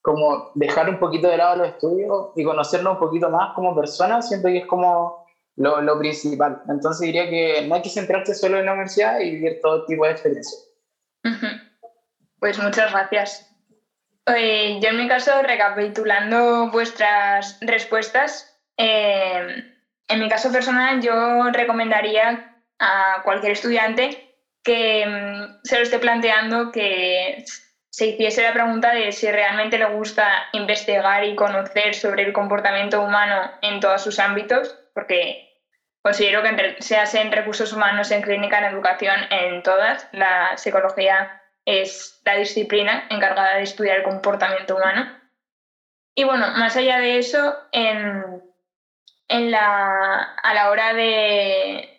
como 0.08 0.52
dejar 0.56 0.90
un 0.90 1.00
poquito 1.00 1.28
de 1.28 1.36
lado 1.36 1.58
los 1.58 1.68
estudios 1.68 2.30
y 2.34 2.46
conocerlo 2.46 2.94
un 2.94 2.98
poquito 2.98 3.30
más 3.30 3.54
como 3.54 3.76
persona, 3.76 4.22
siento 4.22 4.48
que 4.48 4.60
es 4.60 4.66
como 4.66 5.28
lo, 5.58 5.82
lo 5.82 6.00
principal. 6.00 6.62
Entonces 6.70 7.08
diría 7.08 7.30
que 7.30 7.68
no 7.68 7.76
hay 7.76 7.82
que 7.82 7.90
centrarse 7.90 8.34
solo 8.34 8.58
en 8.58 8.68
la 8.68 8.72
universidad 8.72 9.20
y 9.20 9.32
vivir 9.32 9.60
todo 9.62 9.86
tipo 9.86 10.06
de 10.06 10.12
experiencias. 10.12 10.66
Pues 12.40 12.58
muchas 12.58 12.94
gracias. 12.94 13.54
Eh, 14.28 14.80
yo 14.82 14.92
en 14.92 14.98
mi 14.98 15.10
caso, 15.10 15.42
recapitulando 15.42 16.72
vuestras 16.72 17.58
respuestas, 17.60 18.58
eh, 18.78 19.62
en 20.08 20.20
mi 20.22 20.30
caso 20.30 20.54
personal, 20.54 21.02
yo 21.02 21.52
recomendaría 21.52 22.56
a 22.80 23.24
cualquier 23.26 23.52
estudiante 23.52 24.38
que 24.64 25.06
mm, 25.06 25.66
se 25.66 25.76
lo 25.76 25.84
esté 25.84 26.00
planteando 26.00 26.72
que 26.72 27.44
se 27.98 28.06
hiciese 28.06 28.44
la 28.44 28.54
pregunta 28.54 28.94
de 28.94 29.12
si 29.12 29.32
realmente 29.32 29.80
le 29.80 29.86
gusta 29.86 30.50
investigar 30.52 31.24
y 31.24 31.34
conocer 31.34 31.96
sobre 31.96 32.22
el 32.22 32.32
comportamiento 32.32 33.02
humano 33.02 33.52
en 33.64 33.80
todos 33.80 34.04
sus 34.04 34.20
ámbitos, 34.20 34.78
porque 34.94 35.64
considero 36.04 36.44
que 36.44 36.76
sea 36.80 37.06
en 37.12 37.32
recursos 37.32 37.74
humanos, 37.74 38.12
en 38.12 38.22
clínica, 38.22 38.60
en 38.60 38.66
educación, 38.66 39.16
en 39.32 39.64
todas, 39.64 40.08
la 40.12 40.56
psicología 40.58 41.42
es 41.66 42.22
la 42.24 42.36
disciplina 42.36 43.08
encargada 43.10 43.56
de 43.56 43.64
estudiar 43.64 43.98
el 43.98 44.04
comportamiento 44.04 44.76
humano. 44.76 45.20
Y 46.14 46.24
bueno, 46.24 46.52
más 46.52 46.78
allá 46.78 47.00
de 47.00 47.18
eso, 47.18 47.58
en, 47.72 48.44
en 49.28 49.50
la, 49.50 50.36
a 50.44 50.54
la 50.54 50.70
hora 50.70 50.94
de, 50.94 51.97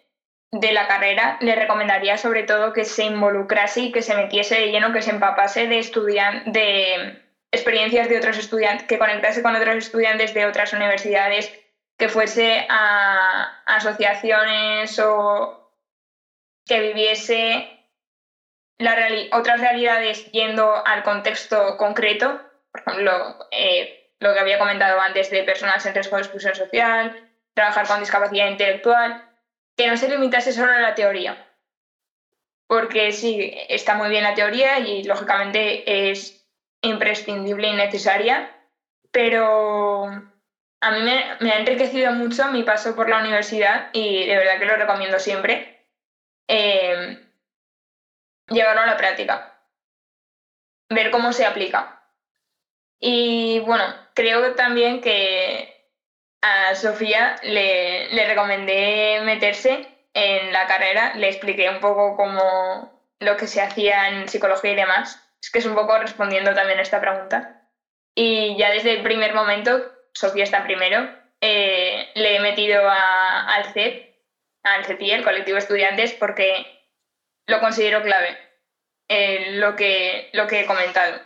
de 0.50 0.72
la 0.72 0.86
carrera, 0.86 1.36
le 1.40 1.54
recomendaría 1.54 2.16
sobre 2.16 2.42
todo 2.42 2.72
que 2.72 2.84
se 2.84 3.04
involucrase 3.04 3.80
y 3.80 3.92
que 3.92 4.02
se 4.02 4.14
metiese 4.14 4.58
de 4.58 4.70
lleno, 4.70 4.92
que 4.92 5.02
se 5.02 5.10
empapase 5.10 5.66
de, 5.66 5.78
estudian 5.78 6.52
de 6.52 7.22
experiencias 7.50 8.08
de 8.08 8.18
otros 8.18 8.38
estudiantes, 8.38 8.86
que 8.86 8.98
conectase 8.98 9.42
con 9.42 9.54
otros 9.54 9.76
estudiantes 9.76 10.32
de 10.34 10.46
otras 10.46 10.72
universidades, 10.72 11.52
que 11.98 12.08
fuese 12.08 12.66
a 12.68 13.62
asociaciones 13.66 14.98
o 15.00 15.70
que 16.64 16.80
viviese 16.80 17.74
otras 19.32 19.60
realidades 19.60 20.30
yendo 20.30 20.86
al 20.86 21.02
contexto 21.02 21.76
concreto, 21.76 22.40
por 22.70 22.80
ejemplo, 22.80 23.46
eh, 23.50 24.12
lo 24.20 24.32
que 24.32 24.40
había 24.40 24.58
comentado 24.58 25.00
antes 25.00 25.30
de 25.30 25.42
personas 25.42 25.84
en 25.86 25.94
riesgo 25.94 26.16
de 26.16 26.22
exclusión 26.22 26.54
social, 26.54 27.28
trabajar 27.54 27.86
con 27.86 28.00
discapacidad 28.00 28.48
intelectual, 28.48 29.27
que 29.78 29.86
no 29.86 29.96
se 29.96 30.08
limitase 30.08 30.52
solo 30.52 30.72
a 30.72 30.80
la 30.80 30.94
teoría. 30.96 31.46
Porque 32.66 33.12
sí, 33.12 33.54
está 33.68 33.94
muy 33.94 34.10
bien 34.10 34.24
la 34.24 34.34
teoría 34.34 34.80
y 34.80 35.04
lógicamente 35.04 36.10
es 36.10 36.44
imprescindible 36.82 37.68
y 37.68 37.76
necesaria, 37.76 38.54
pero 39.12 40.04
a 40.80 40.90
mí 40.90 41.00
me, 41.00 41.52
ha 41.52 41.58
enriquecido 41.60 42.12
mucho 42.12 42.50
mi 42.50 42.64
paso 42.64 42.94
por 42.94 43.08
la 43.08 43.20
universidad 43.20 43.90
y 43.92 44.26
de 44.26 44.36
verdad 44.36 44.58
que 44.58 44.66
lo 44.66 44.76
recomiendo 44.76 45.18
siempre. 45.18 45.86
Eh, 46.48 47.24
llevarlo 48.48 48.82
a 48.82 48.86
la 48.86 48.96
práctica, 48.96 49.62
ver 50.90 51.10
cómo 51.10 51.32
se 51.32 51.46
aplica. 51.46 52.02
Y 52.98 53.60
bueno, 53.60 53.84
creo 54.14 54.54
también 54.56 55.00
que 55.00 55.77
a 56.42 56.74
Sofía 56.74 57.36
le, 57.42 58.08
le 58.12 58.26
recomendé 58.26 59.20
meterse 59.22 59.86
en 60.14 60.52
la 60.52 60.66
carrera, 60.66 61.14
le 61.14 61.28
expliqué 61.28 61.68
un 61.70 61.80
poco 61.80 62.16
cómo 62.16 62.98
lo 63.20 63.36
que 63.36 63.46
se 63.46 63.60
hacía 63.60 64.08
en 64.08 64.28
psicología 64.28 64.72
y 64.72 64.76
demás. 64.76 65.24
Es 65.40 65.50
que 65.50 65.58
es 65.58 65.66
un 65.66 65.74
poco 65.74 65.98
respondiendo 65.98 66.54
también 66.54 66.78
a 66.78 66.82
esta 66.82 67.00
pregunta. 67.00 67.62
Y 68.14 68.56
ya 68.56 68.70
desde 68.70 68.92
el 68.94 69.02
primer 69.02 69.34
momento, 69.34 69.80
Sofía 70.12 70.44
está 70.44 70.64
primero, 70.64 71.08
eh, 71.40 72.10
le 72.14 72.36
he 72.36 72.40
metido 72.40 72.88
a, 72.88 73.54
al 73.54 73.72
CEP, 73.72 74.16
al 74.64 74.84
CEPI, 74.84 75.12
el 75.12 75.24
colectivo 75.24 75.54
de 75.54 75.60
estudiantes, 75.60 76.14
porque 76.14 76.66
lo 77.46 77.60
considero 77.60 78.02
clave, 78.02 78.36
eh, 79.08 79.52
lo, 79.52 79.76
que, 79.76 80.30
lo 80.32 80.46
que 80.48 80.60
he 80.60 80.66
comentado. 80.66 81.20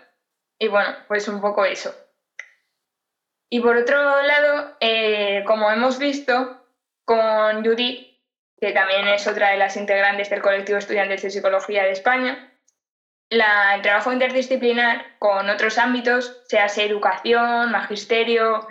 Y 0.59 0.69
bueno, 0.69 0.95
pues 1.09 1.29
un 1.29 1.41
poco 1.41 1.65
eso. 1.65 1.95
Y 3.53 3.61
por 3.61 3.77
otro 3.77 4.23
lado, 4.23 4.79
eh, 4.81 5.45
como 5.47 5.71
hemos 5.71 5.99
visto 5.99 6.65
con 7.05 7.63
Judith, 7.63 8.19
que 8.59 8.73
también 8.73 9.07
es 9.09 9.27
otra 9.27 9.51
de 9.51 9.59
las 9.59 9.77
integrantes 9.77 10.31
del 10.31 10.41
colectivo 10.41 10.79
Estudiantes 10.79 11.21
de 11.21 11.29
Psicología 11.29 11.83
de 11.83 11.91
España, 11.91 12.51
la, 13.29 13.75
el 13.75 13.83
trabajo 13.83 14.11
interdisciplinar 14.11 15.19
con 15.19 15.51
otros 15.51 15.77
ámbitos, 15.77 16.41
sea 16.49 16.65
educación, 16.79 17.71
magisterio 17.71 18.67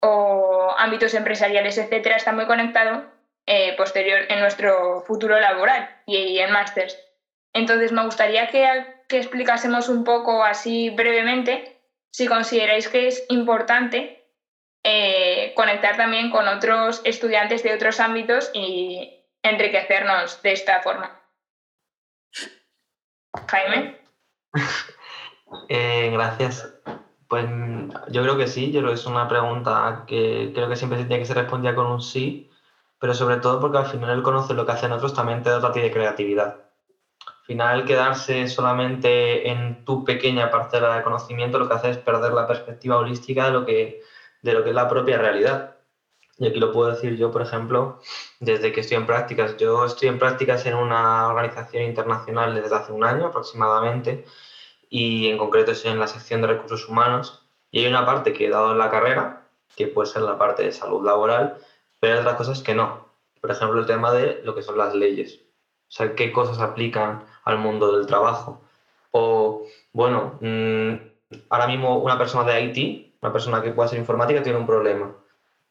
o 0.00 0.76
ámbitos 0.78 1.14
empresariales, 1.14 1.76
etcétera, 1.76 2.14
está 2.14 2.30
muy 2.30 2.46
conectado 2.46 3.06
eh, 3.46 3.74
posterior 3.76 4.26
en 4.28 4.38
nuestro 4.38 5.02
futuro 5.08 5.40
laboral 5.40 5.90
y, 6.06 6.38
en 6.38 6.52
másters. 6.52 6.96
Entonces, 7.52 7.90
me 7.90 8.04
gustaría 8.04 8.46
que, 8.46 8.94
que 9.08 9.16
explicásemos 9.16 9.88
un 9.88 10.04
poco 10.04 10.44
así 10.44 10.90
brevemente 10.90 11.80
si 12.12 12.28
consideráis 12.28 12.88
que 12.88 13.08
es 13.08 13.24
importante 13.28 14.19
eh, 14.82 15.52
conectar 15.54 15.96
también 15.96 16.30
con 16.30 16.48
otros 16.48 17.02
estudiantes 17.04 17.62
de 17.62 17.74
otros 17.74 18.00
ámbitos 18.00 18.50
y 18.54 19.10
enriquecernos 19.42 20.42
de 20.42 20.52
esta 20.52 20.80
forma. 20.82 21.20
Jaime. 23.48 23.98
Eh, 25.68 26.10
gracias. 26.12 26.72
Pues 27.28 27.44
yo 28.10 28.22
creo 28.22 28.36
que 28.36 28.46
sí, 28.46 28.70
yo 28.70 28.80
creo 28.80 28.92
que 28.92 29.00
es 29.00 29.06
una 29.06 29.26
pregunta 29.26 30.04
que 30.06 30.52
creo 30.54 30.68
que 30.68 30.76
siempre 30.76 30.98
se 30.98 31.06
tiene 31.06 31.20
que 31.20 31.26
ser 31.26 31.38
respondida 31.38 31.74
con 31.74 31.86
un 31.86 32.00
sí, 32.00 32.48
pero 33.00 33.14
sobre 33.14 33.38
todo 33.38 33.60
porque 33.60 33.78
al 33.78 33.86
final 33.86 34.10
el 34.10 34.22
conocer 34.22 34.54
lo 34.54 34.66
que 34.66 34.72
hacen 34.72 34.92
otros 34.92 35.14
también 35.14 35.42
te 35.42 35.50
da 35.50 35.58
otra 35.58 35.70
de 35.70 35.90
creatividad. 35.90 36.56
Al 37.26 37.46
final 37.46 37.84
quedarse 37.84 38.46
solamente 38.48 39.48
en 39.48 39.84
tu 39.84 40.04
pequeña 40.04 40.50
parcela 40.50 40.96
de 40.96 41.02
conocimiento 41.02 41.58
lo 41.58 41.68
que 41.68 41.74
hace 41.74 41.90
es 41.90 41.98
perder 41.98 42.32
la 42.32 42.46
perspectiva 42.46 42.98
holística 42.98 43.46
de 43.46 43.50
lo 43.50 43.66
que 43.66 44.02
de 44.42 44.54
lo 44.54 44.62
que 44.62 44.70
es 44.70 44.74
la 44.74 44.88
propia 44.88 45.18
realidad. 45.18 45.76
Y 46.38 46.46
aquí 46.46 46.58
lo 46.58 46.72
puedo 46.72 46.90
decir 46.90 47.16
yo, 47.16 47.30
por 47.30 47.42
ejemplo, 47.42 47.98
desde 48.38 48.72
que 48.72 48.80
estoy 48.80 48.96
en 48.96 49.06
prácticas. 49.06 49.56
Yo 49.58 49.84
estoy 49.84 50.08
en 50.08 50.18
prácticas 50.18 50.64
en 50.66 50.74
una 50.74 51.28
organización 51.28 51.82
internacional 51.82 52.54
desde 52.54 52.74
hace 52.74 52.92
un 52.92 53.04
año 53.04 53.26
aproximadamente 53.26 54.24
y 54.88 55.28
en 55.28 55.38
concreto 55.38 55.72
estoy 55.72 55.92
en 55.92 56.00
la 56.00 56.06
sección 56.06 56.40
de 56.40 56.48
recursos 56.48 56.88
humanos 56.88 57.46
y 57.70 57.80
hay 57.80 57.86
una 57.86 58.06
parte 58.06 58.32
que 58.32 58.46
he 58.46 58.50
dado 58.50 58.72
en 58.72 58.78
la 58.78 58.90
carrera, 58.90 59.46
que 59.76 59.86
puede 59.86 60.08
ser 60.08 60.22
la 60.22 60.38
parte 60.38 60.62
de 60.62 60.72
salud 60.72 61.04
laboral, 61.04 61.58
pero 62.00 62.14
hay 62.14 62.20
otras 62.20 62.36
cosas 62.36 62.62
que 62.62 62.74
no. 62.74 63.06
Por 63.40 63.50
ejemplo, 63.50 63.78
el 63.80 63.86
tema 63.86 64.12
de 64.12 64.40
lo 64.42 64.54
que 64.54 64.62
son 64.62 64.78
las 64.78 64.94
leyes. 64.94 65.40
O 65.88 65.92
sea, 65.92 66.14
qué 66.14 66.32
cosas 66.32 66.58
aplican 66.60 67.24
al 67.44 67.58
mundo 67.58 67.96
del 67.96 68.06
trabajo. 68.06 68.62
O, 69.12 69.66
bueno, 69.92 70.38
mm, 70.40 70.94
ahora 71.50 71.66
mismo 71.66 71.98
una 71.98 72.18
persona 72.18 72.44
de 72.44 72.52
Haití 72.56 73.09
una 73.22 73.32
persona 73.32 73.62
que 73.62 73.72
pueda 73.72 73.88
ser 73.88 73.98
informática 73.98 74.42
tiene 74.42 74.58
un 74.58 74.66
problema. 74.66 75.14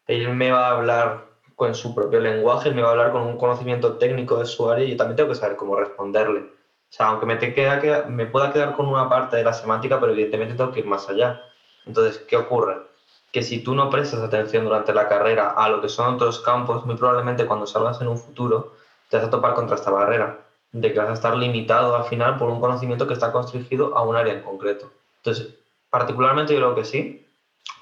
Él 0.06 0.28
me 0.34 0.50
va 0.50 0.68
a 0.68 0.72
hablar 0.72 1.26
con 1.56 1.74
su 1.74 1.94
propio 1.94 2.20
lenguaje, 2.20 2.68
él 2.68 2.74
me 2.74 2.82
va 2.82 2.88
a 2.88 2.92
hablar 2.92 3.12
con 3.12 3.22
un 3.22 3.36
conocimiento 3.36 3.98
técnico 3.98 4.38
de 4.38 4.46
su 4.46 4.70
área 4.70 4.84
y 4.84 4.90
yo 4.90 4.96
también 4.96 5.16
tengo 5.16 5.28
que 5.28 5.34
saber 5.34 5.56
cómo 5.56 5.76
responderle. 5.76 6.40
O 6.40 6.92
sea, 6.92 7.06
aunque 7.08 7.26
me, 7.26 7.36
te 7.36 7.52
queda, 7.52 8.06
me 8.06 8.26
pueda 8.26 8.52
quedar 8.52 8.74
con 8.74 8.86
una 8.86 9.08
parte 9.08 9.36
de 9.36 9.44
la 9.44 9.52
semántica, 9.52 10.00
pero 10.00 10.12
evidentemente 10.12 10.54
tengo 10.54 10.72
que 10.72 10.80
ir 10.80 10.86
más 10.86 11.08
allá. 11.08 11.40
Entonces, 11.86 12.18
¿qué 12.26 12.36
ocurre? 12.36 12.78
Que 13.30 13.42
si 13.42 13.62
tú 13.62 13.74
no 13.74 13.90
prestas 13.90 14.20
atención 14.20 14.64
durante 14.64 14.92
la 14.92 15.06
carrera 15.06 15.50
a 15.50 15.68
lo 15.68 15.80
que 15.80 15.88
son 15.88 16.14
otros 16.14 16.40
campos, 16.40 16.84
muy 16.84 16.96
probablemente 16.96 17.46
cuando 17.46 17.66
salgas 17.66 18.00
en 18.00 18.08
un 18.08 18.18
futuro 18.18 18.72
te 19.08 19.18
vas 19.18 19.26
a 19.26 19.30
topar 19.30 19.54
contra 19.54 19.76
esta 19.76 19.90
barrera, 19.90 20.38
de 20.72 20.92
que 20.92 20.98
vas 20.98 21.10
a 21.10 21.14
estar 21.14 21.36
limitado 21.36 21.96
al 21.96 22.04
final 22.04 22.36
por 22.38 22.48
un 22.48 22.60
conocimiento 22.60 23.06
que 23.06 23.14
está 23.14 23.32
constringido 23.32 23.96
a 23.96 24.02
un 24.02 24.16
área 24.16 24.32
en 24.32 24.40
concreto. 24.40 24.90
Entonces, 25.18 25.54
particularmente 25.90 26.54
yo 26.54 26.60
creo 26.60 26.74
que 26.74 26.84
sí, 26.84 27.26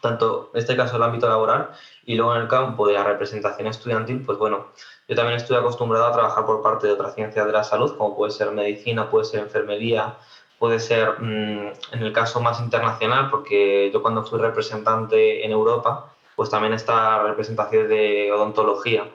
tanto 0.01 0.51
en 0.53 0.61
este 0.61 0.77
caso 0.77 0.97
el 0.97 1.03
ámbito 1.03 1.29
laboral 1.29 1.71
y 2.05 2.15
luego 2.15 2.35
en 2.35 2.43
el 2.43 2.49
campo 2.49 2.87
de 2.87 2.95
la 2.95 3.05
representación 3.05 3.67
estudiantil, 3.69 4.23
pues 4.23 4.39
bueno, 4.39 4.69
yo 5.09 5.15
también 5.17 5.37
estoy 5.37 5.57
acostumbrado 5.57 6.07
a 6.07 6.13
trabajar 6.13 6.45
por 6.45 6.63
parte 6.63 6.87
de 6.87 6.93
otras 6.93 7.15
ciencias 7.15 7.47
de 7.47 7.53
la 7.53 7.65
salud, 7.65 7.97
como 7.97 8.15
puede 8.15 8.33
ser 8.33 8.51
medicina, 8.53 9.11
puede 9.11 9.25
ser 9.25 9.41
enfermería, 9.41 10.17
puede 10.59 10.81
ser 10.81 11.21
mm, 11.21 11.73
en 11.93 12.03
el 12.03 12.13
caso 12.13 12.41
más 12.41 12.61
internacional, 12.61 13.31
porque 13.31 13.91
yo 13.93 14.03
cuando 14.03 14.25
fui 14.25 14.39
representante 14.39 15.45
en 15.45 15.53
Europa, 15.53 16.13
pues 16.37 16.51
también 16.51 16.73
está 16.73 17.23
representación 17.23 17.89
de 17.89 18.31
odontología, 18.33 19.09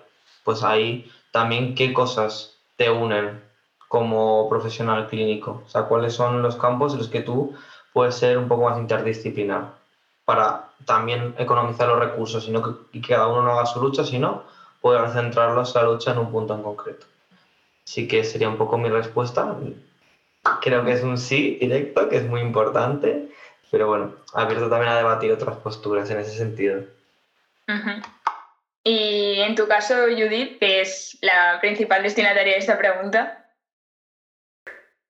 pues 0.44 0.64
ahí 0.64 1.10
también 1.32 1.76
qué 1.76 1.94
cosas 1.94 2.58
te 2.76 2.90
unen 2.90 3.42
como 3.88 4.50
profesional 4.50 5.08
clínico, 5.08 5.62
o 5.66 5.70
sea, 5.70 5.84
cuáles 5.84 6.14
son 6.14 6.42
los 6.42 6.56
campos 6.56 6.94
en 6.94 7.00
los 7.00 7.10
que 7.10 7.22
tú 7.22 7.54
puedes 7.94 8.16
ser 8.16 8.38
un 8.38 8.48
poco 8.48 8.64
más 8.64 8.80
interdisciplinar 8.80 9.83
para 10.26 10.70
también 10.86 11.36
economizar 11.38 11.88
los 11.88 12.00
recursos 12.00 12.48
y 12.48 13.02
que, 13.02 13.08
cada 13.08 13.28
uno 13.28 13.44
no 13.44 13.52
haga 13.54 13.66
su 13.66 13.82
lucha, 13.82 14.04
sino 14.04 14.44
poder 14.82 15.10
centrarlos 15.12 15.76
a 15.76 15.84
la 15.84 15.90
lucha 15.90 16.12
en 16.12 16.20
un 16.20 16.32
punto 16.32 16.56
en 16.56 16.64
concreto. 16.64 17.06
Así 17.86 18.08
que 18.08 18.24
sería 18.24 18.50
un 18.50 18.58
poco 18.58 18.78
mi 18.78 18.90
respuesta. 18.90 19.56
Creo 20.62 20.84
que 20.84 20.92
es 20.92 21.04
un 21.04 21.18
sí 21.18 21.58
directo, 21.60 22.10
que 22.10 22.18
es 22.18 22.24
muy 22.24 22.42
importante, 22.42 23.30
pero 23.72 23.88
bueno, 23.88 24.14
abierto 24.34 24.70
también 24.70 24.92
a 24.92 24.98
debatir 24.98 25.32
otras 25.32 25.58
posturas 25.58 26.10
en 26.10 26.20
ese 26.20 26.38
sentido. 26.38 26.84
Y 28.84 29.40
en 29.40 29.56
tu 29.56 29.68
caso, 29.68 29.96
Judith, 30.10 30.60
que 30.60 30.82
es 30.82 31.18
la 31.22 31.60
principal 31.62 32.04
destinataria 32.04 32.54
de 32.54 32.60
esta 32.60 32.78
pregunta, 32.78 33.43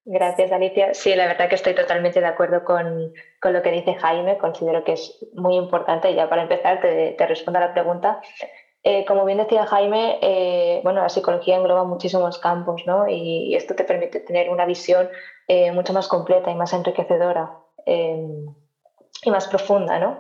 Gracias, 0.05 0.51
Alicia. 0.51 0.93
Sí, 0.93 1.15
la 1.15 1.27
verdad 1.27 1.47
que 1.47 1.55
estoy 1.55 1.75
totalmente 1.75 2.19
de 2.19 2.27
acuerdo 2.27 2.65
con, 2.65 3.13
lo 3.41 3.61
que 3.61 3.71
dice 3.71 3.95
Jaime. 3.95 4.37
Considero 4.37 4.83
que 4.83 4.93
es 4.93 5.25
muy 5.33 5.55
importante. 5.55 6.11
Y 6.11 6.15
ya 6.15 6.27
para 6.29 6.43
empezar, 6.43 6.81
te, 6.81 7.15
respondo 7.25 7.59
a 7.59 7.67
la 7.67 7.73
pregunta. 7.73 8.21
Eh, 8.83 9.05
como 9.05 9.23
bien 9.23 9.37
decía 9.37 9.65
Jaime, 9.65 10.19
eh, 10.21 10.81
bueno, 10.83 11.01
la 11.01 11.07
psicología 11.07 11.55
engloba 11.55 11.85
muchísimos 11.85 12.37
campos, 12.37 12.83
¿no? 12.85 13.07
Y, 13.07 13.55
esto 13.55 13.75
te 13.75 13.85
permite 13.85 14.19
tener 14.19 14.49
una 14.49 14.65
visión 14.65 15.09
eh, 15.47 15.71
mucho 15.71 15.93
más 15.93 16.09
completa 16.09 16.51
y 16.51 16.55
más 16.55 16.73
enriquecedora 16.73 17.51
y 17.85 19.31
más 19.31 19.47
profunda, 19.47 19.99
¿no? 19.99 20.19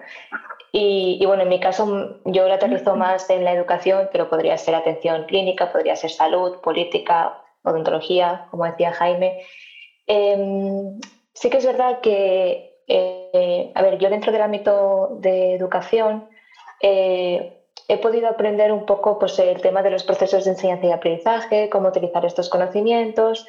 Y, 0.71 1.23
bueno, 1.25 1.43
en 1.43 1.49
mi 1.49 1.59
caso 1.59 2.19
yo 2.25 2.47
lo 2.47 2.53
aterrizo 2.53 2.95
más 2.95 3.29
en 3.29 3.43
la 3.43 3.51
educación, 3.51 4.09
pero 4.11 4.29
podría 4.29 4.57
ser 4.57 4.75
atención 4.75 5.25
clínica, 5.25 5.71
podría 5.71 5.95
ser 5.95 6.09
salud, 6.09 6.61
política, 6.61 7.37
odontología, 7.63 8.47
como 8.49 8.65
decía 8.65 8.91
Jaime. 8.93 9.43
Em, 10.07 10.99
sí 11.33 11.49
que 11.49 11.57
es 11.57 11.65
verdad 11.65 12.01
que, 12.01 12.77
eh, 12.87 13.71
a 13.73 13.81
ver, 13.81 13.97
yo 13.97 14.09
dentro 14.09 14.31
del 14.31 14.41
ámbito 14.41 15.17
de 15.19 15.53
educación 15.53 16.27
eh, 16.81 17.57
he 17.87 17.97
podido 17.97 18.27
aprender 18.27 18.71
un 18.71 18.85
poco 18.85 19.19
pues, 19.19 19.39
el 19.39 19.61
tema 19.61 19.81
de 19.81 19.91
los 19.91 20.03
procesos 20.03 20.45
de 20.45 20.51
enseñanza 20.51 20.87
y 20.87 20.91
aprendizaje, 20.91 21.69
cómo 21.69 21.89
utilizar 21.89 22.25
estos 22.25 22.49
conocimientos 22.49 23.45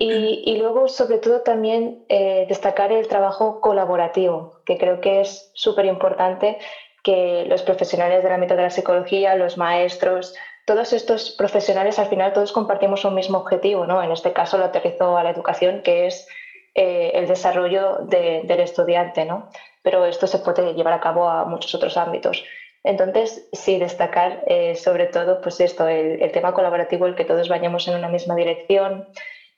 y, 0.00 0.56
luego, 0.58 0.88
sobre 0.88 1.18
todo, 1.18 1.42
también 1.42 2.04
eh, 2.08 2.46
destacar 2.48 2.90
el 2.90 3.06
trabajo 3.06 3.60
colaborativo, 3.60 4.60
que 4.66 4.76
creo 4.76 5.00
que 5.00 5.20
es 5.20 5.50
súper 5.54 5.86
importante 5.86 6.58
que 7.04 7.44
los 7.48 7.62
profesionales 7.62 8.24
del 8.24 8.32
ámbito 8.32 8.56
de 8.56 8.62
la 8.62 8.70
psicología, 8.70 9.36
los 9.36 9.56
maestros, 9.56 10.34
todos 10.68 10.92
estos 10.92 11.30
profesionales 11.30 11.98
al 11.98 12.08
final 12.08 12.34
todos 12.34 12.52
compartimos 12.52 13.02
un 13.06 13.14
mismo 13.14 13.38
objetivo, 13.38 13.86
¿no? 13.86 14.02
En 14.02 14.12
este 14.12 14.34
caso 14.34 14.58
lo 14.58 14.66
aterrizo 14.66 15.16
a 15.16 15.24
la 15.24 15.30
educación, 15.30 15.80
que 15.82 16.06
es 16.06 16.28
eh, 16.74 17.12
el 17.14 17.26
desarrollo 17.26 18.00
del 18.02 18.60
estudiante, 18.60 19.24
¿no? 19.24 19.48
Pero 19.82 20.04
esto 20.04 20.26
se 20.26 20.40
puede 20.40 20.74
llevar 20.74 20.92
a 20.92 21.00
cabo 21.00 21.26
a 21.26 21.46
muchos 21.46 21.74
otros 21.74 21.96
ámbitos. 21.96 22.44
Entonces, 22.84 23.48
sí, 23.50 23.78
destacar 23.78 24.44
eh, 24.46 24.74
sobre 24.74 25.06
todo 25.06 25.40
pues 25.40 25.58
esto, 25.60 25.88
el, 25.88 26.30
tema 26.32 26.52
colaborativo, 26.52 27.06
el 27.06 27.14
que 27.14 27.24
todos 27.24 27.48
vayamos 27.48 27.88
en 27.88 27.94
una 27.94 28.10
misma 28.10 28.34
dirección, 28.34 29.08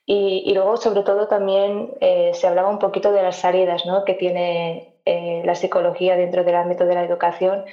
y, 0.07 0.55
luego, 0.55 0.77
sobre 0.77 1.03
todo, 1.03 1.27
también 1.27 1.91
eh, 2.01 2.31
se 2.35 2.47
hablaba 2.47 2.69
un 2.69 2.79
poquito 2.79 3.13
de 3.13 3.23
las 3.23 3.37
salidas 3.37 3.85
¿no? 3.85 4.05
que 4.05 4.15
tiene 4.15 4.95
la 5.45 5.57
psicología 5.57 6.17
dentro 6.17 6.45
del 6.45 6.55
ámbito 6.55 6.85
de 6.85 6.95
la 6.95 7.03
educación. 7.03 7.65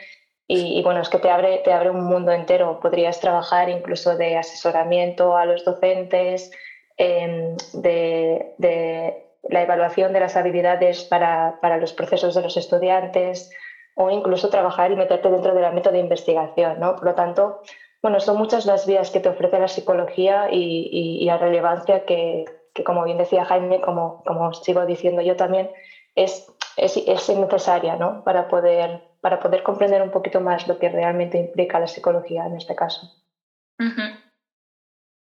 Y, 0.49 0.81
bueno, 0.81 1.01
es 1.01 1.09
que 1.09 1.19
te 1.19 1.29
abre, 1.29 1.57
te 1.57 1.73
abre 1.73 1.89
un 1.89 2.05
mundo 2.05 2.31
entero. 2.31 2.79
Podrías 2.79 3.19
trabajar 3.19 3.67
incluso 3.69 4.15
de 4.15 4.37
asesoramiento 4.37 5.35
a 5.35 5.45
los 5.45 5.65
docentes, 5.65 6.51
em, 6.95 7.57
de, 7.73 8.53
de, 8.57 9.27
la 9.49 9.61
evaluación 9.63 10.13
de 10.13 10.21
las 10.21 10.35
habilidades 10.37 11.03
para, 11.03 11.59
para 11.61 11.77
los 11.77 11.93
procesos 11.93 12.33
de 12.35 12.41
los 12.41 12.55
estudiantes 12.57 13.51
o 13.95 14.11
incluso 14.11 14.49
trabajar 14.49 14.91
y 14.91 14.95
meterte 14.95 15.29
dentro 15.29 15.53
del 15.53 15.65
ámbito 15.65 15.91
de 15.91 15.99
investigación. 15.99 16.79
¿no? 16.79 16.95
Por 16.95 17.05
lo 17.05 17.15
tanto, 17.15 17.61
bueno, 18.01 18.19
son 18.19 18.37
muchas 18.37 18.65
las 18.65 18.85
vías 18.85 19.09
que 19.09 19.19
te 19.19 19.29
ofrece 19.29 19.59
la 19.59 19.67
psicología 19.67 20.49
y, 20.51 21.25
la 21.25 21.37
relevancia 21.37 22.05
que, 22.05 22.45
como 22.85 23.03
bien 23.03 23.17
decía 23.17 23.45
Jaime, 23.45 23.81
como, 23.81 24.23
como 24.23 24.53
sigo 24.53 24.85
diciendo 24.85 25.21
yo 25.21 25.35
también, 25.35 25.71
es, 26.15 26.47
es, 26.77 26.95
necesaria 27.29 27.95
¿no? 27.95 28.23
para, 28.23 28.47
poder, 28.47 29.01
para 29.21 29.39
poder 29.39 29.63
comprender 29.63 30.01
un 30.01 30.11
poquito 30.11 30.41
más 30.41 30.67
lo 30.67 30.77
que 30.79 30.89
realmente 30.89 31.37
implica 31.37 31.79
la 31.79 31.87
psicología 31.87 32.45
en 32.45 32.55
este 32.55 32.75
caso. 32.75 33.13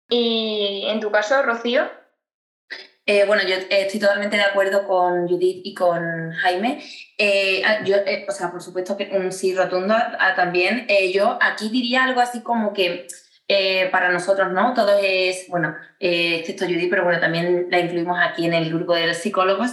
Y 0.09 0.85
en 0.87 0.99
tu 0.99 1.11
caso, 1.11 1.41
Rocío, 1.43 1.89
eh, 3.09 3.23
bueno, 3.25 3.41
yo 3.47 3.55
estoy 3.69 4.01
totalmente 4.01 4.35
de 4.35 4.43
acuerdo 4.43 4.85
con 4.85 5.29
Judith 5.29 5.61
y 5.63 5.73
con 5.73 6.31
Jaime. 6.33 6.83
Eh, 7.17 7.61
ah, 7.65 7.81
yo, 7.85 7.95
eh, 7.95 8.25
o 8.27 8.31
sea, 8.33 8.51
por 8.51 8.61
supuesto 8.61 8.97
que 8.97 9.09
un 9.13 9.31
sí 9.31 9.55
rotundo 9.55 9.95
también. 10.35 10.85
yo 11.13 11.39
aquí 11.41 11.69
diría 11.69 12.03
algo 12.03 12.19
así 12.19 12.41
como 12.41 12.73
que 12.73 13.07
para 13.93 14.11
nosotros, 14.11 14.51
¿no? 14.51 14.73
Todo 14.73 14.99
es, 15.01 15.47
bueno, 15.47 15.73
excepto 16.01 16.65
Judith, 16.65 16.89
pero 16.89 17.05
bueno, 17.05 17.21
también 17.21 17.67
la 17.69 17.79
incluimos 17.79 18.19
aquí 18.21 18.45
en 18.45 18.53
el 18.53 18.69
grupo 18.73 18.93
de 18.93 19.07
los 19.07 19.17
psicólogos. 19.17 19.71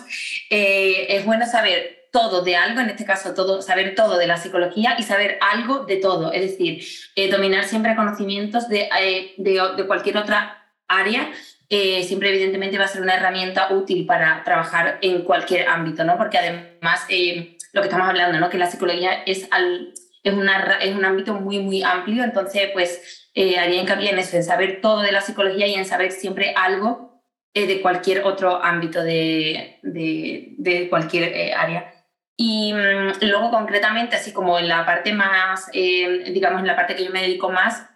es 0.48 1.24
bueno 1.26 1.44
saber 1.46 1.93
todo 2.14 2.42
de 2.42 2.54
algo, 2.54 2.80
en 2.80 2.90
este 2.90 3.04
caso 3.04 3.34
todo, 3.34 3.60
saber 3.60 3.96
todo 3.96 4.16
de 4.16 4.28
la 4.28 4.36
psicología 4.36 4.94
y 4.96 5.02
saber 5.02 5.36
algo 5.40 5.80
de 5.80 5.96
todo, 5.96 6.32
es 6.32 6.42
decir, 6.42 6.82
dominar 7.30 7.64
siempre 7.64 7.96
conocimientos 7.96 8.68
de, 8.68 8.88
de, 9.36 9.60
de 9.76 9.86
cualquier 9.86 10.16
otra 10.16 10.70
área 10.86 11.28
eh, 11.70 12.04
siempre 12.04 12.28
evidentemente 12.28 12.78
va 12.78 12.84
a 12.84 12.88
ser 12.88 13.02
una 13.02 13.14
herramienta 13.14 13.72
útil 13.72 14.04
para 14.06 14.44
trabajar 14.44 14.98
en 15.00 15.22
cualquier 15.22 15.66
ámbito, 15.68 16.04
¿no? 16.04 16.18
Porque 16.18 16.38
además, 16.38 17.04
eh, 17.08 17.56
lo 17.72 17.80
que 17.80 17.88
estamos 17.88 18.08
hablando, 18.08 18.38
¿no? 18.38 18.50
Que 18.50 18.58
la 18.58 18.70
psicología 18.70 19.22
es, 19.24 19.48
al, 19.50 19.92
es, 20.22 20.32
una, 20.34 20.78
es 20.80 20.94
un 20.94 21.04
ámbito 21.04 21.34
muy, 21.34 21.58
muy 21.60 21.82
amplio, 21.82 22.22
entonces, 22.22 22.70
pues, 22.72 23.28
eh, 23.34 23.58
haría 23.58 23.80
hincapié 23.80 24.10
en 24.10 24.18
eso, 24.18 24.36
en 24.36 24.44
saber 24.44 24.80
todo 24.80 25.00
de 25.00 25.12
la 25.12 25.22
psicología 25.22 25.66
y 25.66 25.74
en 25.74 25.86
saber 25.86 26.12
siempre 26.12 26.54
algo 26.56 27.22
de 27.54 27.80
cualquier 27.80 28.24
otro 28.24 28.62
ámbito 28.62 29.02
de, 29.02 29.78
de, 29.82 30.54
de 30.58 30.88
cualquier 30.88 31.54
área. 31.56 31.93
Y 32.36 32.72
mm, 32.72 33.24
luego, 33.28 33.50
concretamente, 33.50 34.16
así 34.16 34.32
como 34.32 34.58
en 34.58 34.68
la 34.68 34.84
parte 34.84 35.12
más, 35.12 35.70
digamos, 35.72 36.60
en 36.60 36.66
la 36.66 36.76
parte 36.76 36.96
que 36.96 37.04
yo 37.04 37.10
me 37.10 37.22
dedico 37.22 37.50
más, 37.50 37.88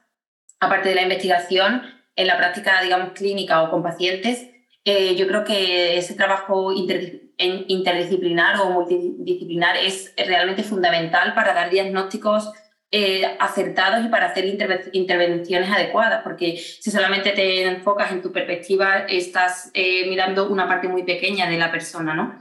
aparte 0.60 0.90
de 0.90 0.94
la 0.94 1.02
investigación, 1.02 1.82
en 2.16 2.26
la 2.26 2.36
práctica, 2.36 2.82
digamos, 2.82 3.12
clínica 3.12 3.62
o 3.62 3.70
con 3.70 3.82
pacientes, 3.82 4.48
eh, 4.84 5.14
yo 5.16 5.26
creo 5.26 5.44
que 5.44 5.98
ese 5.98 6.14
trabajo 6.14 6.72
interdisciplinar 6.72 8.58
o 8.60 8.70
multidisciplinar 8.70 9.76
es 9.76 10.14
realmente 10.16 10.62
fundamental 10.62 11.34
para 11.34 11.52
dar 11.52 11.70
diagnósticos 11.70 12.50
eh, 12.90 13.36
acertados 13.38 14.02
y 14.04 14.08
para 14.08 14.28
hacer 14.28 14.46
intervenciones 14.92 15.70
adecuadas, 15.70 16.22
porque 16.24 16.56
si 16.56 16.90
solamente 16.90 17.32
te 17.32 17.66
enfocas 17.66 18.12
en 18.12 18.22
tu 18.22 18.32
perspectiva, 18.32 19.00
estás 19.00 19.70
eh, 19.74 20.08
mirando 20.08 20.48
una 20.48 20.66
parte 20.66 20.88
muy 20.88 21.02
pequeña 21.02 21.50
de 21.50 21.58
la 21.58 21.70
persona, 21.70 22.14
¿no? 22.14 22.38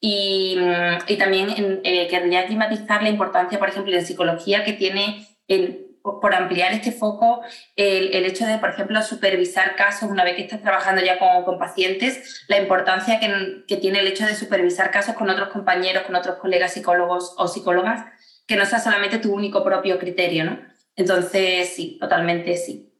Y, 0.00 0.56
y 1.08 1.16
también 1.16 1.82
querría 1.82 2.46
climatizar 2.46 3.02
la 3.02 3.08
importancia, 3.08 3.58
por 3.58 3.68
ejemplo, 3.68 3.94
en 3.94 4.06
psicología 4.06 4.64
que 4.64 4.74
tiene 4.74 5.26
por 6.02 6.34
ampliar 6.34 6.72
este 6.72 6.92
foco, 6.92 7.42
el, 7.76 8.24
hecho 8.24 8.46
de, 8.46 8.58
por 8.58 8.70
ejemplo, 8.70 9.02
supervisar 9.02 9.76
casos 9.76 10.10
una 10.10 10.24
vez 10.24 10.36
que 10.36 10.42
estás 10.42 10.62
trabajando 10.62 11.02
ya 11.02 11.18
con, 11.18 11.44
con 11.44 11.58
pacientes, 11.58 12.44
la 12.48 12.58
importancia 12.58 13.20
que, 13.20 13.64
que, 13.66 13.76
tiene 13.76 14.00
el 14.00 14.06
hecho 14.06 14.26
de 14.26 14.34
supervisar 14.34 14.90
casos 14.90 15.14
con 15.14 15.28
otros 15.28 15.48
compañeros, 15.48 16.04
con 16.04 16.16
otros 16.16 16.36
colegas 16.38 16.72
psicólogos 16.72 17.34
o 17.36 17.48
psicólogas, 17.48 18.06
que 18.46 18.56
no 18.56 18.64
sea 18.64 18.80
solamente 18.80 19.18
tu 19.18 19.32
único 19.32 19.62
propio 19.62 19.98
criterio, 19.98 20.44
¿no? 20.44 20.60
Entonces, 20.96 21.74
sí, 21.74 21.98
totalmente 22.00 22.56
sí. 22.56 22.92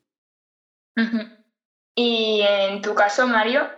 Y 1.94 2.42
en 2.42 2.82
tu 2.82 2.94
caso, 2.94 3.26
Mario, 3.26 3.68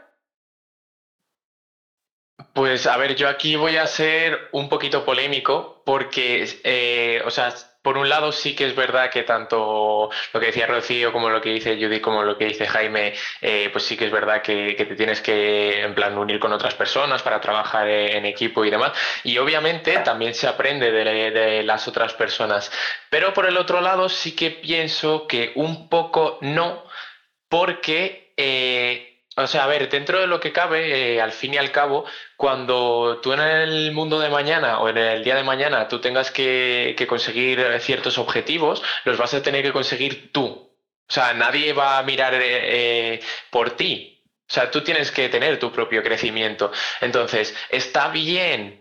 pues 2.53 2.87
a 2.87 2.97
ver, 2.97 3.15
yo 3.15 3.29
aquí 3.29 3.57
voy 3.57 3.77
a 3.77 3.87
ser 3.87 4.49
un 4.53 4.69
poquito 4.69 5.05
polémico 5.05 5.83
porque, 5.85 6.61
eh, 6.65 7.23
o 7.25 7.31
sea, 7.31 7.55
por 7.83 7.97
un 7.97 8.09
lado 8.09 8.33
sí 8.33 8.55
que 8.55 8.67
es 8.67 8.77
verdad 8.77 9.11
que 9.11 9.23
tanto 9.23 10.11
lo 10.33 10.41
que 10.41 10.47
decía 10.47 10.67
Rocío 10.67 11.13
como 11.13 11.31
lo 11.31 11.41
que 11.41 11.51
dice 11.51 11.77
Judy 11.77 12.01
como 12.01 12.23
lo 12.23 12.37
que 12.37 12.47
dice 12.47 12.67
Jaime, 12.67 13.15
eh, 13.41 13.71
pues 13.73 13.85
sí 13.85 13.97
que 13.97 14.07
es 14.07 14.13
verdad 14.13 14.43
que, 14.43 14.75
te 14.75 14.97
tienes 14.97 15.21
que 15.21 15.83
en 15.83 15.95
plan 15.95 16.19
unir 16.19 16.39
con 16.39 16.53
otras 16.53 16.75
personas 16.75 17.23
para 17.23 17.41
trabajar 17.41 17.89
en 17.89 18.27
equipo 18.27 18.65
y 18.65 18.71
demás. 18.71 18.93
Y 19.25 19.39
obviamente 19.39 19.99
también 19.99 20.35
se 20.35 20.47
aprende 20.47 20.91
de, 20.91 21.63
las 21.63 21.89
otras 21.89 22.15
personas. 22.15 22.71
Pero 23.09 23.33
por 23.33 23.47
el 23.47 23.57
otro 23.57 23.81
lado 23.81 24.09
sí 24.09 24.33
que 24.35 24.51
pienso 24.51 25.27
que 25.27 25.53
un 25.55 25.89
poco 25.89 26.39
no, 26.43 26.85
porque... 27.49 28.33
Eh, 28.37 29.10
o 29.43 29.47
sea, 29.47 29.65
a 29.65 29.67
ver, 29.67 29.89
dentro 29.89 30.21
de 30.21 30.27
lo 30.27 30.41
que 30.41 30.53
cabe, 30.53 31.15
eh, 31.15 31.21
al 31.21 31.33
fin 31.33 31.55
y 31.55 31.59
al 31.59 31.73
cabo, 31.73 32.05
cuando 32.37 33.21
tú 33.23 33.33
en 33.33 33.41
el 33.41 33.93
mundo 33.93 34.19
de 34.21 34.29
mañana 34.31 34.81
o 34.81 34.89
en 34.89 34.99
el 34.99 35.25
día 35.25 35.37
de 35.37 35.43
mañana 35.43 35.89
tú 35.89 36.01
tengas 36.01 36.31
que, 36.31 36.97
conseguir 37.09 37.81
ciertos 37.81 38.19
objetivos, 38.19 38.83
los 39.05 39.19
vas 39.19 39.35
a 39.35 39.43
tener 39.43 39.63
que 39.63 39.73
conseguir 39.73 40.33
tú. 40.33 40.47
O 40.47 41.13
sea, 41.13 41.35
nadie 41.35 41.73
va 41.73 41.99
a 41.99 42.03
mirar 42.03 42.35
eh, 42.35 42.41
eh, 43.15 43.21
por 43.51 43.73
ti. 43.73 44.23
O 44.49 44.53
sea, 44.53 44.71
tú 44.71 44.83
tienes 44.83 45.11
que 45.11 45.29
tener 45.29 45.59
tu 45.59 45.73
propio 45.73 46.03
crecimiento. 46.03 46.73
Entonces, 47.01 47.55
está 47.71 48.09
bien 48.09 48.80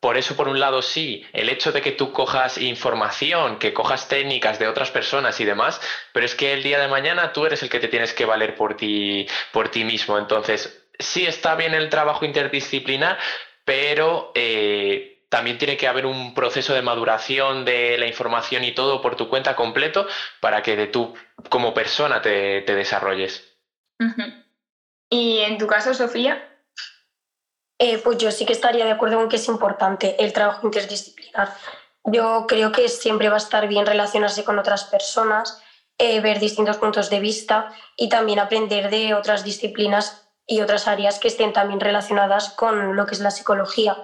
por 0.00 0.16
eso, 0.16 0.34
por 0.34 0.48
un 0.48 0.58
lado, 0.58 0.80
sí, 0.80 1.26
el 1.32 1.50
hecho 1.50 1.72
de 1.72 1.82
que 1.82 1.92
tú 1.92 2.10
cojas 2.12 2.56
información, 2.56 3.58
que 3.58 3.74
cojas 3.74 4.08
técnicas 4.08 4.58
de 4.58 4.66
otras 4.66 4.90
personas 4.90 5.38
y 5.40 5.44
demás, 5.44 5.80
pero 6.12 6.24
es 6.24 6.34
que 6.34 6.54
el 6.54 6.62
día 6.62 6.80
de 6.80 6.88
mañana 6.88 7.32
tú 7.32 7.44
eres 7.44 7.62
el 7.62 7.68
que 7.68 7.80
te 7.80 7.88
tienes 7.88 8.14
que 8.14 8.24
valer 8.24 8.54
por 8.54 8.76
ti, 8.76 9.26
por 9.52 9.68
ti 9.68 9.84
mismo. 9.84 10.16
Entonces, 10.16 10.88
sí 10.98 11.26
está 11.26 11.54
bien 11.54 11.74
el 11.74 11.90
trabajo 11.90 12.24
interdisciplinar, 12.24 13.18
pero 13.64 14.32
eh, 14.34 15.20
también 15.28 15.58
tiene 15.58 15.76
que 15.76 15.86
haber 15.86 16.06
un 16.06 16.34
proceso 16.34 16.74
de 16.74 16.82
maduración 16.82 17.64
de 17.64 17.98
la 17.98 18.06
información 18.06 18.64
y 18.64 18.72
todo 18.72 19.02
por 19.02 19.16
tu 19.16 19.28
cuenta 19.28 19.54
completo 19.54 20.06
para 20.40 20.62
que 20.62 20.76
de 20.76 20.86
tú 20.86 21.14
como 21.50 21.74
persona 21.74 22.22
te, 22.22 22.62
desarrolles. 22.62 23.54
Y 25.10 25.40
en 25.40 25.58
tu 25.58 25.66
caso, 25.66 25.92
Sofía, 25.92 26.49
eh, 27.82 27.96
pues 27.96 28.18
yo 28.18 28.30
sí 28.30 28.44
que 28.44 28.52
estaría 28.52 28.84
de 28.84 28.90
acuerdo 28.90 29.16
con 29.16 29.30
que 29.30 29.36
es 29.36 29.48
importante 29.48 30.22
el 30.22 30.34
trabajo 30.34 30.66
interdisciplinar. 30.66 31.54
Yo 32.04 32.44
creo 32.46 32.72
que 32.72 32.90
siempre 32.90 33.30
va 33.30 33.36
a 33.36 33.38
estar 33.38 33.66
bien 33.68 33.86
relacionarse 33.86 34.44
con 34.44 34.58
otras 34.58 34.84
personas, 34.84 35.62
eh, 35.96 36.20
ver 36.20 36.40
distintos 36.40 36.76
puntos 36.76 37.08
de 37.08 37.20
vista 37.20 37.72
y 37.96 38.10
también 38.10 38.38
aprender 38.38 38.90
de 38.90 39.14
otras 39.14 39.44
disciplinas 39.44 40.28
y 40.46 40.60
otras 40.60 40.88
áreas 40.88 41.18
que 41.18 41.28
estén 41.28 41.54
también 41.54 41.80
relacionadas 41.80 42.50
con 42.50 42.96
lo 42.96 43.06
que 43.06 43.14
es 43.14 43.20
la 43.20 43.30
psicología. 43.30 43.96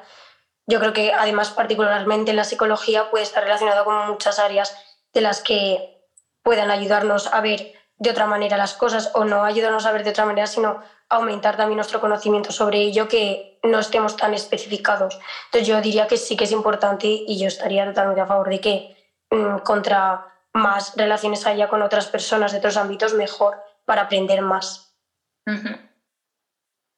yo 0.66 0.81
creo 0.81 0.95
que 0.95 1.12
además 1.12 1.51
particularmente 1.51 2.31
en 2.31 2.37
la 2.39 2.45
psicología 2.45 3.11
puede 3.11 3.24
estar 3.24 3.45
relacionado 3.45 3.85
con 3.85 4.09
muchas 4.09 4.39
áreas 4.39 4.74
de 5.12 5.20
las 5.20 5.43
que 5.43 6.01
puedan 6.43 6.70
ayudarnos 6.70 7.27
a 7.27 7.43
ver 7.43 7.74
de 7.99 8.11
otra 8.11 8.27
manera 8.27 8.57
las 8.57 8.75
cosas 8.75 9.11
o 9.15 9.25
no 9.25 9.45
ayudarnos 9.45 9.87
a 9.87 9.93
ver 9.93 10.05
de 10.05 10.11
otra 10.11 10.27
manera, 10.27 10.47
sino 10.47 10.83
aumentar 11.09 11.57
también 11.57 11.77
nuestro 11.77 12.01
conocimiento 12.01 12.53
sobre 12.53 12.81
ello 12.81 13.09
que 13.09 13.59
no 13.63 13.79
estemos 13.79 14.17
tan 14.17 14.35
especificados. 14.35 15.19
Entonces 15.47 15.69
yo 15.69 15.81
diría 15.81 16.07
que 16.07 16.17
sí 16.17 16.37
que 16.37 16.45
es 16.45 16.53
importante 16.53 17.07
y 17.07 17.39
yo 17.39 17.49
estaría 17.49 17.85
totalmente 17.87 18.21
a 18.21 18.27
favor 18.27 18.51
de 18.51 18.61
que 18.61 18.97
mm, 19.31 19.59
contra 19.59 20.27
más 20.53 20.95
relaciones 20.97 21.47
haya 21.47 21.69
con 21.69 21.83
otras 21.83 22.07
personas 22.09 22.53
de 22.53 22.59
otros 22.59 22.77
ámbitos, 22.77 23.15
mejor 23.15 23.57
para 23.85 24.03
aprender 24.03 24.43
más. 24.43 24.97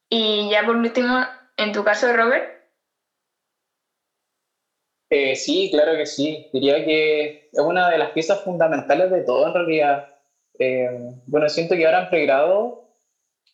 Y 0.09 0.49
ya 0.49 0.65
por 0.65 0.75
último, 0.75 1.23
en 1.57 1.71
tu 1.71 1.83
caso, 1.83 2.11
Robert. 2.11 2.59
Eh, 5.11 5.35
sí, 5.35 5.69
claro 5.71 5.95
que 5.97 6.05
sí. 6.05 6.49
Diría 6.53 6.83
que 6.83 7.49
es 7.51 7.59
una 7.59 7.89
de 7.89 7.97
las 7.97 8.11
piezas 8.11 8.43
fundamentales 8.43 9.11
de 9.11 9.21
todo 9.21 9.47
en 9.47 9.53
realidad. 9.53 10.18
Eh, 10.59 10.89
bueno, 11.25 11.49
siento 11.49 11.75
que 11.75 11.85
ahora 11.85 12.03
en 12.03 12.09
pregrado, 12.09 12.89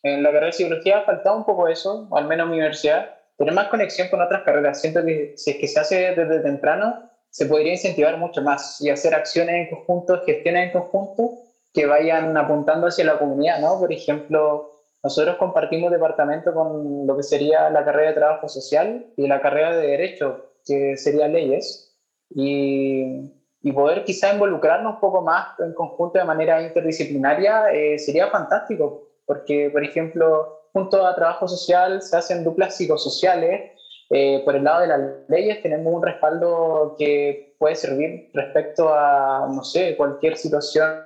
en 0.02 0.22
la 0.22 0.30
carrera 0.30 0.46
de 0.46 0.52
psicología, 0.52 0.98
ha 0.98 1.04
faltado 1.04 1.36
un 1.36 1.44
poco 1.44 1.68
eso, 1.68 2.08
al 2.12 2.26
menos 2.26 2.44
en 2.44 2.50
mi 2.50 2.56
universidad, 2.58 3.14
tener 3.38 3.54
más 3.54 3.68
conexión 3.68 4.08
con 4.08 4.20
otras 4.20 4.42
carreras. 4.42 4.80
Siento 4.80 5.04
que 5.04 5.34
si 5.36 5.52
es 5.52 5.56
que 5.56 5.68
se 5.68 5.80
hace 5.80 5.96
desde 6.14 6.40
temprano, 6.40 7.10
se 7.30 7.46
podría 7.46 7.72
incentivar 7.72 8.18
mucho 8.18 8.42
más 8.42 8.80
y 8.80 8.90
hacer 8.90 9.14
acciones 9.14 9.54
en 9.54 9.76
conjunto, 9.76 10.22
gestiones 10.24 10.66
en 10.66 10.80
conjunto 10.80 11.30
que 11.72 11.86
vayan 11.86 12.36
apuntando 12.36 12.86
hacia 12.86 13.04
la 13.04 13.18
comunidad, 13.18 13.60
¿no? 13.60 13.78
Por 13.78 13.92
ejemplo, 13.92 14.82
nosotros 15.04 15.36
compartimos 15.36 15.90
departamento 15.90 16.54
con 16.54 17.06
lo 17.06 17.16
que 17.16 17.22
sería 17.22 17.68
la 17.70 17.84
carrera 17.84 18.08
de 18.08 18.14
trabajo 18.14 18.48
social 18.48 19.06
y 19.16 19.26
la 19.26 19.40
carrera 19.40 19.76
de 19.76 19.86
derecho, 19.86 20.52
que 20.64 20.96
sería 20.96 21.28
leyes, 21.28 21.94
y, 22.30 23.30
y 23.66 23.72
poder 23.72 24.04
quizá 24.04 24.32
involucrarnos 24.32 24.94
un 24.94 25.00
poco 25.00 25.22
más 25.22 25.48
en 25.58 25.74
conjunto 25.74 26.20
de 26.20 26.24
manera 26.24 26.62
interdisciplinaria 26.62 27.68
eh, 27.72 27.98
sería 27.98 28.28
fantástico, 28.28 29.08
porque, 29.24 29.70
por 29.72 29.82
ejemplo, 29.82 30.60
junto 30.72 31.04
a 31.04 31.16
trabajo 31.16 31.48
social 31.48 32.00
se 32.00 32.16
hacen 32.16 32.44
duplas 32.44 32.76
psicosociales, 32.76 33.72
eh, 34.10 34.40
por 34.44 34.54
el 34.54 34.62
lado 34.62 34.82
de 34.82 34.86
las 34.86 35.00
leyes 35.26 35.60
tenemos 35.62 35.92
un 35.92 36.00
respaldo 36.00 36.94
que 36.96 37.56
puede 37.58 37.74
servir 37.74 38.30
respecto 38.32 38.94
a, 38.94 39.48
no 39.52 39.64
sé, 39.64 39.96
cualquier 39.96 40.36
situación 40.36 41.02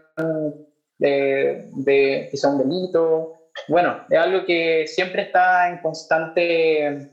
de, 0.99 1.65
de 1.77 2.29
quizá 2.31 2.51
un 2.51 2.59
delito. 2.59 3.33
Bueno, 3.69 4.05
es 4.11 4.19
algo 4.19 4.45
que 4.45 4.87
siempre 4.87 5.23
está 5.23 5.67
en 5.71 5.79
constante 5.79 7.09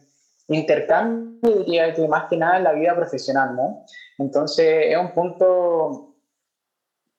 intercambio, 0.48 1.64
diría 1.66 1.94
que 1.94 2.08
más 2.08 2.30
que 2.30 2.38
nada 2.38 2.58
en 2.58 2.64
la 2.64 2.74
vida 2.74 2.96
profesional, 2.96 3.56
¿no? 3.56 3.86
Entonces 4.18 4.88
es 4.90 4.98
un 4.98 5.12
punto 5.12 6.16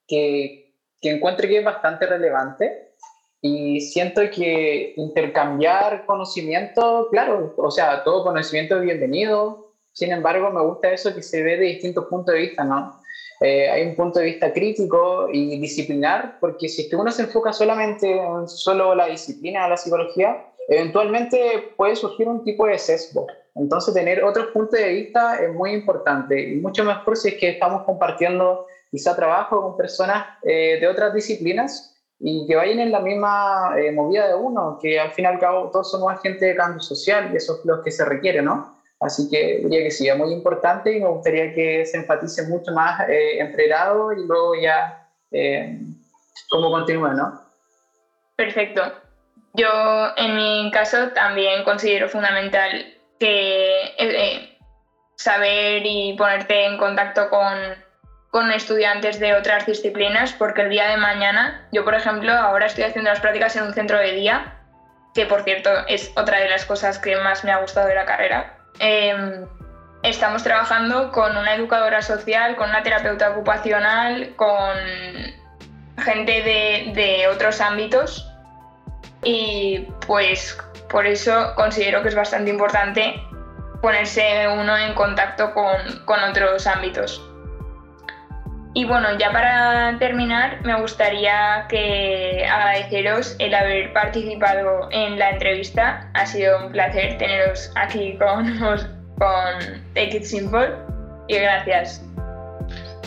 que, 0.06 0.74
que 1.00 1.10
encuentro 1.10 1.46
que 1.46 1.58
es 1.58 1.64
bastante 1.64 2.06
relevante 2.06 2.94
y 3.40 3.80
siento 3.80 4.22
que 4.34 4.94
intercambiar 4.96 6.04
conocimiento, 6.06 7.08
claro, 7.10 7.54
o 7.56 7.70
sea, 7.70 8.02
todo 8.02 8.24
conocimiento 8.24 8.76
es 8.76 8.82
bienvenido, 8.82 9.74
sin 9.92 10.12
embargo 10.12 10.50
me 10.50 10.62
gusta 10.62 10.90
eso 10.90 11.14
que 11.14 11.22
se 11.22 11.42
ve 11.42 11.56
de 11.56 11.66
distintos 11.66 12.06
puntos 12.06 12.34
de 12.34 12.40
vista, 12.40 12.64
¿no? 12.64 12.98
Eh, 13.40 13.70
hay 13.70 13.86
un 13.86 13.94
punto 13.94 14.18
de 14.18 14.26
vista 14.26 14.52
crítico 14.52 15.28
y 15.32 15.60
disciplinar, 15.60 16.38
porque 16.40 16.68
si 16.68 16.82
es 16.82 16.88
que 16.88 16.96
uno 16.96 17.12
se 17.12 17.22
enfoca 17.22 17.52
solamente 17.52 18.10
en 18.10 18.48
solo 18.48 18.94
la 18.96 19.06
disciplina 19.06 19.62
de 19.64 19.70
la 19.70 19.76
psicología, 19.76 20.44
eventualmente 20.68 21.74
puede 21.76 21.96
surgir 21.96 22.28
un 22.28 22.44
tipo 22.44 22.66
de 22.66 22.78
sesgo. 22.78 23.26
Entonces, 23.54 23.92
tener 23.92 24.22
otros 24.22 24.48
puntos 24.48 24.78
de 24.78 24.88
vista 24.90 25.36
es 25.36 25.52
muy 25.52 25.72
importante 25.72 26.40
y 26.40 26.56
mucho 26.56 26.84
mejor 26.84 27.16
si 27.16 27.30
es 27.30 27.34
que 27.34 27.48
estamos 27.50 27.82
compartiendo 27.82 28.66
quizá 28.90 29.16
trabajo 29.16 29.60
con 29.60 29.76
personas 29.76 30.26
eh, 30.42 30.78
de 30.80 30.86
otras 30.86 31.12
disciplinas 31.12 31.96
y 32.20 32.46
que 32.46 32.56
vayan 32.56 32.80
en 32.80 32.92
la 32.92 33.00
misma 33.00 33.74
eh, 33.78 33.92
movida 33.92 34.28
de 34.28 34.34
uno, 34.34 34.78
que 34.80 34.98
al 34.98 35.10
fin 35.12 35.24
y 35.24 35.28
al 35.28 35.38
cabo 35.38 35.70
todos 35.70 35.90
somos 35.90 36.12
agentes 36.12 36.40
de 36.40 36.54
cambio 36.54 36.80
social 36.80 37.30
y 37.32 37.36
eso 37.36 37.58
es 37.58 37.64
lo 37.64 37.82
que 37.82 37.90
se 37.90 38.04
requiere, 38.04 38.42
¿no? 38.42 38.78
Así 39.00 39.28
que 39.30 39.60
diría 39.62 39.84
que 39.84 39.90
sí, 39.90 40.08
es 40.08 40.16
muy 40.16 40.32
importante 40.32 40.92
y 40.92 41.00
me 41.00 41.08
gustaría 41.08 41.54
que 41.54 41.86
se 41.86 41.98
enfatice 41.98 42.48
mucho 42.48 42.72
más 42.72 43.08
eh, 43.08 43.38
entre 43.38 43.68
grado 43.68 44.12
y 44.12 44.26
luego 44.26 44.54
ya 44.60 45.08
eh, 45.30 45.78
cómo 46.50 46.70
continúa, 46.70 47.14
¿no? 47.14 47.40
Perfecto. 48.36 49.07
Yo 49.54 50.12
en 50.16 50.36
mi 50.36 50.70
caso 50.72 51.08
también 51.08 51.64
considero 51.64 52.08
fundamental 52.08 52.94
que 53.18 53.94
eh, 53.98 54.58
saber 55.16 55.82
y 55.84 56.14
ponerte 56.16 56.66
en 56.66 56.78
contacto 56.78 57.28
con, 57.30 57.56
con 58.30 58.50
estudiantes 58.52 59.18
de 59.18 59.34
otras 59.34 59.66
disciplinas, 59.66 60.32
porque 60.32 60.62
el 60.62 60.70
día 60.70 60.88
de 60.88 60.96
mañana, 60.96 61.66
yo 61.72 61.84
por 61.84 61.94
ejemplo, 61.94 62.32
ahora 62.32 62.66
estoy 62.66 62.84
haciendo 62.84 63.10
las 63.10 63.20
prácticas 63.20 63.56
en 63.56 63.64
un 63.64 63.74
centro 63.74 63.98
de 63.98 64.12
día, 64.12 64.54
que 65.14 65.26
por 65.26 65.42
cierto 65.42 65.70
es 65.88 66.12
otra 66.16 66.38
de 66.38 66.48
las 66.48 66.64
cosas 66.64 66.98
que 66.98 67.16
más 67.16 67.42
me 67.42 67.50
ha 67.50 67.56
gustado 67.58 67.88
de 67.88 67.94
la 67.96 68.04
carrera, 68.04 68.58
Em, 68.78 69.46
estamos 70.02 70.42
trabajando 70.44 71.10
con 71.10 71.36
una 71.36 71.54
educadora 71.54 72.02
social, 72.02 72.54
con 72.56 72.68
una 72.70 72.82
terapeuta 72.82 73.30
ocupacional, 73.30 74.34
con 74.36 74.76
gente 75.98 76.92
de, 76.94 77.28
otros 77.28 77.60
ámbitos 77.60 78.27
y 79.22 79.86
pues 80.06 80.58
por 80.90 81.06
eso 81.06 81.52
considero 81.56 82.02
que 82.02 82.08
es 82.08 82.14
bastante 82.14 82.50
importante 82.50 83.20
ponerse 83.82 84.48
uno 84.48 84.76
en 84.76 84.94
contacto 84.94 85.52
con, 85.54 85.76
con, 86.04 86.20
otros 86.20 86.66
ámbitos. 86.66 87.24
Y 88.74 88.84
bueno, 88.84 89.16
ya 89.18 89.32
para 89.32 89.98
terminar, 89.98 90.60
me 90.62 90.80
gustaría 90.80 91.66
que 91.68 92.46
agradeceros 92.50 93.34
el 93.38 93.54
haber 93.54 93.92
participado 93.92 94.88
en 94.90 95.18
la 95.18 95.30
entrevista. 95.30 96.10
Ha 96.14 96.26
sido 96.26 96.66
un 96.66 96.72
placer 96.72 97.18
teneros 97.18 97.72
aquí 97.76 98.16
con, 98.18 98.58
con 99.18 99.84
Take 99.94 100.18
It 100.18 100.24
Simple 100.24 100.70
y 101.28 101.38
gracias. 101.38 102.04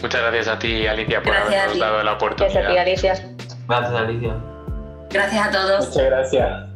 Muchas 0.01 0.21
gracias 0.21 0.47
a 0.47 0.59
ti, 0.59 0.87
Alicia, 0.87 1.21
por 1.21 1.35
habernos 1.35 1.79
dado 1.79 2.03
la 2.03 2.13
oportunidad. 2.13 2.53
Gracias 2.53 2.65
a 2.65 2.73
ti, 2.73 2.79
Alicia. 2.79 3.13
Gracias, 3.67 3.93
Alicia. 3.93 4.50
Gracias 5.11 5.47
a 5.47 5.51
todos. 5.51 5.89
Muchas 5.89 6.05
gracias. 6.05 6.71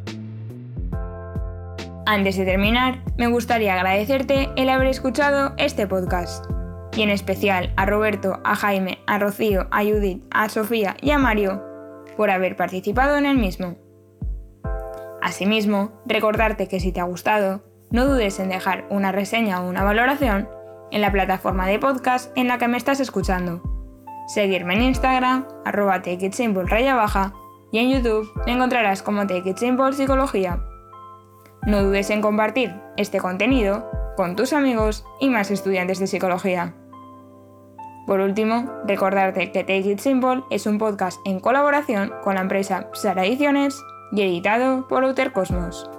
Antes 2.08 2.36
de 2.36 2.44
terminar, 2.44 3.00
me 3.16 3.26
gustaría 3.26 3.74
agradecerte 3.74 4.50
el 4.56 4.68
haber 4.68 4.86
escuchado 4.86 5.54
este 5.56 5.86
podcast 5.86 6.44
y 6.96 7.02
en 7.02 7.10
especial 7.10 7.72
a 7.76 7.84
Roberto, 7.84 8.40
a 8.44 8.54
Jaime, 8.54 9.00
a 9.06 9.18
Rocío, 9.18 9.66
a 9.70 9.82
Judith, 9.82 10.22
a 10.30 10.48
Sofía 10.48 10.96
y 11.00 11.10
a 11.10 11.18
Mario 11.18 11.62
por 12.16 12.30
haber 12.30 12.56
participado 12.56 13.16
en 13.16 13.26
el 13.26 13.36
mismo. 13.36 13.76
Asimismo, 15.20 16.00
recordarte 16.06 16.68
que 16.68 16.78
si 16.78 16.92
te 16.92 17.00
ha 17.00 17.04
gustado, 17.04 17.64
no 17.90 18.06
dudes 18.06 18.38
en 18.38 18.48
dejar 18.48 18.86
una 18.88 19.12
reseña 19.12 19.60
o 19.60 19.68
una 19.68 19.82
valoración 19.82 20.48
en 20.92 21.00
la 21.00 21.10
plataforma 21.10 21.66
de 21.66 21.78
podcast 21.78 22.30
en 22.36 22.46
la 22.46 22.58
que 22.58 22.68
me 22.68 22.76
estás 22.76 23.00
escuchando. 23.00 23.62
Seguirme 24.28 24.74
en 24.74 24.82
Instagram, 24.82 25.46
arroba 25.64 26.00
raya 26.64 26.94
baja, 26.94 27.34
y 27.70 27.78
en 27.78 27.90
YouTube 27.90 28.30
encontrarás 28.46 29.02
como 29.02 29.26
Take 29.26 29.50
It 29.50 29.56
Simple 29.58 29.92
Psicología. 29.92 30.60
No 31.66 31.82
dudes 31.82 32.10
en 32.10 32.22
compartir 32.22 32.74
este 32.96 33.18
contenido 33.18 33.90
con 34.16 34.36
tus 34.36 34.52
amigos 34.52 35.04
y 35.20 35.28
más 35.28 35.50
estudiantes 35.50 35.98
de 35.98 36.06
psicología. 36.06 36.74
Por 38.06 38.20
último, 38.20 38.70
recordarte 38.86 39.50
que 39.50 39.64
Take 39.64 39.90
It 39.90 39.98
Simple 39.98 40.44
es 40.50 40.66
un 40.66 40.78
podcast 40.78 41.18
en 41.24 41.40
colaboración 41.40 42.12
con 42.22 42.36
la 42.36 42.42
empresa 42.42 42.88
Psara 42.92 43.24
Ediciones 43.24 43.82
y 44.12 44.22
editado 44.22 44.86
por 44.86 45.04
Outer 45.04 45.32
Cosmos. 45.32 45.90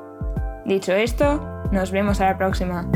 Dicho 0.65 0.93
esto, 0.93 1.45
nos 1.72 1.91
vemos 1.91 2.22
a 2.22 2.26
la 2.26 2.38
próxima. 2.38 2.89